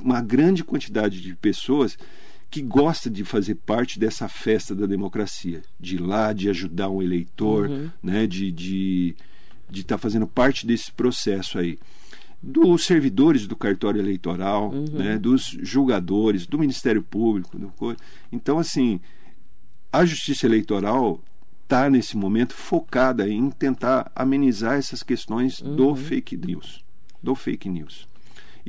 uma 0.03 0.20
grande 0.20 0.64
quantidade 0.64 1.20
de 1.20 1.37
pessoas 1.37 1.96
que 2.50 2.62
gosta 2.62 3.11
de 3.11 3.24
fazer 3.24 3.56
parte 3.56 3.98
dessa 3.98 4.28
festa 4.28 4.74
da 4.74 4.87
democracia, 4.87 5.62
de 5.78 5.96
ir 5.96 6.00
lá, 6.00 6.32
de 6.32 6.48
ajudar 6.48 6.88
um 6.88 7.02
eleitor, 7.02 7.68
uhum. 7.68 7.90
né, 8.02 8.26
de 8.26 8.46
estar 8.46 8.62
de, 8.62 9.16
de 9.70 9.84
tá 9.84 9.98
fazendo 9.98 10.26
parte 10.26 10.66
desse 10.66 10.90
processo 10.90 11.58
aí. 11.58 11.78
Dos 12.42 12.84
servidores 12.84 13.46
do 13.46 13.56
cartório 13.56 14.00
eleitoral, 14.00 14.70
uhum. 14.70 14.84
né, 14.92 15.18
dos 15.18 15.58
julgadores, 15.61 16.46
do 16.46 16.58
Ministério 16.58 17.02
Público. 17.02 17.58
Do... 17.58 17.72
Então, 18.32 18.58
assim, 18.58 19.00
a 19.92 20.04
justiça 20.04 20.46
eleitoral 20.46 21.20
está, 21.64 21.90
nesse 21.90 22.16
momento, 22.16 22.54
focada 22.54 23.28
em 23.28 23.50
tentar 23.50 24.11
amenizar 24.14 24.78
essas 24.78 25.02
questões 25.02 25.61
uhum. 25.61 25.76
do 25.76 25.94
fake 25.94 26.37
news. 26.37 26.82
Do 27.22 27.34
fake 27.34 27.68
news. 27.68 28.08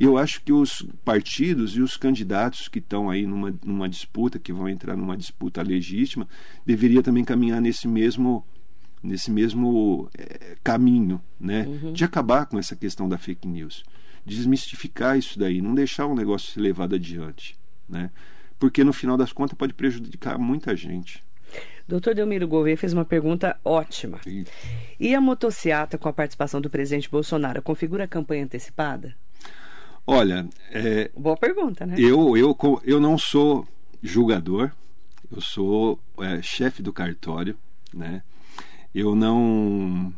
Eu 0.00 0.16
acho 0.16 0.42
que 0.42 0.50
os 0.50 0.82
partidos 1.04 1.76
e 1.76 1.82
os 1.82 1.94
candidatos 1.94 2.68
que 2.68 2.78
estão 2.78 3.10
aí 3.10 3.26
numa, 3.26 3.54
numa 3.62 3.86
disputa, 3.86 4.38
que 4.38 4.50
vão 4.50 4.66
entrar 4.66 4.96
numa 4.96 5.14
disputa 5.14 5.60
legítima, 5.60 6.26
deveria 6.64 7.02
também 7.02 7.22
caminhar 7.22 7.60
nesse 7.60 7.86
mesmo 7.86 8.42
nesse 9.02 9.30
mesmo 9.30 10.08
é, 10.16 10.56
caminho, 10.64 11.20
né? 11.38 11.66
Uhum. 11.66 11.92
De 11.92 12.02
acabar 12.02 12.46
com 12.46 12.58
essa 12.58 12.74
questão 12.74 13.08
da 13.08 13.18
fake 13.18 13.46
news, 13.46 13.84
desmistificar 14.24 15.18
isso 15.18 15.38
daí, 15.38 15.60
não 15.60 15.74
deixar 15.74 16.06
o 16.06 16.14
negócio 16.14 16.50
ser 16.50 16.60
levado 16.60 16.94
adiante, 16.94 17.58
né? 17.86 18.10
Porque 18.58 18.82
no 18.82 18.94
final 18.94 19.18
das 19.18 19.32
contas 19.32 19.56
pode 19.56 19.74
prejudicar 19.74 20.38
muita 20.38 20.74
gente. 20.74 21.22
Doutor 21.86 22.14
Delmiro 22.14 22.48
Gouveia 22.48 22.76
fez 22.76 22.94
uma 22.94 23.04
pergunta 23.04 23.58
ótima. 23.62 24.18
Sim. 24.22 24.44
E 24.98 25.14
a 25.14 25.20
motociata 25.20 25.98
com 25.98 26.08
a 26.08 26.12
participação 26.12 26.60
do 26.60 26.70
presidente 26.70 27.10
Bolsonaro 27.10 27.60
configura 27.60 28.04
a 28.04 28.08
campanha 28.08 28.44
antecipada? 28.44 29.14
Olha, 30.06 30.48
é, 30.70 31.10
boa 31.16 31.36
pergunta, 31.36 31.86
né? 31.86 31.94
Eu, 31.98 32.36
eu, 32.36 32.56
eu 32.84 33.00
não 33.00 33.16
sou 33.16 33.66
julgador, 34.02 34.70
eu 35.30 35.40
sou 35.40 35.98
é, 36.18 36.42
chefe 36.42 36.82
do 36.82 36.92
cartório, 36.92 37.56
né? 37.94 38.22
Eu 38.94 39.14
não 39.14 40.12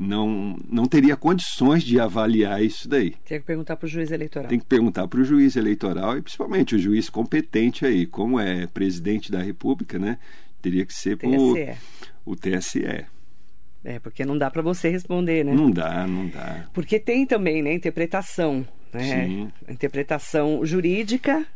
não, 0.00 0.58
não 0.66 0.86
teria 0.86 1.14
condições 1.14 1.82
de 1.82 2.00
avaliar 2.00 2.64
isso 2.64 2.88
daí. 2.88 3.10
Tem 3.26 3.38
que 3.38 3.46
perguntar 3.46 3.76
para 3.76 3.84
o 3.84 3.88
juiz 3.88 4.10
eleitoral. 4.10 4.48
Tem 4.48 4.58
que 4.58 4.64
perguntar 4.64 5.06
para 5.06 5.20
o 5.20 5.24
juiz 5.24 5.56
eleitoral 5.56 6.16
e 6.16 6.22
principalmente 6.22 6.74
o 6.74 6.78
juiz 6.78 7.10
competente 7.10 7.84
aí, 7.84 8.06
como 8.06 8.40
é 8.40 8.66
presidente 8.66 9.30
da 9.30 9.42
República, 9.42 9.98
né? 9.98 10.18
Teria 10.62 10.86
que 10.86 10.94
ser 10.94 11.18
por 11.18 11.54
TSE. 11.54 11.76
o 12.24 12.34
TSE. 12.36 13.06
É, 13.84 13.98
porque 13.98 14.24
não 14.24 14.36
dá 14.36 14.50
para 14.50 14.62
você 14.62 14.88
responder, 14.88 15.44
né? 15.44 15.52
Não 15.52 15.70
dá, 15.70 16.06
não 16.06 16.26
dá. 16.28 16.66
Porque 16.72 16.98
tem 16.98 17.26
também, 17.26 17.62
né, 17.62 17.72
interpretação, 17.72 18.66
né? 18.92 19.26
Sim. 19.26 19.52
Interpretação 19.68 20.64
jurídica, 20.64 21.46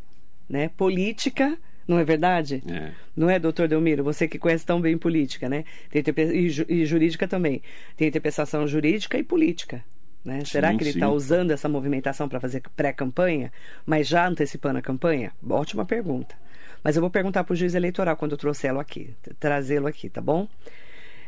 né, 0.48 0.68
política, 0.68 1.56
não 1.86 1.98
é 1.98 2.04
verdade? 2.04 2.62
É. 2.66 2.92
Não 3.16 3.28
é, 3.28 3.38
doutor 3.38 3.68
Delmiro? 3.68 4.02
Você 4.04 4.26
que 4.26 4.38
conhece 4.38 4.64
tão 4.64 4.80
bem 4.80 4.96
política, 4.96 5.48
né? 5.48 5.64
Tem 5.90 6.02
e, 6.32 6.48
ju- 6.48 6.66
e 6.68 6.84
jurídica 6.86 7.28
também. 7.28 7.62
Tem 7.96 8.08
interpretação 8.08 8.66
jurídica 8.66 9.18
e 9.18 9.22
política. 9.22 9.84
Né? 10.24 10.42
Será 10.46 10.70
Sim, 10.70 10.78
que 10.78 10.84
ele 10.84 10.90
está 10.90 11.10
usando 11.10 11.50
essa 11.50 11.68
movimentação 11.68 12.26
para 12.28 12.40
fazer 12.40 12.62
pré-campanha, 12.74 13.52
mas 13.84 14.08
já 14.08 14.26
antecipando 14.26 14.78
a 14.78 14.82
campanha? 14.82 15.32
Ótima 15.46 15.84
pergunta. 15.84 16.34
Mas 16.82 16.96
eu 16.96 17.02
vou 17.02 17.10
perguntar 17.10 17.44
para 17.44 17.52
o 17.52 17.56
juiz 17.56 17.74
eleitoral 17.74 18.16
quando 18.16 18.32
eu 18.32 18.38
trouxê-lo 18.38 18.80
aqui, 18.80 19.14
trazê-lo 19.38 19.86
aqui, 19.86 20.08
tá 20.08 20.22
bom? 20.22 20.48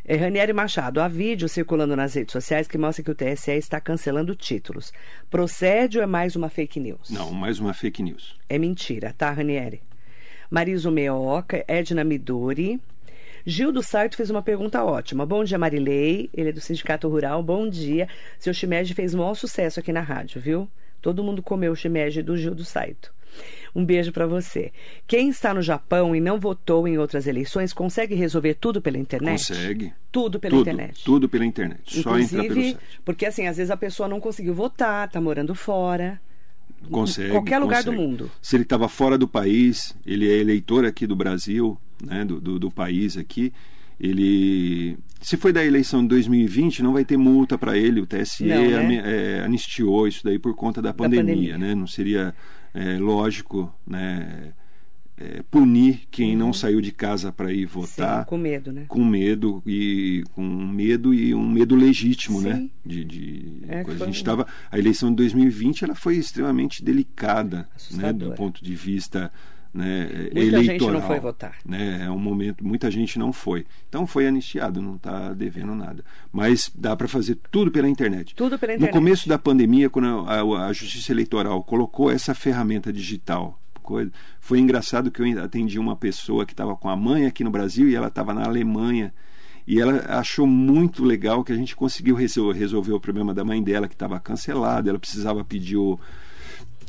É, 0.09 0.15
Ranieri 0.15 0.53
Machado, 0.53 1.01
há 1.01 1.09
vídeo 1.09 1.49
circulando 1.49 1.97
nas 1.97 2.15
redes 2.15 2.31
sociais 2.33 2.69
que 2.69 2.79
mostra 2.79 3.03
que 3.03 3.11
o 3.11 3.15
TSE 3.15 3.51
está 3.51 3.81
cancelando 3.81 4.37
títulos. 4.37 4.93
Procede 5.29 5.99
ou 5.99 6.05
é 6.05 6.07
mais 6.07 6.37
uma 6.37 6.49
fake 6.49 6.79
news? 6.79 7.11
Não, 7.11 7.33
mais 7.33 7.59
uma 7.59 7.75
fake 7.75 8.05
news. 8.05 8.39
É 8.49 8.57
mentira, 8.57 9.13
tá, 9.19 9.33
Ranieri? 9.33 9.83
Mariso 10.49 10.93
Meoca, 10.93 11.65
Edna 11.67 12.05
Midori. 12.05 12.81
Gil 13.45 13.73
do 13.73 13.83
Sarto 13.83 14.17
fez 14.17 14.31
uma 14.31 14.43
pergunta 14.43 14.85
ótima. 14.85 15.27
Bom 15.27 15.43
dia, 15.43 15.59
Marilei. 15.59 16.31
Ele 16.33 16.51
é 16.51 16.53
do 16.53 16.61
Sindicato 16.61 17.09
Rural. 17.09 17.43
Bom 17.43 17.69
dia. 17.69 18.09
Seu 18.39 18.55
shimeji 18.55 18.95
fez 18.95 19.13
o 19.13 19.19
maior 19.19 19.35
sucesso 19.35 19.81
aqui 19.81 19.93
na 19.93 20.03
rádio, 20.03 20.41
viu? 20.41 20.71
Todo 21.03 21.25
mundo 21.25 21.43
comeu 21.43 21.73
o 21.73 21.77
shimeji 21.77 22.23
do 22.23 22.37
Gil 22.37 22.55
do 22.55 22.65
Saito. 22.65 23.13
Um 23.75 23.85
beijo 23.85 24.11
pra 24.13 24.27
você. 24.27 24.73
Quem 25.07 25.29
está 25.29 25.53
no 25.53 25.61
Japão 25.61 26.17
e 26.17 26.21
não 26.21 26.41
votou 26.41 26.89
em 26.89 26.97
outras 26.97 27.27
eleições 27.27 27.73
consegue 27.73 28.15
resolver 28.15 28.55
tudo 28.55 28.81
pela 28.81 28.97
internet? 28.97 29.49
Consegue. 29.49 29.93
Tudo 30.11 30.41
pela 30.41 30.51
tudo, 30.57 30.61
internet. 30.63 31.05
Tudo 31.05 31.29
pela 31.29 31.45
internet. 31.45 32.03
Só 32.03 32.19
entrar 32.19 32.41
pelo 32.41 32.45
Inclusive, 32.53 32.71
site. 32.73 33.01
porque 33.05 33.27
assim, 33.27 33.47
às 33.47 33.57
vezes 33.59 33.71
a 33.71 33.77
pessoa 33.77 34.09
não 34.09 34.19
conseguiu 34.19 34.55
votar, 34.55 35.11
tá 35.11 35.21
morando 35.21 35.55
fora. 35.55 36.19
Consegue. 36.91 37.31
qualquer 37.33 37.59
lugar 37.59 37.83
do 37.83 37.91
consegue. 37.91 38.09
mundo. 38.09 38.31
Se 38.41 38.57
ele 38.57 38.63
estava 38.63 38.89
fora 38.89 39.19
do 39.19 39.27
país, 39.29 39.95
ele 40.07 40.29
é 40.31 40.37
eleitor 40.39 40.85
aqui 40.85 41.07
do 41.07 41.17
Brasil, 41.17 41.77
né, 42.03 42.25
do, 42.25 42.41
do, 42.41 42.59
do 42.59 42.71
país 42.71 43.17
aqui. 43.17 43.53
Ele, 43.99 44.97
se 45.23 45.37
foi 45.37 45.53
da 45.53 45.65
eleição 45.65 46.03
de 46.03 46.09
2020, 46.09 46.83
não 46.83 46.93
vai 46.93 47.05
ter 47.05 47.17
multa 47.17 47.57
para 47.57 47.77
ele. 47.79 48.01
O 48.01 48.07
TSE 48.07 48.45
Não, 48.45 48.63
né? 48.71 49.03
é, 49.05 49.41
anistiou 49.45 50.07
isso 50.07 50.23
daí 50.23 50.39
por 50.39 50.55
conta 50.55 50.83
da 50.83 50.93
pandemia, 50.93 51.25
pandemia. 51.55 51.59
né? 51.59 51.75
Não 51.75 51.87
seria 51.87 52.35
é, 52.77 52.99
lógico, 52.99 53.75
né, 53.87 54.53
é, 55.17 55.43
punir 55.51 56.03
quem 56.11 56.37
não 56.37 56.53
saiu 56.53 56.81
de 56.81 56.93
casa 56.93 57.33
para 57.33 57.51
ir 57.51 57.65
votar 57.65 58.19
Uhum. 58.19 58.23
Sim, 58.23 58.29
com 58.29 58.39
medo, 58.39 58.73
né? 58.73 58.85
com 58.87 59.05
medo 59.05 59.63
e 59.67 60.23
com 60.35 60.43
medo 60.43 61.15
e 61.15 61.35
um 61.35 61.49
medo 61.49 61.75
legítimo, 61.75 62.41
Sim. 62.41 62.49
né? 62.49 62.69
De, 62.85 63.05
de 63.05 63.63
É, 63.67 63.81
a 63.81 64.05
gente 64.05 64.17
estava 64.17 64.47
a 64.71 64.79
eleição 64.79 65.09
de 65.09 65.17
2020 65.17 65.85
ela 65.85 65.95
foi 65.95 66.17
extremamente 66.17 66.85
delicada, 66.85 67.67
né? 67.93 68.13
Do 68.13 68.33
ponto 68.33 68.63
de 68.63 68.75
vista 68.75 69.33
né, 69.75 70.09
Muita 70.11 70.39
eleitoral. 70.39 70.63
gente 70.65 70.91
não 70.91 71.03
foi 71.03 71.21
votar. 71.21 71.57
Né? 71.65 72.05
É 72.05 72.11
um 72.11 72.19
momento, 72.19 72.65
muita 72.67 72.91
gente 72.91 73.19
não 73.19 73.33
foi. 73.33 73.67
Então 73.89 74.07
foi 74.07 74.27
anistiado, 74.27 74.81
não 74.81 74.97
está 74.97 75.33
devendo 75.33 75.75
nada. 75.75 76.05
Mas 76.33 76.71
dá 76.75 76.97
para 76.97 77.07
fazer 77.09 77.39
tudo 77.51 77.71
pela 77.71 77.89
internet. 77.89 78.35
Tudo 78.35 78.59
pela 78.59 78.73
No 78.73 78.77
internet. 78.79 78.93
começo 78.93 79.29
da 79.29 79.39
pandemia, 79.39 79.91
quando 79.91 80.25
a, 80.29 80.67
a- 80.69 80.73
Justiça 80.73 81.13
Eleitoral 81.13 81.63
colocou 81.63 82.11
essa 82.11 82.35
ferramenta 82.35 82.93
digital, 82.93 83.61
coisa, 83.83 84.11
foi 84.41 84.59
engraçado 84.59 85.11
que 85.11 85.23
eu 85.23 85.43
atendi 85.45 85.79
uma 85.79 85.95
pessoa 85.95 86.45
que 86.45 86.53
estava 86.53 86.75
com 86.75 86.89
a 86.89 86.97
mãe 86.97 87.25
aqui 87.27 87.45
no 87.45 87.51
Brasil 87.51 87.89
e 87.89 87.95
ela 87.95 88.09
estava 88.09 88.35
na 88.35 88.45
Alemanha. 88.45 89.13
E 89.67 89.81
ela 89.81 90.05
achou 90.19 90.47
muito 90.47 91.05
legal 91.05 91.43
que 91.45 91.53
a 91.53 91.57
gente 91.57 91.75
conseguiu 91.77 92.15
resol- 92.15 92.53
resolver 92.53 92.93
o 92.93 93.01
problema 93.01 93.35
da 93.35 93.45
mãe 93.45 93.63
dela, 93.63 93.89
que 93.89 93.95
estava 93.95 94.19
cancelada, 94.21 94.89
ela 94.91 94.99
precisava 94.99 95.45
pedir 95.45 95.77
o 95.77 95.99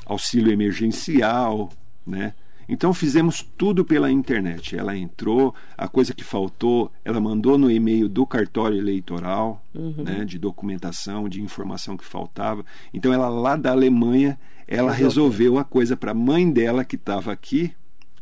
auxílio 0.06 0.52
emergencial, 0.52 1.70
né? 2.06 2.34
Então 2.68 2.94
fizemos 2.94 3.42
tudo 3.58 3.86
pela 3.86 4.12
internet. 4.12 4.76
Ela 4.76 4.98
entrou, 4.98 5.56
a 5.78 5.88
coisa 5.88 6.14
que 6.14 6.24
faltou, 6.24 6.92
ela 7.04 7.20
mandou 7.20 7.58
no 7.58 7.72
e-mail 7.72 8.10
do 8.10 8.26
cartório 8.26 8.78
eleitoral, 8.78 9.64
né, 9.74 10.26
de 10.26 10.38
documentação, 10.38 11.30
de 11.30 11.42
informação 11.42 11.96
que 11.96 12.06
faltava. 12.06 12.66
Então 12.94 13.14
ela 13.14 13.30
lá 13.30 13.56
da 13.56 13.72
Alemanha, 13.72 14.38
ela 14.68 14.92
resolveu 14.92 15.58
a 15.58 15.64
coisa 15.64 15.96
para 15.96 16.12
a 16.12 16.16
mãe 16.16 16.52
dela 16.52 16.84
que 16.84 16.96
estava 16.96 17.32
aqui 17.32 17.74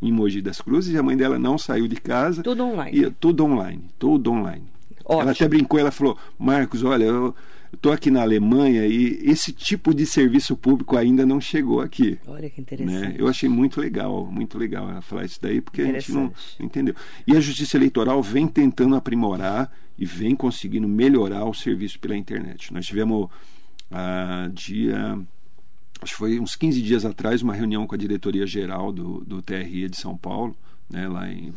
em 0.01 0.11
Mogi 0.11 0.41
das 0.41 0.61
Cruzes 0.61 0.93
e 0.93 0.97
a 0.97 1.03
mãe 1.03 1.17
dela 1.17 1.39
não 1.39 1.57
saiu 1.57 1.87
de 1.87 1.95
casa. 1.95 2.43
Tudo 2.43 2.63
online. 2.65 2.97
E, 2.97 3.09
tudo 3.09 3.45
online, 3.45 3.83
tudo 3.97 4.31
online. 4.31 4.65
Ótimo. 5.03 5.21
Ela 5.21 5.31
até 5.31 5.47
brincou, 5.47 5.79
ela 5.79 5.91
falou: 5.91 6.17
"Marcos, 6.37 6.83
olha, 6.83 7.05
eu 7.05 7.35
estou 7.75 7.91
aqui 7.91 8.09
na 8.09 8.21
Alemanha 8.21 8.85
e 8.85 9.19
esse 9.23 9.51
tipo 9.51 9.93
de 9.93 10.05
serviço 10.05 10.57
público 10.57 10.97
ainda 10.97 11.25
não 11.25 11.39
chegou 11.39 11.81
aqui." 11.81 12.19
Olha 12.27 12.49
que 12.49 12.59
né? 12.59 12.63
interessante. 12.63 13.19
Eu 13.19 13.27
achei 13.27 13.47
muito 13.47 13.79
legal, 13.79 14.25
muito 14.31 14.57
legal 14.57 14.89
ela 14.89 15.01
falar 15.01 15.25
isso 15.25 15.39
daí, 15.41 15.61
porque 15.61 15.81
a 15.81 15.85
gente 15.85 16.11
não 16.11 16.31
entendeu. 16.59 16.95
E 17.27 17.35
a 17.35 17.39
Justiça 17.39 17.77
Eleitoral 17.77 18.21
vem 18.21 18.47
tentando 18.47 18.95
aprimorar 18.95 19.71
e 19.97 20.05
vem 20.05 20.35
conseguindo 20.35 20.87
melhorar 20.87 21.45
o 21.45 21.53
serviço 21.53 21.99
pela 21.99 22.17
internet. 22.17 22.73
Nós 22.73 22.85
tivemos 22.85 23.29
ah, 23.91 24.49
dia. 24.53 25.19
Acho 26.01 26.13
que 26.13 26.17
foi 26.17 26.39
uns 26.39 26.55
15 26.55 26.81
dias 26.81 27.05
atrás, 27.05 27.41
uma 27.41 27.53
reunião 27.53 27.87
com 27.87 27.95
a 27.95 27.97
diretoria 27.97 28.45
geral 28.45 28.91
do, 28.91 29.21
do 29.21 29.41
TRE 29.41 29.89
de 29.89 29.97
São 29.97 30.17
Paulo, 30.17 30.55
né, 30.89 31.07
lá 31.07 31.31
em 31.31 31.53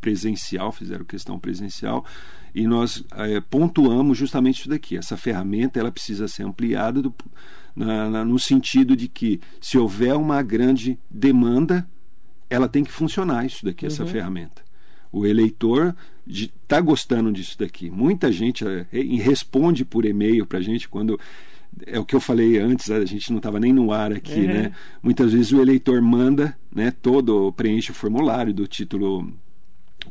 presencial, 0.00 0.70
fizeram 0.72 1.04
questão 1.04 1.38
presencial, 1.38 2.04
e 2.54 2.66
nós 2.66 3.02
eh, 3.16 3.40
pontuamos 3.48 4.18
justamente 4.18 4.60
isso 4.60 4.68
daqui. 4.68 4.96
Essa 4.96 5.16
ferramenta 5.16 5.80
ela 5.80 5.90
precisa 5.90 6.28
ser 6.28 6.42
ampliada 6.44 7.00
do- 7.00 7.14
na- 7.74 8.10
na- 8.10 8.24
no 8.24 8.38
sentido 8.38 8.94
de 8.96 9.08
que, 9.08 9.40
se 9.60 9.78
houver 9.78 10.14
uma 10.14 10.42
grande 10.42 10.98
demanda, 11.10 11.88
ela 12.50 12.68
tem 12.68 12.84
que 12.84 12.92
funcionar 12.92 13.46
isso 13.46 13.64
daqui, 13.64 13.86
essa 13.86 14.04
ferramenta. 14.12 14.62
O 15.10 15.24
eleitor 15.26 15.94
está 16.26 16.80
gostando 16.80 17.32
disso 17.32 17.58
daqui. 17.58 17.88
Muita 17.90 18.30
gente 18.30 18.64
re- 18.64 19.16
responde 19.16 19.84
por 19.84 20.04
e-mail 20.04 20.44
para 20.46 20.58
a 20.58 20.62
gente 20.62 20.88
quando. 20.88 21.18
É 21.86 21.98
o 21.98 22.04
que 22.04 22.14
eu 22.14 22.20
falei 22.20 22.58
antes, 22.58 22.90
a 22.90 23.04
gente 23.04 23.30
não 23.30 23.38
estava 23.38 23.58
nem 23.58 23.72
no 23.72 23.92
ar 23.92 24.12
aqui, 24.12 24.40
Uhum. 24.40 24.46
né? 24.46 24.72
Muitas 25.02 25.32
vezes 25.32 25.52
o 25.52 25.60
eleitor 25.60 26.00
manda, 26.02 26.56
né? 26.74 26.90
Todo 27.02 27.52
preenche 27.52 27.90
o 27.90 27.94
formulário 27.94 28.52
do 28.52 28.66
título 28.66 29.32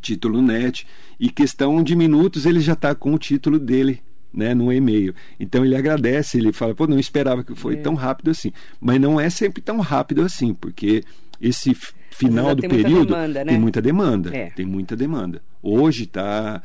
título 0.02 0.41
net 0.41 0.88
e 1.19 1.30
questão 1.30 1.84
de 1.84 1.95
minutos 1.95 2.45
ele 2.47 2.60
já 2.60 2.73
está 2.73 2.95
com 2.95 3.13
o 3.13 3.17
título 3.19 3.60
dele 3.60 4.02
né, 4.34 4.54
no 4.56 4.73
e-mail. 4.73 5.13
Então 5.39 5.63
ele 5.63 5.76
agradece, 5.76 6.39
ele 6.39 6.52
fala, 6.52 6.73
pô, 6.73 6.88
não 6.88 6.97
esperava 6.99 7.43
que 7.43 7.54
foi 7.54 7.76
É. 7.76 7.78
tão 7.78 7.93
rápido 7.93 8.32
assim. 8.32 8.52
Mas 8.82 8.99
não 8.99 9.19
é 9.19 9.30
sempre 9.30 9.62
tão 9.62 9.80
rápido 9.80 10.23
assim, 10.23 10.52
porque 10.54 11.04
esse 11.39 11.78
final 12.10 12.56
do 12.56 12.62
tem 12.62 12.69
muita 12.71 12.84
período 12.89 13.06
demanda, 13.13 13.45
né? 13.45 13.52
tem 13.52 13.60
muita 13.62 13.82
demanda. 13.82 14.36
É. 14.36 14.49
Tem 14.49 14.65
muita 14.65 14.95
demanda. 14.95 15.43
Hoje 15.62 16.06
está 16.06 16.63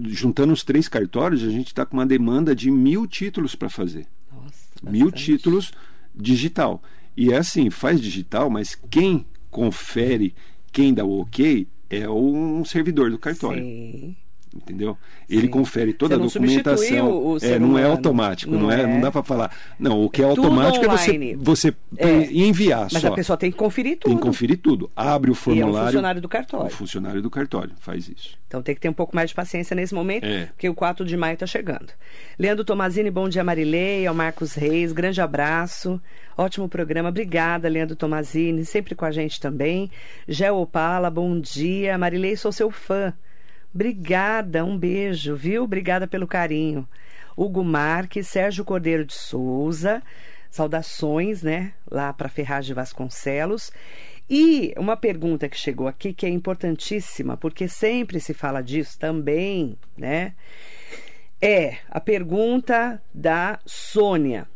juntando 0.00 0.52
os 0.52 0.64
três 0.64 0.88
cartórios, 0.88 1.44
a 1.44 1.50
gente 1.50 1.68
está 1.68 1.86
com 1.86 1.96
uma 1.96 2.06
demanda 2.06 2.52
de 2.56 2.68
mil 2.70 3.06
títulos 3.06 3.54
para 3.54 3.68
fazer 3.68 4.06
Nossa, 4.42 4.90
mil 4.90 5.10
títulos 5.10 5.72
digital. 6.14 6.82
E 7.16 7.32
é 7.32 7.38
assim, 7.38 7.70
faz 7.70 8.00
digital, 8.00 8.50
mas 8.50 8.74
quem 8.90 9.26
confere, 9.50 10.34
quem 10.70 10.92
dá 10.92 11.04
o 11.04 11.20
ok, 11.20 11.66
é 11.88 12.08
um 12.08 12.64
servidor 12.64 13.10
do 13.10 13.18
cartório. 13.18 13.62
Sim. 13.62 14.16
Entendeu? 14.56 14.96
Ele 15.28 15.42
Sim. 15.42 15.48
confere 15.48 15.92
toda 15.92 16.14
a 16.14 16.18
documentação. 16.18 17.10
o- 17.10 17.32
o 17.34 17.36
é, 17.42 17.58
não 17.58 17.78
é 17.78 17.84
automático, 17.84 18.50
não, 18.52 18.62
Não 18.62 18.72
é, 18.72 18.82
é. 18.82 18.86
não 18.86 19.00
dá 19.00 19.10
para 19.10 19.22
falar. 19.22 19.50
Não, 19.78 20.02
o 20.04 20.10
que 20.10 20.22
é, 20.22 20.24
É 20.24 20.28
automático 20.28 20.84
é 20.84 20.88
você, 20.88 21.36
você 21.38 21.74
É. 21.96 22.32
enviar 22.32 22.88
Mas 22.92 23.02
só. 23.02 23.08
a 23.08 23.12
pessoa 23.14 23.36
tem 23.36 23.50
que 23.50 23.56
conferir 23.56 23.98
tudo. 23.98 24.10
Tem 24.10 24.16
que 24.16 24.22
conferir 24.22 24.58
tudo. 24.58 24.90
Abre 24.94 25.30
o 25.30 25.32
E 25.32 25.34
é 25.34 25.36
formulário. 25.36 25.86
funcionário 25.88 26.20
do 26.20 26.28
cartório. 26.28 26.66
O 26.66 26.70
funcionário 26.70 27.22
do 27.22 27.30
cartório 27.30 27.72
faz 27.80 28.08
isso. 28.08 28.36
Então 28.46 28.62
tem 28.62 28.74
que 28.74 28.80
ter 28.80 28.88
um 28.88 28.92
pouco 28.92 29.14
mais 29.14 29.30
de 29.30 29.34
paciência 29.36 29.74
nesse 29.74 29.94
momento, 29.94 30.24
É. 30.24 30.46
porque 30.46 30.68
o 30.68 30.74
4 30.74 31.04
de 31.04 31.16
maio 31.16 31.34
está 31.34 31.46
chegando. 31.46 31.88
Leandro 32.38 32.64
Tomazini, 32.64 33.10
bom 33.10 33.28
dia, 33.28 33.42
Marilei, 33.42 34.06
ao 34.06 34.14
Marcos 34.14 34.54
Reis, 34.54 34.92
grande 34.92 35.20
abraço. 35.20 36.00
Ótimo 36.38 36.68
programa, 36.68 37.08
obrigada, 37.08 37.68
Leandro 37.68 37.96
Tomazini, 37.96 38.64
sempre 38.64 38.94
com 38.94 39.04
a 39.04 39.10
gente 39.10 39.40
também. 39.40 39.90
Gel 40.28 40.56
Opala, 40.58 41.10
bom 41.10 41.40
dia. 41.40 41.96
Marilei, 41.96 42.36
sou 42.36 42.52
seu 42.52 42.70
fã. 42.70 43.12
Obrigada, 43.76 44.64
um 44.64 44.78
beijo, 44.78 45.36
viu? 45.36 45.64
Obrigada 45.64 46.06
pelo 46.06 46.26
carinho. 46.26 46.88
Hugo 47.36 47.62
Marques, 47.62 48.26
Sérgio 48.26 48.64
Cordeiro 48.64 49.04
de 49.04 49.12
Souza, 49.12 50.02
saudações, 50.50 51.42
né? 51.42 51.74
Lá 51.90 52.10
para 52.10 52.30
Ferraz 52.30 52.64
de 52.64 52.72
Vasconcelos. 52.72 53.70
E 54.30 54.72
uma 54.78 54.96
pergunta 54.96 55.46
que 55.46 55.58
chegou 55.58 55.86
aqui 55.86 56.14
que 56.14 56.24
é 56.24 56.28
importantíssima, 56.30 57.36
porque 57.36 57.68
sempre 57.68 58.18
se 58.18 58.32
fala 58.32 58.62
disso 58.62 58.98
também, 58.98 59.76
né? 59.94 60.32
É 61.38 61.76
a 61.90 62.00
pergunta 62.00 63.02
da 63.12 63.60
Sônia. 63.66 64.48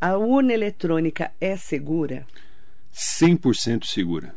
A 0.00 0.16
urna 0.16 0.54
eletrônica 0.54 1.30
é 1.38 1.58
segura? 1.58 2.26
100% 2.90 3.84
segura. 3.84 4.34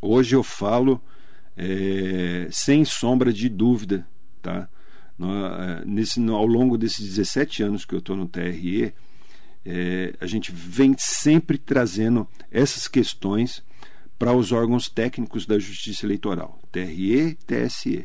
Hoje 0.00 0.34
eu 0.34 0.42
falo 0.42 1.00
é, 1.56 2.48
sem 2.50 2.84
sombra 2.84 3.32
de 3.32 3.48
dúvida, 3.48 4.06
tá? 4.40 4.68
É, 5.20 5.84
nesse, 5.84 6.20
ao 6.28 6.46
longo 6.46 6.76
desses 6.76 7.06
17 7.06 7.62
anos 7.62 7.84
que 7.84 7.94
eu 7.94 7.98
estou 7.98 8.16
no 8.16 8.26
TRE, 8.26 8.92
é, 9.64 10.14
a 10.20 10.26
gente 10.26 10.50
vem 10.50 10.94
sempre 10.98 11.58
trazendo 11.58 12.26
essas 12.50 12.88
questões 12.88 13.62
para 14.18 14.32
os 14.32 14.52
órgãos 14.52 14.88
técnicos 14.88 15.46
da 15.46 15.58
Justiça 15.58 16.06
Eleitoral, 16.06 16.58
TRE, 16.70 17.36
TSE, 17.46 18.04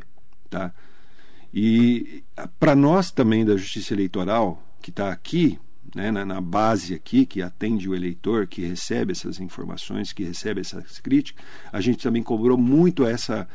tá? 0.49 0.73
E 1.53 2.23
para 2.59 2.75
nós 2.75 3.11
também 3.11 3.45
da 3.45 3.55
Justiça 3.55 3.93
Eleitoral, 3.93 4.61
que 4.81 4.89
está 4.89 5.11
aqui, 5.11 5.59
né, 5.95 6.11
na, 6.11 6.25
na, 6.25 6.41
base 6.41 6.93
aqui, 6.93 7.25
que 7.25 7.41
atende 7.41 7.89
o 7.89 7.95
eleitor, 7.95 8.47
que 8.47 8.61
recebe 8.61 9.11
essas 9.11 9.39
informações, 9.39 10.13
que 10.13 10.23
recebe 10.23 10.61
essas 10.61 10.99
críticas, 10.99 11.43
a 11.71 11.81
gente 11.81 12.03
também 12.03 12.23
cobrou 12.23 12.57
muito 12.57 13.05
essa, 13.05 13.47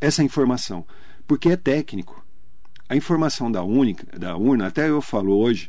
essa 0.00 0.22
informação, 0.22 0.86
porque 1.26 1.50
é 1.50 1.56
técnico. 1.56 2.24
A 2.88 2.96
informação 2.96 3.50
da, 3.50 3.62
única, 3.62 4.18
da 4.18 4.36
urna, 4.36 4.66
até 4.66 4.88
eu 4.88 5.02
falo 5.02 5.36
hoje, 5.36 5.68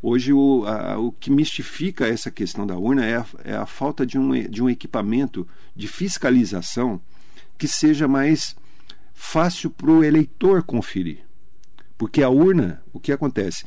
hoje 0.00 0.32
o, 0.32 0.64
a, 0.66 0.98
o 0.98 1.12
que 1.12 1.30
mistifica 1.30 2.06
essa 2.06 2.30
questão 2.30 2.66
da 2.66 2.76
urna 2.76 3.04
é 3.04 3.16
a, 3.16 3.26
é 3.44 3.54
a 3.54 3.66
falta 3.66 4.06
de 4.06 4.18
um, 4.18 4.32
de 4.48 4.62
um 4.62 4.70
equipamento 4.70 5.46
de 5.74 5.88
fiscalização 5.88 7.00
que 7.58 7.66
seja 7.66 8.06
mais 8.06 8.56
fácil 9.12 9.68
para 9.70 9.90
o 9.90 10.02
eleitor 10.02 10.62
conferir. 10.62 11.18
Porque 11.98 12.22
a 12.22 12.30
urna, 12.30 12.82
o 12.92 12.98
que 12.98 13.12
acontece? 13.12 13.64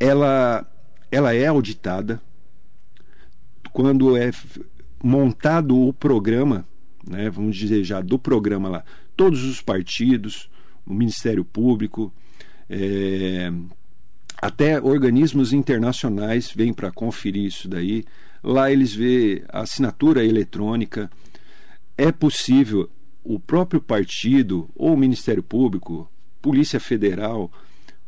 Ela 0.00 0.66
ela 1.14 1.32
é 1.32 1.46
auditada 1.46 2.20
quando 3.72 4.16
é 4.16 4.30
montado 5.02 5.76
o 5.76 5.92
programa, 5.92 6.66
né, 7.06 7.30
vamos 7.30 7.56
dizer 7.56 7.84
já 7.84 8.00
do 8.00 8.18
programa 8.18 8.68
lá, 8.68 8.84
todos 9.16 9.44
os 9.44 9.60
partidos, 9.60 10.50
o 10.84 10.92
Ministério 10.92 11.44
Público, 11.44 12.12
é, 12.68 13.52
até 14.42 14.80
organismos 14.80 15.52
internacionais 15.52 16.50
vêm 16.50 16.72
para 16.72 16.90
conferir 16.90 17.44
isso 17.44 17.68
daí. 17.68 18.04
Lá 18.42 18.70
eles 18.70 18.94
vê 18.94 19.44
a 19.48 19.60
assinatura 19.60 20.24
eletrônica. 20.24 21.10
É 21.96 22.10
possível 22.10 22.90
o 23.22 23.38
próprio 23.38 23.80
partido 23.80 24.68
ou 24.74 24.94
o 24.94 24.98
Ministério 24.98 25.42
Público, 25.42 26.10
Polícia 26.42 26.78
Federal, 26.78 27.50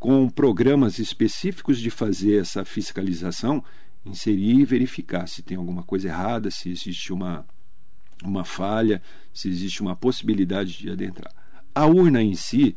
com 0.07 0.29
programas 0.29 1.01
específicos 1.01 1.81
de 1.81 1.91
fazer 1.91 2.41
essa 2.41 2.65
fiscalização, 2.65 3.61
inserir 4.05 4.61
e 4.61 4.65
verificar 4.65 5.27
se 5.27 5.43
tem 5.43 5.57
alguma 5.57 5.83
coisa 5.83 6.07
errada, 6.07 6.49
se 6.49 6.71
existe 6.71 7.13
uma, 7.13 7.45
uma 8.23 8.45
falha, 8.45 9.03
se 9.35 9.49
existe 9.49 9.83
uma 9.83 9.97
possibilidade 9.97 10.79
de 10.79 10.89
adentrar. 10.93 11.33
A 11.75 11.87
urna 11.87 12.23
em 12.23 12.37
si, 12.37 12.77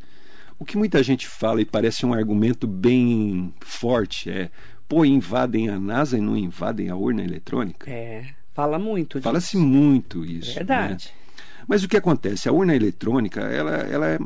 o 0.57 0.65
que 0.65 0.75
muita 0.75 1.03
gente 1.03 1.27
fala 1.27 1.61
e 1.61 1.65
parece 1.65 2.03
um 2.03 2.15
argumento 2.15 2.65
bem 2.65 3.53
forte 3.61 4.31
é: 4.31 4.49
pô, 4.87 5.05
invadem 5.05 5.69
a 5.69 5.79
NASA 5.79 6.17
e 6.17 6.21
não 6.21 6.35
invadem 6.35 6.89
a 6.89 6.95
urna 6.95 7.23
eletrônica? 7.23 7.87
É, 7.87 8.25
fala 8.55 8.79
muito 8.79 9.21
Fala-se 9.21 9.55
muito 9.55 10.25
isso. 10.25 10.55
Verdade. 10.55 11.13
Né? 11.13 11.35
Mas 11.67 11.83
o 11.83 11.87
que 11.87 11.95
acontece? 11.95 12.49
A 12.49 12.51
urna 12.51 12.75
eletrônica 12.75 13.39
ela, 13.41 13.75
ela 13.75 14.07
é 14.07 14.19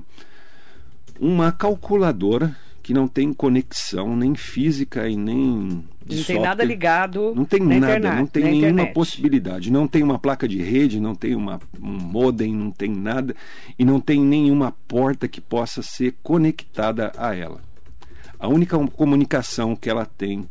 uma 1.19 1.51
calculadora 1.51 2.62
que 2.84 2.93
não 2.93 3.07
tem 3.07 3.31
conexão 3.31 4.13
nem 4.15 4.36
física 4.36 5.07
e 5.07 5.15
nem 5.15 5.38
não 5.38 5.84
software. 6.09 6.25
tem 6.25 6.41
nada 6.41 6.63
ligado 6.65 7.34
não 7.34 7.45
tem 7.45 7.61
nada 7.61 7.75
internet, 7.77 8.15
não 8.19 8.27
tem 8.27 8.43
nenhuma 8.43 8.67
internet. 8.67 8.93
possibilidade 8.93 9.71
não 9.71 9.88
tem 9.88 10.03
uma 10.03 10.19
placa 10.19 10.45
de 10.45 10.61
rede 10.61 10.99
não 10.99 11.15
tem 11.15 11.34
uma, 11.34 11.61
um 11.81 11.91
modem 11.91 12.53
não 12.53 12.69
tem 12.69 12.89
nada 12.89 13.34
e 13.79 13.86
não 13.86 14.01
tem 14.01 14.19
nenhuma 14.19 14.73
porta 14.86 15.29
que 15.29 15.39
possa 15.39 15.81
ser 15.81 16.17
conectada 16.21 17.13
a 17.17 17.34
ela 17.34 17.61
a 18.38 18.49
única 18.49 18.77
comunicação 18.89 19.77
que 19.77 19.89
ela 19.89 20.05
tem 20.05 20.47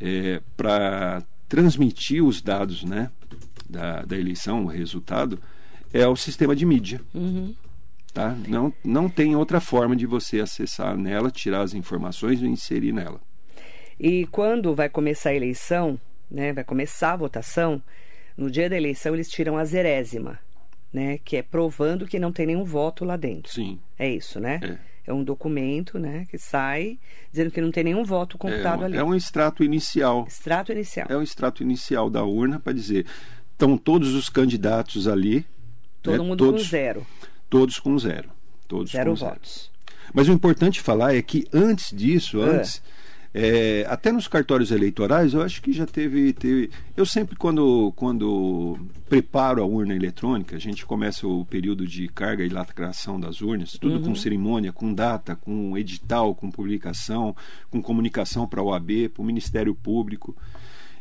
é, 0.00 0.42
para 0.56 1.22
transmitir 1.48 2.24
os 2.24 2.42
dados 2.42 2.82
né 2.82 3.08
da, 3.70 4.02
da 4.02 4.18
eleição 4.18 4.64
o 4.64 4.66
resultado 4.66 5.38
é 5.92 6.04
o 6.08 6.16
sistema 6.16 6.56
de 6.56 6.66
mídia 6.66 7.00
uhum. 7.14 7.54
Tá? 8.16 8.34
Não, 8.48 8.72
não 8.82 9.10
tem 9.10 9.36
outra 9.36 9.60
forma 9.60 9.94
de 9.94 10.06
você 10.06 10.40
acessar 10.40 10.96
nela, 10.96 11.30
tirar 11.30 11.60
as 11.60 11.74
informações 11.74 12.40
e 12.40 12.46
inserir 12.46 12.90
nela. 12.90 13.20
E 14.00 14.26
quando 14.28 14.74
vai 14.74 14.88
começar 14.88 15.28
a 15.28 15.34
eleição, 15.34 16.00
né, 16.30 16.50
vai 16.50 16.64
começar 16.64 17.12
a 17.12 17.16
votação, 17.16 17.82
no 18.34 18.50
dia 18.50 18.70
da 18.70 18.76
eleição 18.76 19.12
eles 19.12 19.28
tiram 19.28 19.58
a 19.58 19.66
zerésima, 19.66 20.38
né, 20.90 21.18
que 21.26 21.36
é 21.36 21.42
provando 21.42 22.06
que 22.06 22.18
não 22.18 22.32
tem 22.32 22.46
nenhum 22.46 22.64
voto 22.64 23.04
lá 23.04 23.18
dentro. 23.18 23.52
Sim. 23.52 23.78
É 23.98 24.08
isso, 24.08 24.40
né? 24.40 24.60
É. 24.62 24.96
É 25.08 25.12
um 25.12 25.22
documento, 25.22 25.98
né, 25.98 26.26
que 26.30 26.38
sai 26.38 26.98
dizendo 27.30 27.50
que 27.50 27.60
não 27.60 27.70
tem 27.70 27.84
nenhum 27.84 28.02
voto 28.02 28.38
computado 28.38 28.82
é, 28.82 28.86
ali. 28.86 28.96
É 28.96 29.04
um 29.04 29.14
extrato 29.14 29.62
inicial. 29.62 30.24
Extrato 30.26 30.72
inicial. 30.72 31.06
É 31.10 31.18
um 31.18 31.22
extrato 31.22 31.62
inicial 31.62 32.08
da 32.08 32.24
urna 32.24 32.58
para 32.58 32.72
dizer 32.72 33.04
estão 33.52 33.76
todos 33.76 34.14
os 34.14 34.30
candidatos 34.30 35.06
ali. 35.06 35.44
Todo 36.02 36.16
né, 36.16 36.24
mundo 36.24 36.38
todos, 36.38 36.62
com 36.62 36.68
zero. 36.68 37.06
Todos 37.48 37.78
com 37.78 37.98
zero. 37.98 38.30
Todos 38.68 38.92
zero 38.92 39.10
com 39.10 39.16
votos. 39.16 39.70
Zero. 39.70 40.12
Mas 40.12 40.28
o 40.28 40.32
importante 40.32 40.80
falar 40.80 41.14
é 41.14 41.22
que 41.22 41.46
antes 41.52 41.96
disso, 41.96 42.42
É. 42.42 42.56
antes, 42.56 42.82
é, 43.34 43.84
até 43.88 44.10
nos 44.10 44.26
cartórios 44.28 44.70
eleitorais, 44.70 45.34
eu 45.34 45.42
acho 45.42 45.60
que 45.60 45.72
já 45.72 45.84
teve, 45.84 46.32
teve. 46.32 46.70
Eu 46.96 47.04
sempre, 47.04 47.36
quando, 47.36 47.92
quando 47.94 48.78
preparo 49.08 49.62
a 49.62 49.66
urna 49.66 49.94
eletrônica, 49.94 50.56
a 50.56 50.58
gente 50.58 50.86
começa 50.86 51.26
o 51.26 51.44
período 51.44 51.86
de 51.86 52.08
carga 52.08 52.44
e 52.44 52.48
lacração 52.48 53.20
das 53.20 53.42
urnas, 53.42 53.72
tudo 53.72 54.00
com 54.00 54.14
cerimônia, 54.14 54.72
com 54.72 54.94
data, 54.94 55.36
com 55.36 55.76
edital, 55.76 56.34
com 56.34 56.50
publicação, 56.50 57.36
com 57.70 57.82
comunicação 57.82 58.48
para 58.48 58.60
a 58.60 58.64
OAB, 58.64 59.10
para 59.12 59.22
o 59.22 59.26
Ministério 59.26 59.74
Público, 59.74 60.34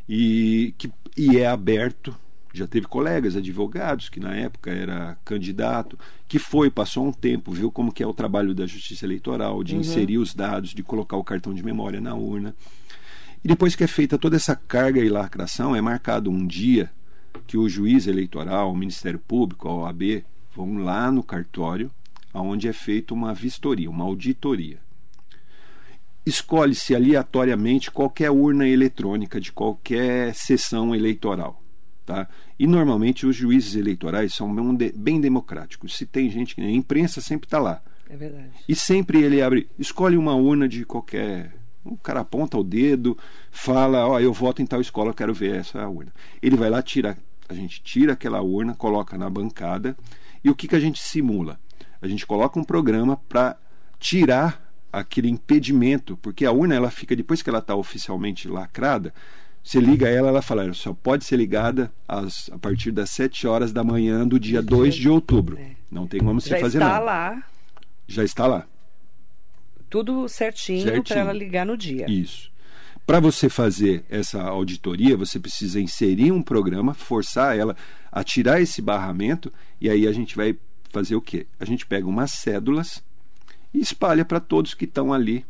e, 0.10 0.74
que, 0.78 0.92
e 1.16 1.38
é 1.38 1.48
aberto 1.48 2.14
já 2.58 2.68
teve 2.68 2.88
colegas 2.88 3.36
advogados 3.36 4.08
que 4.10 4.20
na 4.20 4.36
época 4.36 4.72
era 4.72 5.18
candidato 5.26 5.98
que 6.28 6.40
foi 6.40 6.70
passou 6.70 7.06
um 7.06 7.12
tempo 7.12 7.52
viu 7.52 7.72
como 7.72 7.92
que 7.92 8.02
é 8.02 8.08
o 8.08 8.14
trabalho 8.14 8.54
da 8.54 8.66
justiça 8.66 9.06
eleitoral 9.06 9.64
de 9.64 9.74
Uhum. 9.76 9.82
inserir 9.82 10.18
os 10.18 10.34
dados 10.34 10.72
de 10.72 10.82
colocar 10.82 11.18
o 11.18 11.24
cartão 11.24 11.54
de 11.54 11.64
memória 11.64 12.00
na 12.00 12.16
urna. 12.16 12.56
E 13.44 13.48
depois 13.48 13.76
que 13.76 13.84
é 13.84 13.88
feita 13.88 14.18
toda 14.18 14.36
essa 14.38 14.56
carga 14.56 15.00
e 15.02 15.10
lacração 15.10 15.76
é 15.76 15.82
marcado 15.82 16.32
um 16.32 16.48
dia 16.48 16.90
que 17.46 17.58
o 17.58 17.68
juiz 17.68 18.08
eleitoral 18.08 18.72
o 18.72 18.76
Ministério 18.76 19.20
Público 19.20 19.68
a 19.68 19.74
OAB 19.74 20.24
vão 20.56 20.78
lá 20.78 21.12
no 21.12 21.22
cartório 21.22 21.92
aonde 22.34 22.68
é 22.68 22.74
feita 22.74 23.14
uma 23.14 23.34
vistoria 23.34 23.90
uma 23.90 24.06
auditoria. 24.06 24.80
Escolhe-se 26.26 26.96
aleatoriamente 26.96 27.92
qualquer 27.92 28.32
urna 28.32 28.68
eletrônica 28.68 29.40
de 29.40 29.52
qualquer 29.52 30.34
sessão 30.34 30.96
eleitoral 30.96 31.62
Tá? 32.06 32.28
E 32.60 32.68
normalmente 32.68 33.26
os 33.26 33.36
juízes 33.36 33.76
eleitorais 33.76 34.34
são 34.34 34.54
bem, 34.54 34.76
de, 34.76 34.92
bem 34.96 35.20
democráticos. 35.20 35.98
Se 35.98 36.06
tem 36.06 36.30
gente 36.30 36.54
que 36.54 36.62
a 36.62 36.70
imprensa 36.70 37.20
sempre 37.20 37.48
está 37.48 37.58
lá. 37.58 37.82
É 38.08 38.16
verdade. 38.16 38.52
E 38.70 38.76
sempre 38.76 39.24
ele 39.24 39.42
abre, 39.42 39.68
escolhe 39.80 40.16
uma 40.16 40.36
urna 40.36 40.68
de 40.68 40.86
qualquer. 40.86 41.52
O 41.84 41.98
cara 41.98 42.20
aponta 42.20 42.58
o 42.58 42.64
dedo, 42.64 43.18
fala, 43.50 44.08
ó, 44.08 44.14
oh, 44.14 44.20
eu 44.20 44.32
voto 44.32 44.62
em 44.62 44.66
tal 44.66 44.82
escola, 44.82 45.10
eu 45.10 45.14
quero 45.16 45.34
ver 45.34 45.56
essa 45.56 45.88
urna. 45.88 46.14
Ele 46.42 46.56
vai 46.56 46.70
lá, 46.70 46.82
tira, 46.82 47.18
a 47.50 47.54
gente 47.54 47.82
tira 47.82 48.14
aquela 48.14 48.42
urna, 48.42 48.76
coloca 48.76 49.18
na 49.18 49.30
bancada, 49.30 49.96
e 50.44 50.50
o 50.50 50.56
que, 50.56 50.68
que 50.68 50.76
a 50.76 50.80
gente 50.80 51.02
simula? 51.02 51.60
A 52.02 52.08
gente 52.08 52.26
coloca 52.26 52.60
um 52.60 52.64
programa 52.64 53.18
para 53.30 53.58
tirar 54.00 54.64
aquele 54.92 55.30
impedimento, 55.30 56.18
porque 56.18 56.46
a 56.46 56.52
urna 56.52 56.76
ela 56.76 56.90
fica, 56.90 57.16
depois 57.16 57.42
que 57.42 57.50
ela 57.50 57.60
está 57.60 57.76
oficialmente 57.76 58.48
lacrada, 58.48 59.14
você 59.66 59.80
liga 59.80 60.08
ela, 60.08 60.28
ela 60.30 60.42
fala, 60.44 60.72
só 60.74 60.94
pode 60.94 61.26
ser 61.26 61.38
ligada 61.38 61.92
às, 62.08 62.52
a 62.52 62.58
partir 62.60 62.92
das 62.92 63.10
7 63.10 63.48
horas 63.48 63.74
da 63.74 63.84
manhã 63.84 64.28
do 64.28 64.40
dia 64.40 64.62
2 64.62 64.94
de 64.94 65.10
outubro. 65.10 65.58
É. 65.58 65.72
Não 65.90 66.06
tem 66.06 66.20
como 66.20 66.40
você 66.40 66.50
Já 66.50 66.60
fazer 66.60 66.78
está 66.78 66.88
nada. 66.90 67.04
lá, 67.04 67.44
Já 68.08 68.24
está 68.24 68.46
lá. 68.46 68.68
tudo 69.90 70.30
certinho, 70.30 70.84
Certinho. 70.84 71.04
para 71.04 71.20
ela 71.20 71.34
ligar 71.34 71.66
no 71.66 71.76
dia. 71.76 72.06
Isso. 72.08 72.52
Para 73.08 73.20
você 73.20 73.50
fazer 73.50 74.06
essa 74.08 74.40
auditoria, 74.44 75.18
você 75.18 75.40
precisa 75.40 75.82
inserir 75.82 76.32
um 76.32 76.44
programa, 76.44 76.94
forçar 76.94 77.58
ela 77.58 77.76
a 78.12 78.24
tirar 78.24 78.62
esse 78.62 78.84
barramento, 78.84 79.52
e 79.82 79.90
aí 79.90 80.08
a 80.08 80.12
gente 80.12 80.36
vai 80.36 80.56
fazer 80.92 81.16
o 81.16 81.22
quê? 81.22 81.48
A 81.60 81.66
gente 81.66 81.88
pega 81.88 82.08
umas 82.08 82.32
cédulas 82.32 83.04
e 83.74 83.80
espalha 83.80 84.24
para 84.24 84.40
todos 84.40 84.76
que 84.76 84.86
estão 84.86 85.12
ali. 85.12 85.44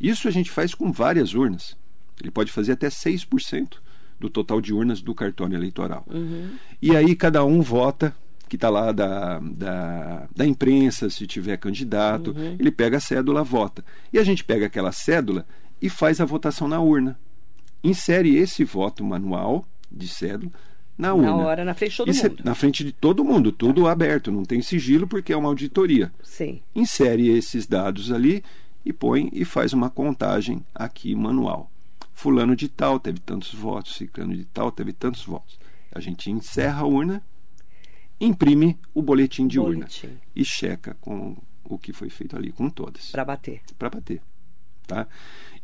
Isso 0.00 0.28
a 0.28 0.30
gente 0.30 0.50
faz 0.52 0.72
com 0.72 0.92
várias 0.92 1.34
urnas. 1.34 1.76
Ele 2.20 2.30
pode 2.30 2.52
fazer 2.52 2.72
até 2.72 2.88
6% 2.88 3.78
do 4.18 4.30
total 4.30 4.60
de 4.60 4.72
urnas 4.72 5.00
do 5.00 5.14
cartório 5.14 5.56
eleitoral. 5.56 6.06
E 6.80 6.94
aí 6.96 7.14
cada 7.14 7.44
um 7.44 7.60
vota, 7.60 8.14
que 8.48 8.56
está 8.56 8.70
lá 8.70 8.92
da, 8.92 9.38
da, 9.40 10.28
da 10.34 10.46
imprensa, 10.46 11.10
se 11.10 11.26
tiver 11.26 11.56
candidato, 11.56 12.34
ele 12.58 12.70
pega 12.70 12.98
a 12.98 13.00
cédula, 13.00 13.42
vota. 13.42 13.84
E 14.12 14.18
a 14.18 14.24
gente 14.24 14.44
pega 14.44 14.66
aquela 14.66 14.92
cédula 14.92 15.46
e 15.80 15.88
faz 15.88 16.20
a 16.20 16.24
votação 16.24 16.68
na 16.68 16.80
urna. 16.80 17.18
Insere 17.82 18.36
esse 18.36 18.64
voto 18.64 19.04
manual 19.04 19.66
de 19.90 20.08
cédula 20.08 20.52
na 20.96 21.12
urna. 21.12 21.30
Na 21.30 21.36
hora, 21.36 21.64
na 21.64 21.74
frente 21.74 21.90
de 21.90 21.96
todo 21.96 22.10
Isso 22.10 22.26
é 22.26 22.28
mundo. 22.28 22.42
na 22.44 22.54
frente 22.54 22.84
de 22.84 22.92
todo 22.92 23.24
mundo, 23.24 23.52
tudo 23.52 23.86
aberto, 23.86 24.30
não 24.30 24.44
tem 24.44 24.62
sigilo 24.62 25.06
porque 25.06 25.32
é 25.32 25.36
uma 25.36 25.48
auditoria. 25.48 26.12
Sim. 26.22 26.60
Insere 26.74 27.28
esses 27.28 27.66
dados 27.66 28.12
ali 28.12 28.42
e 28.84 28.92
põe 28.92 29.28
e 29.32 29.44
faz 29.44 29.72
uma 29.72 29.90
contagem 29.90 30.64
aqui 30.74 31.14
manual. 31.14 31.70
Fulano 32.14 32.54
de 32.56 32.68
tal 32.68 32.98
teve 33.00 33.18
tantos 33.20 33.52
votos, 33.54 33.96
ciclano 33.96 34.34
de 34.36 34.44
tal 34.46 34.70
teve 34.70 34.92
tantos 34.92 35.24
votos. 35.24 35.58
A 35.92 36.00
gente 36.00 36.30
encerra 36.30 36.80
a 36.82 36.86
urna, 36.86 37.22
imprime 38.20 38.78
o 38.94 39.02
boletim 39.02 39.46
de 39.46 39.58
urna 39.58 39.86
Boletim. 39.86 40.10
e 40.34 40.44
checa 40.44 40.96
com 41.00 41.36
o 41.64 41.78
que 41.78 41.92
foi 41.92 42.08
feito 42.10 42.36
ali, 42.36 42.52
com 42.52 42.68
todas, 42.70 43.10
Para 43.10 43.24
bater. 43.24 43.60
para 43.78 43.90
bater. 43.90 44.20
Tá? 44.86 45.06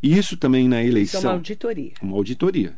E 0.03 0.17
isso 0.17 0.37
também 0.37 0.67
na 0.69 0.79
Isso 0.81 0.87
é 0.87 0.91
eleição 0.91 1.21
uma 1.23 1.33
auditoria. 1.33 1.93
uma 2.03 2.17
auditoria. 2.17 2.77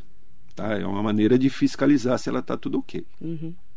Tá? 0.54 0.74
É 0.78 0.84
uma 0.86 1.02
maneira 1.02 1.38
de 1.38 1.48
fiscalizar 1.48 2.18
se 2.18 2.28
ela 2.28 2.40
está 2.40 2.56
tudo 2.56 2.78
ok. 2.80 3.06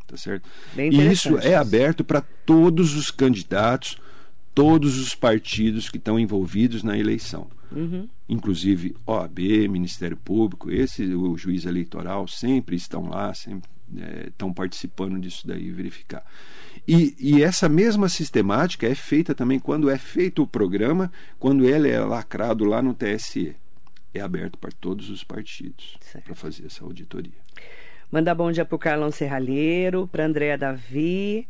Tá 0.07 0.17
certo? 0.17 0.47
E 0.77 1.11
isso 1.11 1.37
é 1.39 1.55
aberto 1.55 2.03
para 2.03 2.21
todos 2.21 2.95
os 2.95 3.09
candidatos, 3.11 3.97
todos 4.55 4.97
os 4.97 5.13
partidos 5.13 5.89
que 5.89 5.97
estão 5.97 6.17
envolvidos 6.17 6.81
na 6.81 6.97
eleição. 6.97 7.47
Uhum. 7.71 8.07
Inclusive 8.27 8.95
OAB, 9.05 9.67
Ministério 9.69 10.15
Público, 10.15 10.71
esse, 10.71 11.03
o 11.13 11.37
juiz 11.37 11.65
eleitoral 11.65 12.25
sempre 12.27 12.77
estão 12.77 13.09
lá, 13.09 13.33
sempre 13.33 13.69
estão 14.27 14.53
participando 14.53 15.19
disso 15.19 15.45
daí, 15.45 15.69
verificar. 15.71 16.23
E, 16.87 17.15
e 17.19 17.43
essa 17.43 17.67
mesma 17.67 18.07
sistemática 18.07 18.87
é 18.87 18.95
feita 18.95 19.35
também 19.35 19.59
quando 19.59 19.89
é 19.89 19.97
feito 19.97 20.41
o 20.41 20.47
programa, 20.47 21.11
quando 21.37 21.65
ele 21.65 21.89
é 21.89 21.99
lacrado 21.99 22.63
lá 22.63 22.81
no 22.81 22.93
TSE. 22.93 23.55
É 24.13 24.21
aberto 24.21 24.57
para 24.57 24.71
todos 24.71 25.09
os 25.09 25.23
partidos 25.25 25.97
para 26.23 26.33
fazer 26.33 26.65
essa 26.65 26.85
auditoria. 26.85 27.33
Mandar 28.09 28.33
bom 28.33 28.49
dia 28.49 28.63
pro 28.63 28.79
Carlão 28.79 29.11
Serralheiro, 29.11 30.07
pra 30.07 30.25
Andréa 30.25 30.57
Davi. 30.57 31.45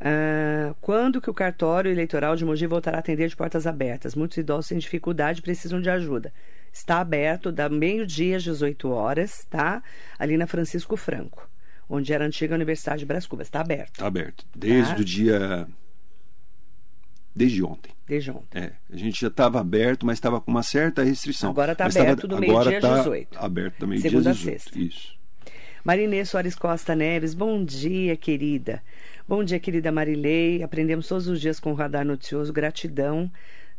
Ah, 0.00 0.74
quando 0.80 1.20
que 1.20 1.28
o 1.30 1.34
cartório 1.34 1.90
eleitoral 1.90 2.36
de 2.36 2.44
Mogi 2.44 2.66
voltará 2.66 2.98
a 2.98 3.00
atender 3.00 3.28
de 3.28 3.36
portas 3.36 3.66
abertas? 3.66 4.14
Muitos 4.14 4.36
idosos 4.38 4.68
têm 4.68 4.78
dificuldade 4.78 5.42
precisam 5.42 5.80
de 5.80 5.90
ajuda. 5.90 6.32
Está 6.72 7.00
aberto 7.00 7.50
da 7.50 7.68
meio-dia 7.68 8.36
às 8.36 8.42
18 8.44 8.88
horas, 8.90 9.44
tá? 9.50 9.82
Ali 10.18 10.36
na 10.36 10.46
Francisco 10.46 10.96
Franco, 10.96 11.48
onde 11.88 12.12
era 12.12 12.24
a 12.24 12.26
antiga 12.26 12.54
Universidade 12.54 13.00
de 13.00 13.06
Brás 13.06 13.26
Cubas. 13.26 13.48
Está 13.48 13.60
aberto, 13.60 13.94
Está 13.94 14.06
aberto. 14.06 14.46
Desde 14.54 14.94
Tá. 14.94 15.00
o 15.00 15.04
dia. 15.04 15.66
Desde 17.34 17.62
ontem. 17.64 17.92
desde 18.06 18.30
ontem. 18.30 18.46
É, 18.62 18.72
a 18.92 18.96
gente 18.96 19.20
já 19.20 19.28
estava 19.28 19.60
aberto, 19.60 20.04
mas 20.06 20.16
estava 20.18 20.40
com 20.40 20.50
uma 20.50 20.62
certa 20.62 21.02
restrição. 21.04 21.50
Agora 21.50 21.74
tá 21.76 21.84
Mas 21.84 21.94
tava- 21.94 22.06
aberto 22.10 22.26
do 22.26 22.38
meio-dia 22.38 22.78
às 22.78 22.82
tá 22.82 22.96
18. 22.98 23.38
Aberto 23.38 23.78
do 23.80 23.86
meio-dia 23.88 24.10
Segunda 24.10 24.30
às 24.30 24.36
a 24.36 24.40
18. 24.40 24.60
sexta. 24.62 24.78
Isso. 24.78 25.18
Marinês 25.84 26.28
Soares 26.30 26.54
Costa 26.56 26.94
Neves, 26.96 27.34
bom 27.34 27.64
dia, 27.64 28.16
querida. 28.16 28.82
Bom 29.28 29.44
dia, 29.44 29.60
querida 29.60 29.92
Marilei. 29.92 30.62
Aprendemos 30.62 31.06
todos 31.06 31.28
os 31.28 31.38
dias 31.38 31.60
com 31.60 31.70
o 31.70 31.74
Radar 31.74 32.02
Noticioso. 32.02 32.50
Gratidão, 32.50 33.30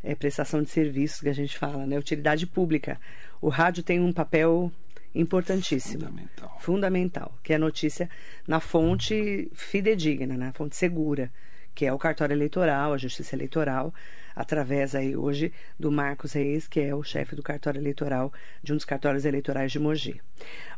é, 0.04 0.14
prestação 0.14 0.62
de 0.62 0.70
serviços 0.70 1.22
que 1.22 1.28
a 1.28 1.34
gente 1.34 1.58
fala, 1.58 1.88
né? 1.88 1.98
Utilidade 1.98 2.46
pública. 2.46 3.02
O 3.42 3.50
rádio 3.50 3.82
tem 3.82 4.00
um 4.00 4.14
papel 4.14 4.72
importantíssimo. 5.16 6.04
Fundamental. 6.04 6.58
Fundamental, 6.60 7.40
que 7.42 7.52
é 7.52 7.56
a 7.56 7.60
notícia 7.60 8.08
na 8.48 8.60
fonte 8.60 9.50
fidedigna, 9.52 10.38
na 10.38 10.54
fonte 10.54 10.76
segura, 10.76 11.32
que 11.74 11.84
é 11.84 11.92
o 11.92 11.98
cartório 11.98 12.36
eleitoral, 12.36 12.94
a 12.94 12.98
justiça 13.00 13.36
eleitoral, 13.36 13.92
através 14.40 14.96
aí 14.96 15.18
hoje 15.18 15.52
do 15.78 15.92
Marcos 15.92 16.32
Reis, 16.32 16.66
que 16.66 16.80
é 16.80 16.96
o 16.96 17.04
chefe 17.04 17.36
do 17.36 17.44
cartório 17.44 17.78
eleitoral, 17.78 18.32
de 18.64 18.72
um 18.72 18.78
dos 18.78 18.86
cartórios 18.86 19.26
eleitorais 19.26 19.70
de 19.70 19.78
Mogi. 19.80 20.22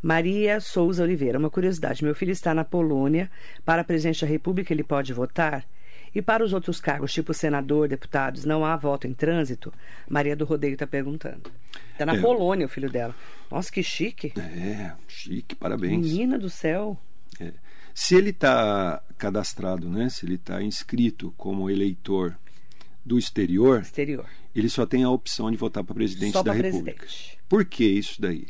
Maria 0.02 0.60
Souza 0.60 1.04
Oliveira, 1.04 1.38
uma 1.38 1.52
curiosidade, 1.52 2.04
meu 2.04 2.16
filho 2.16 2.32
está 2.32 2.56
na 2.56 2.64
Polônia, 2.64 3.30
para 3.64 3.84
presidente 3.84 4.22
da 4.22 4.28
República 4.28 4.74
ele 4.74 4.84
pode 4.84 5.14
votar? 5.14 5.64
E 6.14 6.24
para 6.24 6.44
os 6.44 6.54
outros 6.54 6.82
cargos, 6.82 7.14
tipo 7.14 7.36
senador, 7.36 7.88
deputados, 7.88 8.46
não 8.46 8.66
há 8.66 8.76
voto 8.76 9.06
em 9.06 9.14
trânsito? 9.14 9.72
Maria 10.10 10.36
do 10.36 10.44
Rodeio 10.44 10.74
está 10.74 10.88
perguntando. 10.88 11.52
Está 11.92 12.04
na 12.04 12.16
É. 12.16 12.20
Polônia 12.20 12.66
o 12.66 12.70
filho 12.70 12.90
dela. 12.90 13.16
Nossa, 13.52 13.72
que 13.72 13.84
chique. 13.84 14.34
É, 14.40 14.92
chique, 15.08 15.54
parabéns. 15.54 16.04
Menina 16.04 16.40
do 16.40 16.50
céu. 16.50 16.98
É. 17.40 17.54
Se 17.94 18.16
ele 18.16 18.32
está 18.32 19.04
cadastrado, 19.20 19.88
né? 19.88 20.10
se 20.10 20.26
ele 20.26 20.36
está 20.36 20.64
inscrito 20.64 21.32
como 21.38 21.70
eleitor 21.70 22.36
do 23.06 23.18
exterior, 23.18 23.82
Exterior. 23.82 24.26
ele 24.56 24.70
só 24.70 24.86
tem 24.86 25.04
a 25.04 25.10
opção 25.10 25.50
de 25.50 25.58
votar 25.58 25.84
para 25.84 25.96
presidente 25.96 26.34
Só 26.34 26.44
da 26.44 26.54
República. 26.54 27.00
presidente. 27.00 27.38
Por 27.50 27.66
que 27.66 27.84
isso 27.86 28.22
daí? 28.22 28.46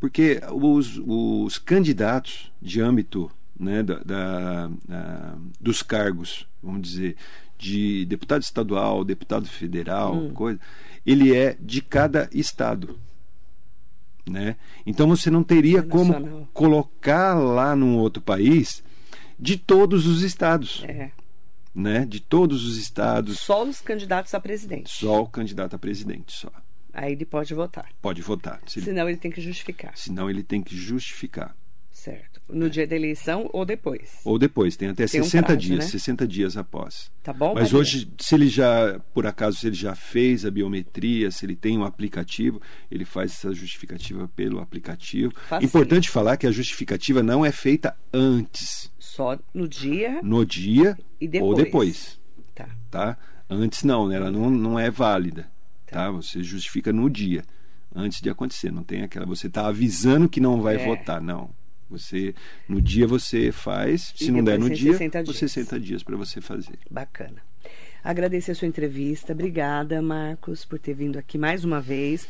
Porque 0.00 0.40
os, 0.52 1.00
os 1.06 1.58
candidatos 1.58 2.52
de 2.60 2.80
âmbito 2.80 3.30
né, 3.58 3.82
da, 3.82 4.00
da- 4.00 4.70
da- 4.86 5.38
dos 5.60 5.80
cargos, 5.82 6.46
vamos 6.62 6.82
dizer, 6.82 7.16
de 7.56 8.04
deputado 8.06 8.42
estadual, 8.42 9.04
deputado 9.04 9.46
federal, 9.46 10.14
Hum. 10.16 10.34
coisa, 10.34 10.58
ele 11.06 11.34
é 11.34 11.56
de 11.60 11.80
cada 11.80 12.28
estado. 12.34 12.98
Né? 14.28 14.56
Então 14.86 15.06
você 15.06 15.30
não 15.30 15.44
teria 15.44 15.78
É 15.80 15.82
como 15.82 16.48
colocar 16.52 17.34
lá 17.34 17.76
num 17.76 17.96
outro 17.98 18.22
país 18.22 18.82
de 19.38 19.56
todos 19.56 20.06
os 20.06 20.22
estados. 20.22 20.82
É. 20.84 21.10
Né? 21.74 22.06
De 22.06 22.20
todos 22.20 22.64
os 22.64 22.76
estados, 22.76 23.40
Só 23.40 23.64
os 23.64 23.80
candidatos 23.80 24.32
a 24.32 24.38
presidente. 24.40 24.90
só 24.90 25.22
o 25.22 25.26
candidato 25.28 25.74
a 25.74 25.78
presidente 25.78 26.32
só. 26.32 26.50
Aí 26.92 27.12
ele 27.12 27.24
pode 27.24 27.52
votar. 27.52 27.88
Pode 28.00 28.22
votar. 28.22 28.60
Se 28.66 28.78
ele- 28.78 28.86
Senão 28.86 29.08
ele 29.08 29.18
tem 29.18 29.30
que 29.30 29.40
justificar. 29.40 29.92
senão 29.96 30.30
ele 30.30 30.44
tem 30.44 30.62
que 30.62 30.76
justificar. 30.76 31.56
Certo. 31.90 32.40
No 32.48 32.68
dia 32.68 32.86
da 32.86 32.94
eleição 32.94 33.48
ou 33.52 33.64
depois. 33.64 34.20
Ou 34.24 34.38
depois, 34.38 34.76
tem 34.76 34.88
até 34.88 35.06
Tem 35.06 35.20
um 35.20 35.24
60 35.24 35.46
prazo, 35.46 35.60
dias, 35.60 35.78
né? 35.86 35.90
60 35.90 36.28
dias 36.28 36.56
após. 36.56 37.10
Tá 37.22 37.32
bom? 37.32 37.54
Mas 37.54 37.72
Maria? 37.72 37.78
hoje, 37.78 38.08
se 38.18 38.34
ele 38.34 38.48
já, 38.48 39.00
por 39.14 39.26
acaso, 39.26 39.56
se 39.58 39.66
ele 39.68 39.74
já 39.76 39.94
fez 39.94 40.44
a 40.44 40.50
biometria, 40.50 41.30
se 41.30 41.46
ele 41.46 41.56
tem 41.56 41.78
um 41.78 41.84
aplicativo, 41.84 42.60
ele 42.90 43.04
faz 43.06 43.32
essa 43.32 43.52
justificativa 43.54 44.28
pelo 44.36 44.60
aplicativo. 44.60 45.32
Importante 45.62 46.10
falar 46.10 46.36
que 46.36 46.46
a 46.46 46.50
justificativa 46.52 47.22
não 47.22 47.44
é 47.46 47.50
feita 47.50 47.96
antes, 48.12 48.92
Só 49.14 49.38
no 49.52 49.68
dia 49.68 50.20
no 50.22 50.44
dia 50.44 50.98
e 51.20 51.28
depois. 51.28 51.50
ou 51.50 51.54
depois, 51.64 52.20
Tá. 52.54 52.68
tá? 52.90 53.18
Antes 53.48 53.82
não, 53.84 54.08
né? 54.08 54.16
ela 54.16 54.30
não, 54.30 54.50
não 54.50 54.78
é 54.78 54.90
válida, 54.90 55.46
tá? 55.86 56.10
Você 56.10 56.42
justifica 56.42 56.92
no 56.92 57.08
dia, 57.10 57.44
antes 57.94 58.20
de 58.20 58.28
acontecer. 58.30 58.72
Não 58.72 58.82
tem 58.82 59.02
aquela, 59.02 59.26
você 59.26 59.46
está 59.46 59.66
avisando 59.66 60.28
que 60.28 60.40
não 60.40 60.60
vai 60.60 60.76
É. 60.76 60.84
votar, 60.86 61.20
não. 61.20 61.50
Você 61.90 62.34
no 62.68 62.80
dia 62.80 63.06
você 63.06 63.52
faz, 63.52 64.12
E 64.18 64.24
se 64.24 64.32
não 64.32 64.42
der 64.42 64.58
no 64.58 64.68
dia, 64.70 64.92
60 64.92 65.20
você 65.24 65.38
dias. 65.40 65.52
60 65.52 65.78
dias 65.80 66.02
para 66.02 66.16
você 66.16 66.40
fazer. 66.40 66.78
Bacana. 66.90 67.42
Agradecer 68.02 68.52
a 68.52 68.54
sua 68.54 68.68
entrevista. 68.68 69.32
Obrigada, 69.32 70.00
Marcos, 70.02 70.64
por 70.64 70.78
ter 70.78 70.94
vindo 70.94 71.18
aqui 71.18 71.38
mais 71.38 71.64
uma 71.64 71.80
vez. 71.80 72.26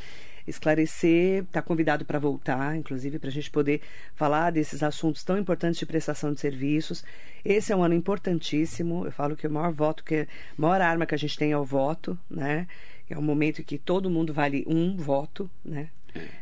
Esclarecer, 0.47 1.45
está 1.45 1.63
convidado 1.63 2.05
para 2.05 2.19
voltar, 2.19 2.77
inclusive, 2.77 3.19
para 3.19 3.29
a 3.29 3.33
gente 3.33 3.51
poder 3.51 3.81
falar 4.15 4.51
desses 4.51 4.83
assuntos 4.83 5.25
tão 5.25 5.39
importantes 5.39 5.79
de 5.79 5.87
prestação 5.87 6.33
de 6.33 6.41
serviços. 6.41 7.05
Esse 7.45 7.73
é 7.73 7.77
um 7.77 7.83
ano 7.83 7.95
importantíssimo. 7.95 9.07
Eu 9.07 9.13
falo 9.13 9.37
que 9.37 9.47
o 9.47 9.51
maior 9.51 9.73
voto, 9.73 10.05
que 10.05 10.17
a 10.17 10.27
maior 10.57 10.81
arma 10.81 11.07
que 11.07 11.15
a 11.15 11.19
gente 11.19 11.37
tem 11.37 11.53
é 11.53 11.59
o 11.59 11.65
voto, 11.65 12.19
né? 12.31 12.67
É 13.09 13.19
um 13.19 13.23
momento 13.23 13.61
em 13.61 13.65
que 13.65 13.79
todo 13.79 14.11
mundo 14.11 14.33
vale 14.33 14.65
um 14.67 14.97
voto, 14.97 15.51
né? 15.65 15.89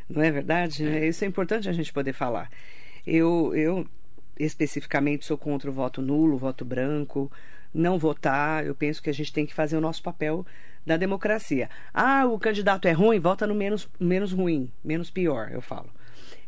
Não 0.08 0.22
é 0.22 0.30
verdade? 0.30 0.84
né? 0.84 1.06
Isso 1.06 1.24
é 1.24 1.28
importante 1.28 1.68
a 1.68 1.72
gente 1.72 1.92
poder 1.92 2.12
falar. 2.12 2.50
Eu, 3.06 3.54
eu 3.54 3.86
especificamente 4.38 5.24
sou 5.24 5.38
contra 5.38 5.70
o 5.70 5.72
voto 5.72 6.02
nulo, 6.02 6.34
o 6.34 6.38
voto 6.38 6.64
branco, 6.64 7.30
não 7.72 7.98
votar. 7.98 8.64
Eu 8.66 8.74
penso 8.74 9.02
que 9.02 9.10
a 9.10 9.14
gente 9.14 9.32
tem 9.32 9.46
que 9.46 9.54
fazer 9.54 9.76
o 9.76 9.80
nosso 9.80 10.02
papel 10.02 10.46
da 10.84 10.96
democracia. 10.96 11.68
Ah, 11.92 12.26
o 12.26 12.38
candidato 12.38 12.86
é 12.88 12.92
ruim, 12.92 13.18
vota 13.20 13.46
no 13.46 13.54
menos, 13.54 13.88
menos 14.00 14.32
ruim, 14.32 14.70
menos 14.84 15.10
pior, 15.10 15.50
eu 15.52 15.60
falo. 15.62 15.88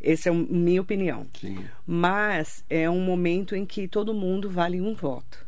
Essa 0.01 0.29
é 0.29 0.33
a 0.33 0.35
minha 0.35 0.83
opinião. 0.83 1.27
Sim. 1.41 1.65
Mas 1.87 2.65
é 2.69 2.89
um 2.91 3.01
momento 3.01 3.55
em 3.57 3.65
que 3.65 3.89
todo 3.89 4.13
mundo 4.13 4.51
vale 4.51 4.81
um 4.81 4.95
voto. 4.95 5.45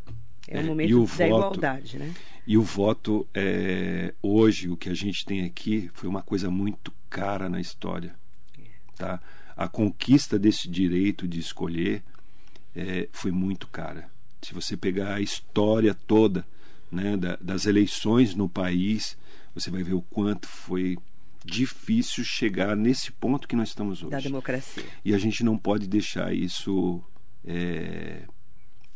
É 0.49 0.59
um 0.59 0.61
É, 0.61 0.63
momento 0.65 0.91
da 1.01 1.05
voto- 1.07 1.23
igualdade, 1.25 1.99
né? 1.99 2.15
E 2.47 2.57
o 2.57 2.63
voto, 2.63 3.27
é, 3.35 4.15
hoje, 4.23 4.69
o 4.69 4.77
que 4.77 4.89
a 4.89 4.95
gente 4.95 5.25
tem 5.25 5.45
aqui 5.45 5.91
foi 5.93 6.09
uma 6.09 6.23
coisa 6.23 6.49
muito 6.49 6.93
cara 7.11 7.49
na 7.49 7.61
história. 7.61 8.15
Tá? 8.97 9.21
A 9.57 9.69
conquista 9.69 10.39
desse 10.39 10.69
direito 10.69 11.27
de 11.27 11.41
escolher 11.41 12.03
é, 12.75 13.09
foi 13.13 13.33
muito 13.33 13.67
cara. 13.67 14.09
Se 14.41 14.55
você 14.55 14.77
pegar 14.77 15.15
a 15.15 15.21
história 15.21 15.93
toda 15.93 16.47
né, 16.91 17.17
da- 17.17 17.37
das 17.41 17.67
eleições 17.67 18.35
no 18.35 18.49
país, 18.49 19.17
você 19.55 19.71
vai 19.71 19.83
ver 19.83 19.95
o 19.95 20.03
quanto 20.03 20.47
foi 20.47 20.97
difícil 21.45 22.25
chegar 22.25 22.77
nesse 22.77 23.13
ponto 23.13 23.47
que 23.47 23.55
nós 23.57 23.69
estamos 23.69 24.03
hoje. 24.03 24.11
Da 24.11 24.19
democracia. 24.21 24.83
E 25.05 25.15
a 25.15 25.19
gente 25.19 25.45
não 25.45 25.57
pode 25.57 25.87
deixar 25.87 26.35
isso 26.35 27.01
é, 27.45 28.23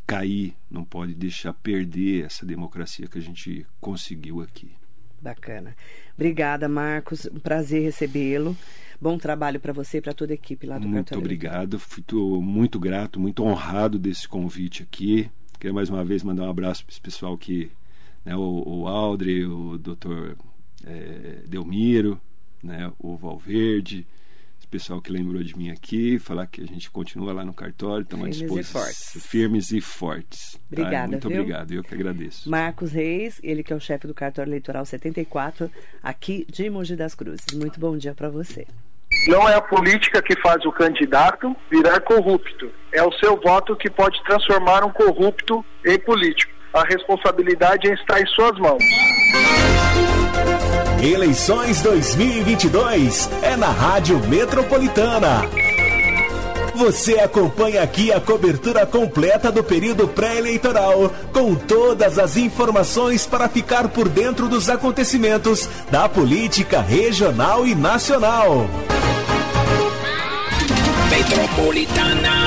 cair, 0.07 0.55
não 0.70 0.84
pode 0.84 1.14
deixar 1.14 1.53
perder 1.53 2.24
essa 2.26 2.45
democracia 2.45 3.07
que 3.07 3.18
a 3.18 3.22
gente 3.22 3.64
conseguiu 3.80 4.41
aqui. 4.41 4.72
Bacana. 5.22 5.76
Obrigada, 6.14 6.68
Marcos. 6.68 7.26
Um 7.26 7.38
prazer 7.38 7.82
recebê-lo. 7.82 8.57
Bom 9.01 9.16
trabalho 9.16 9.61
para 9.61 9.72
você 9.72 9.99
e 9.99 10.01
para 10.01 10.12
toda 10.12 10.32
a 10.32 10.34
equipe 10.34 10.66
lá 10.66 10.78
do 10.78 10.88
Muito 10.88 11.16
obrigado. 11.16 11.78
Fico 11.78 12.41
muito 12.43 12.78
grato, 12.80 13.20
muito 13.20 13.43
honrado 13.45 13.99
desse 13.99 14.26
convite 14.26 14.82
aqui. 14.82 15.30
Quero 15.59 15.74
mais 15.74 15.88
uma 15.91 16.03
vez 16.05 16.22
mandar 16.22 16.45
um 16.45 16.51
abraço 16.51 16.84
para 16.84 16.93
esse 16.93 17.01
pessoal 17.01 17.36
que, 17.38 17.70
né, 18.25 18.35
o, 18.37 18.62
o 18.66 18.89
Aldre, 18.89 19.45
o 19.47 19.79
doutor 19.79 20.37
é, 20.87 21.43
Delmiro, 21.47 22.21
né, 22.62 22.93
o 22.99 23.16
Valverde, 23.16 24.07
esse 24.59 24.66
pessoal 24.68 25.01
que 25.01 25.11
lembrou 25.11 25.43
de 25.43 25.57
mim 25.57 25.71
aqui, 25.71 26.18
falar 26.18 26.47
que 26.47 26.61
a 26.61 26.66
gente 26.66 26.91
continua 26.91 27.33
lá 27.33 27.45
no 27.45 27.55
cartório, 27.55 28.03
estamos 28.03 28.25
à 28.27 28.33
Firmes 28.33 28.41
e 28.41 28.45
disposição. 28.45 28.81
fortes. 28.83 29.23
Firmes 29.27 29.73
e 29.73 29.81
fortes. 29.81 30.53
tá? 30.53 30.59
Obrigada, 30.71 31.09
Muito 31.09 31.29
viu? 31.29 31.41
obrigado, 31.41 31.73
eu 31.73 31.83
que 31.83 31.95
agradeço. 31.95 32.51
Marcos 32.51 32.93
Reis, 32.93 33.41
ele 33.43 33.62
que 33.62 33.73
é 33.73 33.77
o 33.77 33.81
chefe 33.81 34.07
do 34.07 34.14
Cartório 34.14 34.51
Eleitoral 34.51 34.85
74, 34.85 35.71
aqui 36.03 36.47
de 36.51 36.68
Mogi 36.68 36.95
das 36.95 37.14
Cruzes. 37.14 37.47
Muito 37.55 37.81
bom 37.81 37.97
dia 37.97 38.14
para 38.14 38.29
você. 38.29 38.66
Não 39.27 39.49
é 39.49 39.55
a 39.55 39.61
política 39.61 40.23
que 40.23 40.41
faz 40.41 40.64
o 40.64 40.73
candidato 40.73 41.55
virar 41.71 42.01
corrupto. 42.01 42.71
É 42.93 43.03
o 43.03 43.12
seu 43.12 43.41
voto 43.41 43.75
que 43.77 43.91
pode 43.91 44.23
transformar 44.25 44.85
um 44.85 44.93
corrupto 44.93 45.64
em 45.85 45.99
político. 45.99 46.53
A 46.73 46.85
responsabilidade 46.85 47.89
está 47.89 48.21
em 48.21 48.27
suas 48.27 48.57
mãos. 48.59 48.83
Eleições 51.03 51.83
2022 51.83 53.29
é 53.43 53.57
na 53.57 53.71
Rádio 53.71 54.18
Metropolitana. 54.29 55.43
Você 56.77 57.18
acompanha 57.18 57.83
aqui 57.83 58.12
a 58.12 58.21
cobertura 58.21 58.87
completa 58.87 59.51
do 59.51 59.64
período 59.64 60.07
pré-eleitoral, 60.07 61.12
com 61.33 61.55
todas 61.55 62.18
as 62.18 62.37
informações 62.37 63.27
para 63.27 63.49
ficar 63.49 63.89
por 63.89 64.09
dentro 64.09 64.49
dos 64.49 64.71
acontecimentos 64.71 65.68
da 65.91 66.09
política 66.09 66.81
regional 66.81 67.66
e 67.66 67.75
nacional. 67.75 68.66
Metropolitana. 71.11 72.39